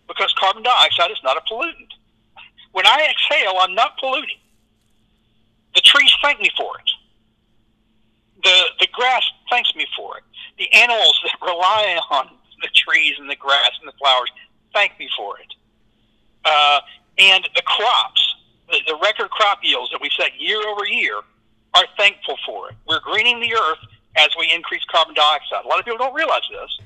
because 0.08 0.34
carbon 0.38 0.62
dioxide 0.62 1.10
is 1.10 1.18
not 1.22 1.36
a 1.36 1.40
pollutant. 1.52 1.92
When 2.72 2.86
I 2.86 3.08
exhale, 3.10 3.54
I'm 3.60 3.74
not 3.74 3.96
polluting. 3.98 4.38
The 5.74 5.80
trees 5.82 6.12
thank 6.22 6.40
me 6.40 6.50
for 6.56 6.78
it. 6.78 6.90
The 8.46 8.64
the 8.78 8.86
grass 8.92 9.24
thanks 9.50 9.74
me 9.74 9.86
for 9.96 10.18
it. 10.18 10.24
The 10.56 10.72
animals 10.72 11.20
that 11.24 11.44
rely 11.44 11.98
on 12.10 12.30
the 12.62 12.68
trees 12.74 13.14
and 13.18 13.28
the 13.28 13.34
grass 13.36 13.72
and 13.80 13.88
the 13.88 13.96
flowers 13.98 14.30
thank 14.72 14.96
me 15.00 15.08
for 15.16 15.36
it. 15.38 15.52
Uh, 16.44 16.80
and 17.18 17.48
the 17.56 17.62
crops, 17.62 18.36
the, 18.68 18.78
the 18.86 18.96
record 19.02 19.30
crop 19.30 19.58
yields 19.64 19.90
that 19.90 20.00
we 20.00 20.10
set 20.16 20.30
year 20.38 20.60
over 20.68 20.86
year, 20.86 21.16
are 21.74 21.84
thankful 21.98 22.36
for 22.46 22.70
it. 22.70 22.76
We're 22.86 23.00
greening 23.00 23.40
the 23.40 23.52
earth 23.52 23.82
as 24.16 24.28
we 24.38 24.50
increase 24.54 24.84
carbon 24.84 25.14
dioxide. 25.14 25.64
A 25.64 25.68
lot 25.68 25.80
of 25.80 25.84
people 25.84 25.98
don't 25.98 26.14
realize 26.14 26.46
this, 26.50 26.80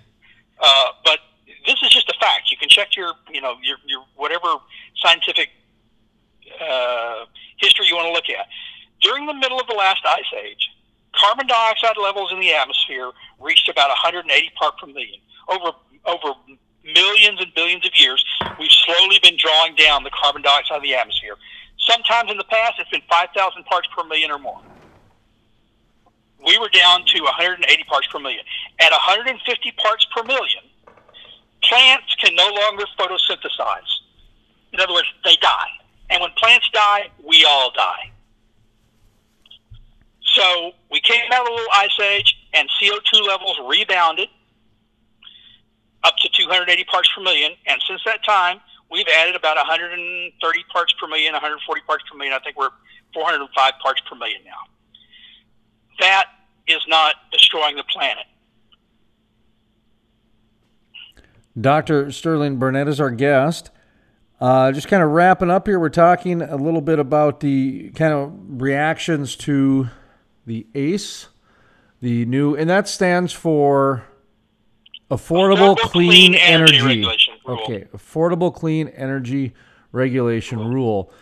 uh, 0.61 0.85
but 1.05 1.19
this 1.67 1.77
is 1.83 1.91
just 1.91 2.09
a 2.09 2.15
fact. 2.19 2.51
You 2.51 2.57
can 2.57 2.71
check 2.71 2.97
your, 2.97 3.13
you 3.31 3.41
know, 3.41 3.57
your, 3.63 3.77
your 3.87 4.03
whatever 4.17 4.55
scientific 4.97 5.51
uh, 6.61 7.27
history 7.59 7.87
you 7.87 7.97
want 7.97 8.07
to 8.09 8.13
look 8.13 8.31
at. 8.31 8.47
During 9.03 9.27
the 9.27 9.35
middle 9.35 9.61
of 9.61 9.67
the 9.67 9.75
last 9.75 10.01
ice 10.07 10.25
age, 10.43 10.70
carbon 11.21 11.47
dioxide 11.47 11.97
levels 12.01 12.33
in 12.33 12.41
the 12.41 12.53
atmosphere 12.53 13.11
reached 13.39 13.69
about 13.69 13.89
180 13.89 14.51
part 14.59 14.79
per 14.79 14.87
million. 14.87 15.21
Over 15.49 15.73
over 16.07 16.35
millions 16.83 17.41
and 17.41 17.53
billions 17.55 17.87
of 17.87 17.93
years, 17.95 18.25
we've 18.59 18.71
slowly 18.71 19.21
been 19.23 19.37
drawing 19.37 19.75
down 19.75 20.03
the 20.03 20.11
carbon 20.11 20.43
dioxide 20.43 20.79
of 20.79 20.83
the 20.83 20.95
atmosphere. 20.95 21.37
Sometimes 21.79 22.31
in 22.31 22.39
the 22.39 22.45
past, 22.45 22.75
it's 22.79 22.91
been 22.91 23.03
5,000 23.09 23.65
parts 23.65 23.89
per 23.97 24.05
million 24.05 24.31
or 24.31 24.39
more. 24.39 24.61
We 26.45 26.59
were 26.59 26.69
down 26.69 27.05
to 27.05 27.23
180 27.23 27.85
parts 27.85 28.07
per 28.11 28.19
million. 28.19 28.45
At 28.79 28.93
150 28.93 29.73
parts 29.73 30.07
per 30.15 30.23
million, 30.25 30.65
plants 31.63 32.15
can 32.17 32.35
no 32.35 32.49
longer 32.49 32.85
photosynthesize. 32.99 33.93
In 34.73 34.81
other 34.81 34.93
words, 34.93 35.09
they 35.25 35.37
die. 35.37 35.69
And 36.09 36.23
when 36.23 36.31
plants 36.39 36.69
die, 36.73 37.11
we 37.23 37.45
all 37.45 37.71
die. 37.73 38.11
So 40.35 40.73
we 40.91 41.01
came 41.01 41.21
out 41.33 41.41
of 41.41 41.47
the 41.47 41.53
little 41.53 41.73
ice 41.75 42.01
age, 42.01 42.37
and 42.55 42.69
CO2 42.81 43.27
levels 43.27 43.59
rebounded 43.69 44.29
up 46.05 46.17
to 46.19 46.29
280 46.29 46.85
parts 46.85 47.09
per 47.15 47.23
million. 47.23 47.53
And 47.67 47.81
since 47.87 48.01
that 48.07 48.25
time, 48.25 48.61
we've 48.91 49.07
added 49.09 49.37
about 49.37 49.57
130 49.57 50.65
parts 50.73 50.95
per 51.01 51.07
million, 51.09 51.33
140 51.33 51.81
parts 51.87 52.05
per 52.11 52.17
million. 52.17 52.35
I 52.35 52.39
think 52.39 52.57
we're 52.57 52.71
405 53.13 53.73
parts 53.83 54.01
per 54.09 54.17
million 54.17 54.41
now. 54.45 54.51
That 56.01 56.27
is 56.67 56.81
not 56.89 57.17
destroying 57.33 57.77
the 57.77 57.85
planet. 57.85 58.25
Dr. 61.61 62.13
Sterling 62.13 62.57
Burnett 62.59 62.89
is 62.89 63.01
our 63.01 63.11
guest. 63.11 63.71
Uh, 64.41 64.73
just 64.73 64.89
kind 64.89 65.03
of 65.03 65.11
wrapping 65.11 65.51
up 65.51 65.67
here, 65.67 65.79
we're 65.79 65.91
talking 65.91 66.41
a 66.41 66.57
little 66.57 66.81
bit 66.81 66.99
about 66.99 67.41
the 67.41 67.91
kind 67.91 68.15
of 68.15 68.33
reactions 68.63 69.37
to 69.37 69.91
the 70.51 70.67
ACE, 70.75 71.29
the 72.01 72.25
new, 72.27 72.57
and 72.57 72.69
that 72.69 72.89
stands 72.89 73.33
for 73.33 74.05
Affordable, 75.09 75.77
Clean, 75.77 76.11
Clean, 76.11 76.35
Energy. 76.35 77.05
energy. 77.05 77.33
Okay, 77.47 77.87
Affordable 77.95 78.53
Clean 78.53 78.89
Energy 78.89 79.55
Regulation 79.93 80.59
Rule. 80.59 81.13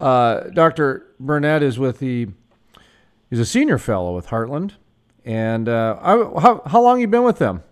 Uh, 0.00 0.40
Dr. 0.54 1.06
Burnett 1.20 1.62
is 1.62 1.78
with 1.78 1.98
the, 1.98 2.28
he's 3.28 3.40
a 3.40 3.44
senior 3.44 3.76
fellow 3.76 4.16
with 4.16 4.28
Heartland. 4.28 4.72
And 5.22 5.68
uh, 5.68 5.98
how, 6.00 6.62
how 6.64 6.80
long 6.80 7.02
you 7.02 7.08
been 7.08 7.24
with 7.24 7.38
them? 7.38 7.62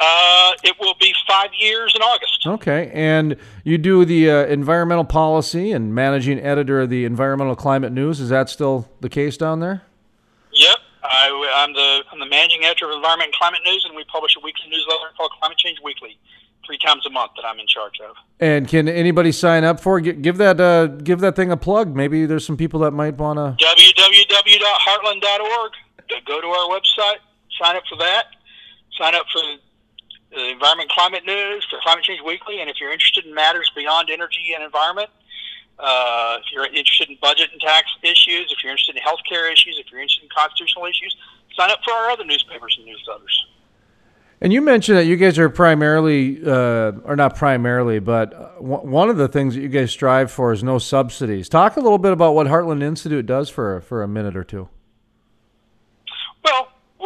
Uh, 0.00 0.52
it 0.62 0.76
will 0.78 0.94
be 1.00 1.12
five 1.26 1.50
years 1.58 1.92
in 1.94 2.02
August. 2.02 2.46
Okay, 2.46 2.90
and 2.94 3.36
you 3.64 3.78
do 3.78 4.04
the 4.04 4.30
uh, 4.30 4.46
environmental 4.46 5.04
policy 5.04 5.72
and 5.72 5.92
managing 5.92 6.38
editor 6.38 6.82
of 6.82 6.90
the 6.90 7.04
Environmental 7.04 7.56
Climate 7.56 7.90
News. 7.92 8.20
Is 8.20 8.28
that 8.28 8.48
still 8.48 8.88
the 9.00 9.08
case 9.08 9.36
down 9.36 9.58
there? 9.58 9.82
Yep, 10.52 10.78
I, 11.02 11.64
am 11.64 11.72
the 11.72 12.04
I'm 12.12 12.20
the 12.20 12.26
managing 12.26 12.62
editor 12.64 12.88
of 12.90 12.94
Environment 12.94 13.26
and 13.28 13.34
Climate 13.34 13.60
News, 13.64 13.84
and 13.86 13.96
we 13.96 14.04
publish 14.04 14.36
a 14.36 14.40
weekly 14.40 14.66
newsletter 14.70 15.10
called 15.16 15.32
Climate 15.40 15.58
Change 15.58 15.78
Weekly, 15.82 16.16
three 16.64 16.78
times 16.78 17.04
a 17.04 17.10
month 17.10 17.32
that 17.34 17.44
I'm 17.44 17.58
in 17.58 17.66
charge 17.66 17.98
of. 18.08 18.14
And 18.38 18.68
can 18.68 18.88
anybody 18.88 19.32
sign 19.32 19.64
up 19.64 19.80
for? 19.80 19.98
Give 19.98 20.36
that 20.36 20.60
uh, 20.60 20.86
give 20.86 21.18
that 21.20 21.34
thing 21.34 21.50
a 21.50 21.56
plug. 21.56 21.96
Maybe 21.96 22.24
there's 22.24 22.46
some 22.46 22.56
people 22.56 22.78
that 22.80 22.92
might 22.92 23.16
want 23.16 23.38
to. 23.38 23.56
www.heartland.org. 23.64 25.72
Go 26.24 26.40
to 26.40 26.46
our 26.46 26.68
website, 26.70 27.18
sign 27.60 27.74
up 27.76 27.82
for 27.88 27.98
that. 27.98 28.26
Sign 28.96 29.14
up 29.14 29.26
for 29.32 29.42
the 30.38 30.50
Environment 30.50 30.88
Climate 30.90 31.26
News, 31.26 31.66
for 31.68 31.78
Climate 31.82 32.04
Change 32.04 32.20
Weekly, 32.24 32.60
and 32.60 32.70
if 32.70 32.76
you're 32.80 32.92
interested 32.92 33.26
in 33.26 33.34
matters 33.34 33.70
beyond 33.74 34.08
energy 34.08 34.52
and 34.54 34.62
environment, 34.62 35.10
uh, 35.78 36.38
if 36.38 36.52
you're 36.52 36.66
interested 36.66 37.08
in 37.10 37.18
budget 37.20 37.50
and 37.52 37.60
tax 37.60 37.86
issues, 38.02 38.52
if 38.54 38.62
you're 38.62 38.72
interested 38.72 38.96
in 38.96 39.02
healthcare 39.02 39.52
issues, 39.52 39.78
if 39.78 39.90
you're 39.90 40.00
interested 40.00 40.22
in 40.22 40.30
constitutional 40.34 40.86
issues, 40.86 41.16
sign 41.56 41.70
up 41.70 41.80
for 41.84 41.92
our 41.92 42.10
other 42.10 42.24
newspapers 42.24 42.78
and 42.78 42.86
newsletters. 42.86 43.34
And 44.40 44.52
you 44.52 44.62
mentioned 44.62 44.98
that 44.98 45.06
you 45.06 45.16
guys 45.16 45.36
are 45.38 45.48
primarily, 45.48 46.40
uh, 46.44 46.92
or 47.04 47.16
not 47.16 47.34
primarily, 47.34 47.98
but 47.98 48.32
uh, 48.32 48.48
one 48.60 49.10
of 49.10 49.16
the 49.16 49.26
things 49.26 49.56
that 49.56 49.60
you 49.60 49.68
guys 49.68 49.90
strive 49.90 50.30
for 50.30 50.52
is 50.52 50.62
no 50.62 50.78
subsidies. 50.78 51.48
Talk 51.48 51.76
a 51.76 51.80
little 51.80 51.98
bit 51.98 52.12
about 52.12 52.36
what 52.36 52.46
Heartland 52.46 52.82
Institute 52.82 53.26
does 53.26 53.48
for 53.48 53.80
for 53.80 54.04
a 54.04 54.08
minute 54.08 54.36
or 54.36 54.44
two. 54.44 54.68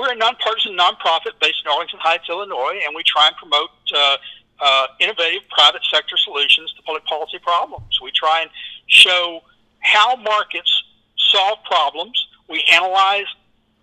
We're 0.02 0.14
a 0.14 0.16
nonpartisan 0.16 0.76
nonprofit 0.76 1.38
based 1.40 1.62
in 1.64 1.70
Arlington 1.70 2.00
Heights, 2.00 2.24
Illinois, 2.28 2.80
and 2.84 2.92
we 2.92 3.04
try 3.04 3.28
and 3.28 3.36
promote 3.36 3.70
uh, 3.94 4.16
uh, 4.58 4.86
innovative 4.98 5.48
private 5.48 5.82
sector 5.88 6.16
solutions 6.16 6.72
to 6.72 6.82
public 6.82 7.04
policy 7.04 7.38
problems. 7.38 8.00
We 8.02 8.10
try 8.10 8.40
and 8.40 8.50
show 8.88 9.44
how 9.78 10.16
markets 10.16 10.82
solve 11.16 11.58
problems. 11.62 12.26
We 12.48 12.64
analyze 12.72 13.26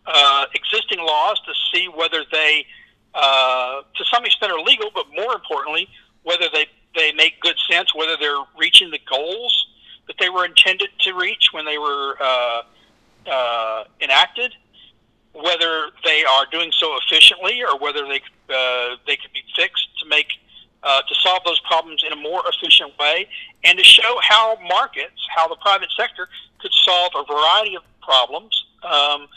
uh, 0.05 0.47
existing 0.53 0.99
laws 0.99 1.39
to 1.45 1.53
see 1.71 1.87
whether 1.87 2.25
they, 2.29 2.65
uh, 3.13 3.83
to 3.95 4.05
some 4.13 4.25
extent, 4.25 4.51
are 4.51 4.59
legal, 4.59 4.89
but 4.93 5.05
more 5.15 5.33
importantly, 5.33 5.87
whether 6.23 6.47
they, 6.51 6.65
they 6.95 7.13
make 7.13 7.39
good 7.39 7.55
sense, 7.71 7.95
whether 7.95 8.17
they're 8.19 8.43
reaching 8.57 8.91
the 8.91 8.99
goals 9.09 9.67
that 10.07 10.17
they 10.19 10.29
were 10.29 10.43
intended 10.43 10.89
to 10.99 11.13
reach 11.13 11.53
when 11.53 11.63
they 11.63 11.77
were 11.77 12.17
uh, 12.19 12.61
uh, 13.25 13.83
enacted, 14.01 14.53
whether 15.43 15.89
they 16.03 16.23
are 16.23 16.45
doing 16.51 16.71
so 16.77 16.97
efficiently 17.03 17.61
or 17.61 17.77
whether 17.79 18.07
they 18.07 18.21
uh, 18.49 18.95
they 19.05 19.15
could 19.15 19.33
be 19.33 19.43
fixed 19.55 19.87
to 20.01 20.07
make 20.07 20.27
uh, 20.83 21.01
to 21.01 21.15
solve 21.15 21.41
those 21.45 21.59
problems 21.61 22.03
in 22.05 22.13
a 22.13 22.15
more 22.15 22.41
efficient 22.47 22.97
way, 22.97 23.27
and 23.63 23.77
to 23.77 23.83
show 23.83 24.17
how 24.21 24.57
markets, 24.67 25.19
how 25.35 25.47
the 25.47 25.57
private 25.57 25.89
sector 25.97 26.27
could 26.59 26.71
solve 26.73 27.11
a 27.15 27.23
variety 27.31 27.75
of 27.75 27.83
problems 28.01 28.65
um, 28.83 29.27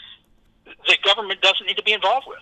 that 0.87 1.01
government 1.03 1.41
doesn't 1.41 1.65
need 1.65 1.77
to 1.77 1.83
be 1.83 1.93
involved 1.93 2.25
with. 2.27 2.39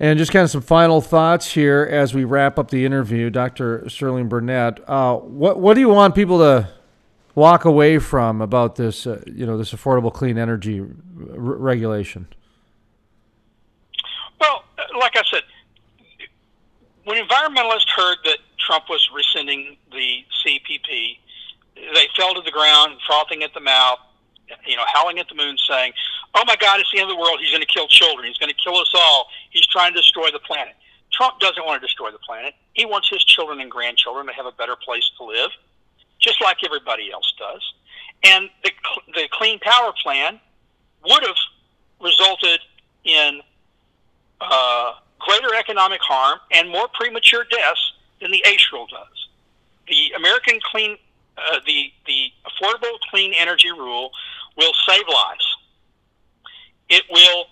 And 0.00 0.18
just 0.18 0.32
kind 0.32 0.44
of 0.44 0.50
some 0.50 0.60
final 0.60 1.00
thoughts 1.00 1.52
here 1.52 1.88
as 1.90 2.14
we 2.14 2.24
wrap 2.24 2.58
up 2.58 2.70
the 2.70 2.84
interview, 2.84 3.30
Dr. 3.30 3.88
Sterling 3.88 4.28
Burnett. 4.28 4.80
Uh, 4.88 5.16
what 5.16 5.60
what 5.60 5.74
do 5.74 5.80
you 5.80 5.88
want 5.88 6.14
people 6.14 6.38
to 6.38 6.68
walk 7.34 7.64
away 7.64 7.98
from 7.98 8.40
about 8.40 8.76
this, 8.76 9.06
uh, 9.06 9.22
you 9.26 9.46
know, 9.46 9.58
this 9.58 9.72
affordable 9.72 10.12
clean 10.12 10.38
energy 10.38 10.80
r- 10.80 10.86
regulation? 11.30 12.28
Well, 14.40 14.64
like 14.98 15.16
I 15.16 15.22
said, 15.30 15.42
when 17.04 17.22
environmentalists 17.22 17.90
heard 17.94 18.18
that 18.24 18.38
Trump 18.58 18.84
was 18.88 19.08
rescinding 19.14 19.76
the 19.92 20.24
CPP, 20.44 21.18
they 21.76 22.08
fell 22.16 22.34
to 22.34 22.40
the 22.40 22.50
ground, 22.50 22.96
frothing 23.06 23.42
at 23.42 23.52
the 23.52 23.60
mouth, 23.60 23.98
you 24.66 24.76
know, 24.76 24.84
howling 24.92 25.18
at 25.18 25.28
the 25.28 25.34
moon, 25.34 25.56
saying, 25.68 25.92
"Oh 26.34 26.44
my 26.46 26.56
God, 26.56 26.80
it's 26.80 26.90
the 26.92 27.00
end 27.00 27.10
of 27.10 27.16
the 27.16 27.20
world. 27.20 27.40
He's 27.40 27.50
going 27.50 27.62
to 27.62 27.66
kill 27.66 27.88
children. 27.88 28.26
He's 28.26 28.38
going 28.38 28.50
to 28.50 28.56
kill 28.62 28.76
us 28.76 28.90
all. 28.94 29.28
He's 29.50 29.66
trying 29.66 29.92
to 29.92 30.00
destroy 30.00 30.30
the 30.30 30.38
planet." 30.40 30.74
Trump 31.12 31.38
doesn't 31.38 31.64
want 31.64 31.80
to 31.80 31.86
destroy 31.86 32.10
the 32.10 32.18
planet. 32.18 32.54
He 32.72 32.84
wants 32.84 33.08
his 33.08 33.24
children 33.24 33.60
and 33.60 33.70
grandchildren 33.70 34.26
to 34.26 34.32
have 34.32 34.46
a 34.46 34.52
better 34.52 34.76
place 34.76 35.08
to 35.18 35.24
live, 35.24 35.50
just 36.24 36.40
like 36.42 36.58
everybody 36.64 37.12
else 37.12 37.32
does. 37.38 37.74
And 38.24 38.48
the 38.64 38.70
the 39.14 39.28
Clean 39.32 39.58
Power 39.60 39.92
Plan 40.02 40.40
would 41.04 41.22
have 41.22 41.36
resulted 42.00 42.58
in 43.04 43.40
uh, 44.40 44.94
greater 45.18 45.54
economic 45.54 46.00
harm 46.00 46.38
and 46.50 46.68
more 46.68 46.88
premature 46.94 47.44
deaths 47.50 47.92
than 48.20 48.30
the 48.30 48.42
ACE 48.46 48.66
rule 48.72 48.86
does. 48.86 49.28
The 49.86 50.16
American 50.16 50.58
Clean, 50.70 50.96
uh, 51.36 51.58
the 51.66 51.92
the 52.06 52.28
Affordable 52.46 52.98
Clean 53.10 53.32
Energy 53.34 53.70
Rule 53.70 54.10
will 54.56 54.72
save 54.86 55.06
lives. 55.06 55.56
It 56.88 57.02
will 57.10 57.46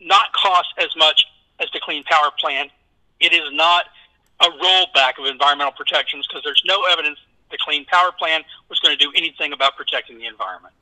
not 0.00 0.32
cost 0.32 0.68
as 0.78 0.88
much 0.96 1.24
as 1.60 1.68
the 1.72 1.80
Clean 1.80 2.02
Power 2.04 2.30
Plan. 2.38 2.68
It 3.20 3.32
is 3.32 3.52
not 3.52 3.86
a 4.40 4.46
rollback 4.46 5.18
of 5.18 5.26
environmental 5.26 5.72
protections 5.72 6.26
because 6.26 6.42
there's 6.42 6.62
no 6.66 6.84
evidence 6.90 7.18
the 7.54 7.58
Clean 7.64 7.84
Power 7.84 8.10
Plan 8.10 8.42
was 8.68 8.80
going 8.80 8.96
to 8.96 9.02
do 9.02 9.12
anything 9.14 9.52
about 9.52 9.76
protecting 9.76 10.18
the 10.18 10.26
environment. 10.26 10.74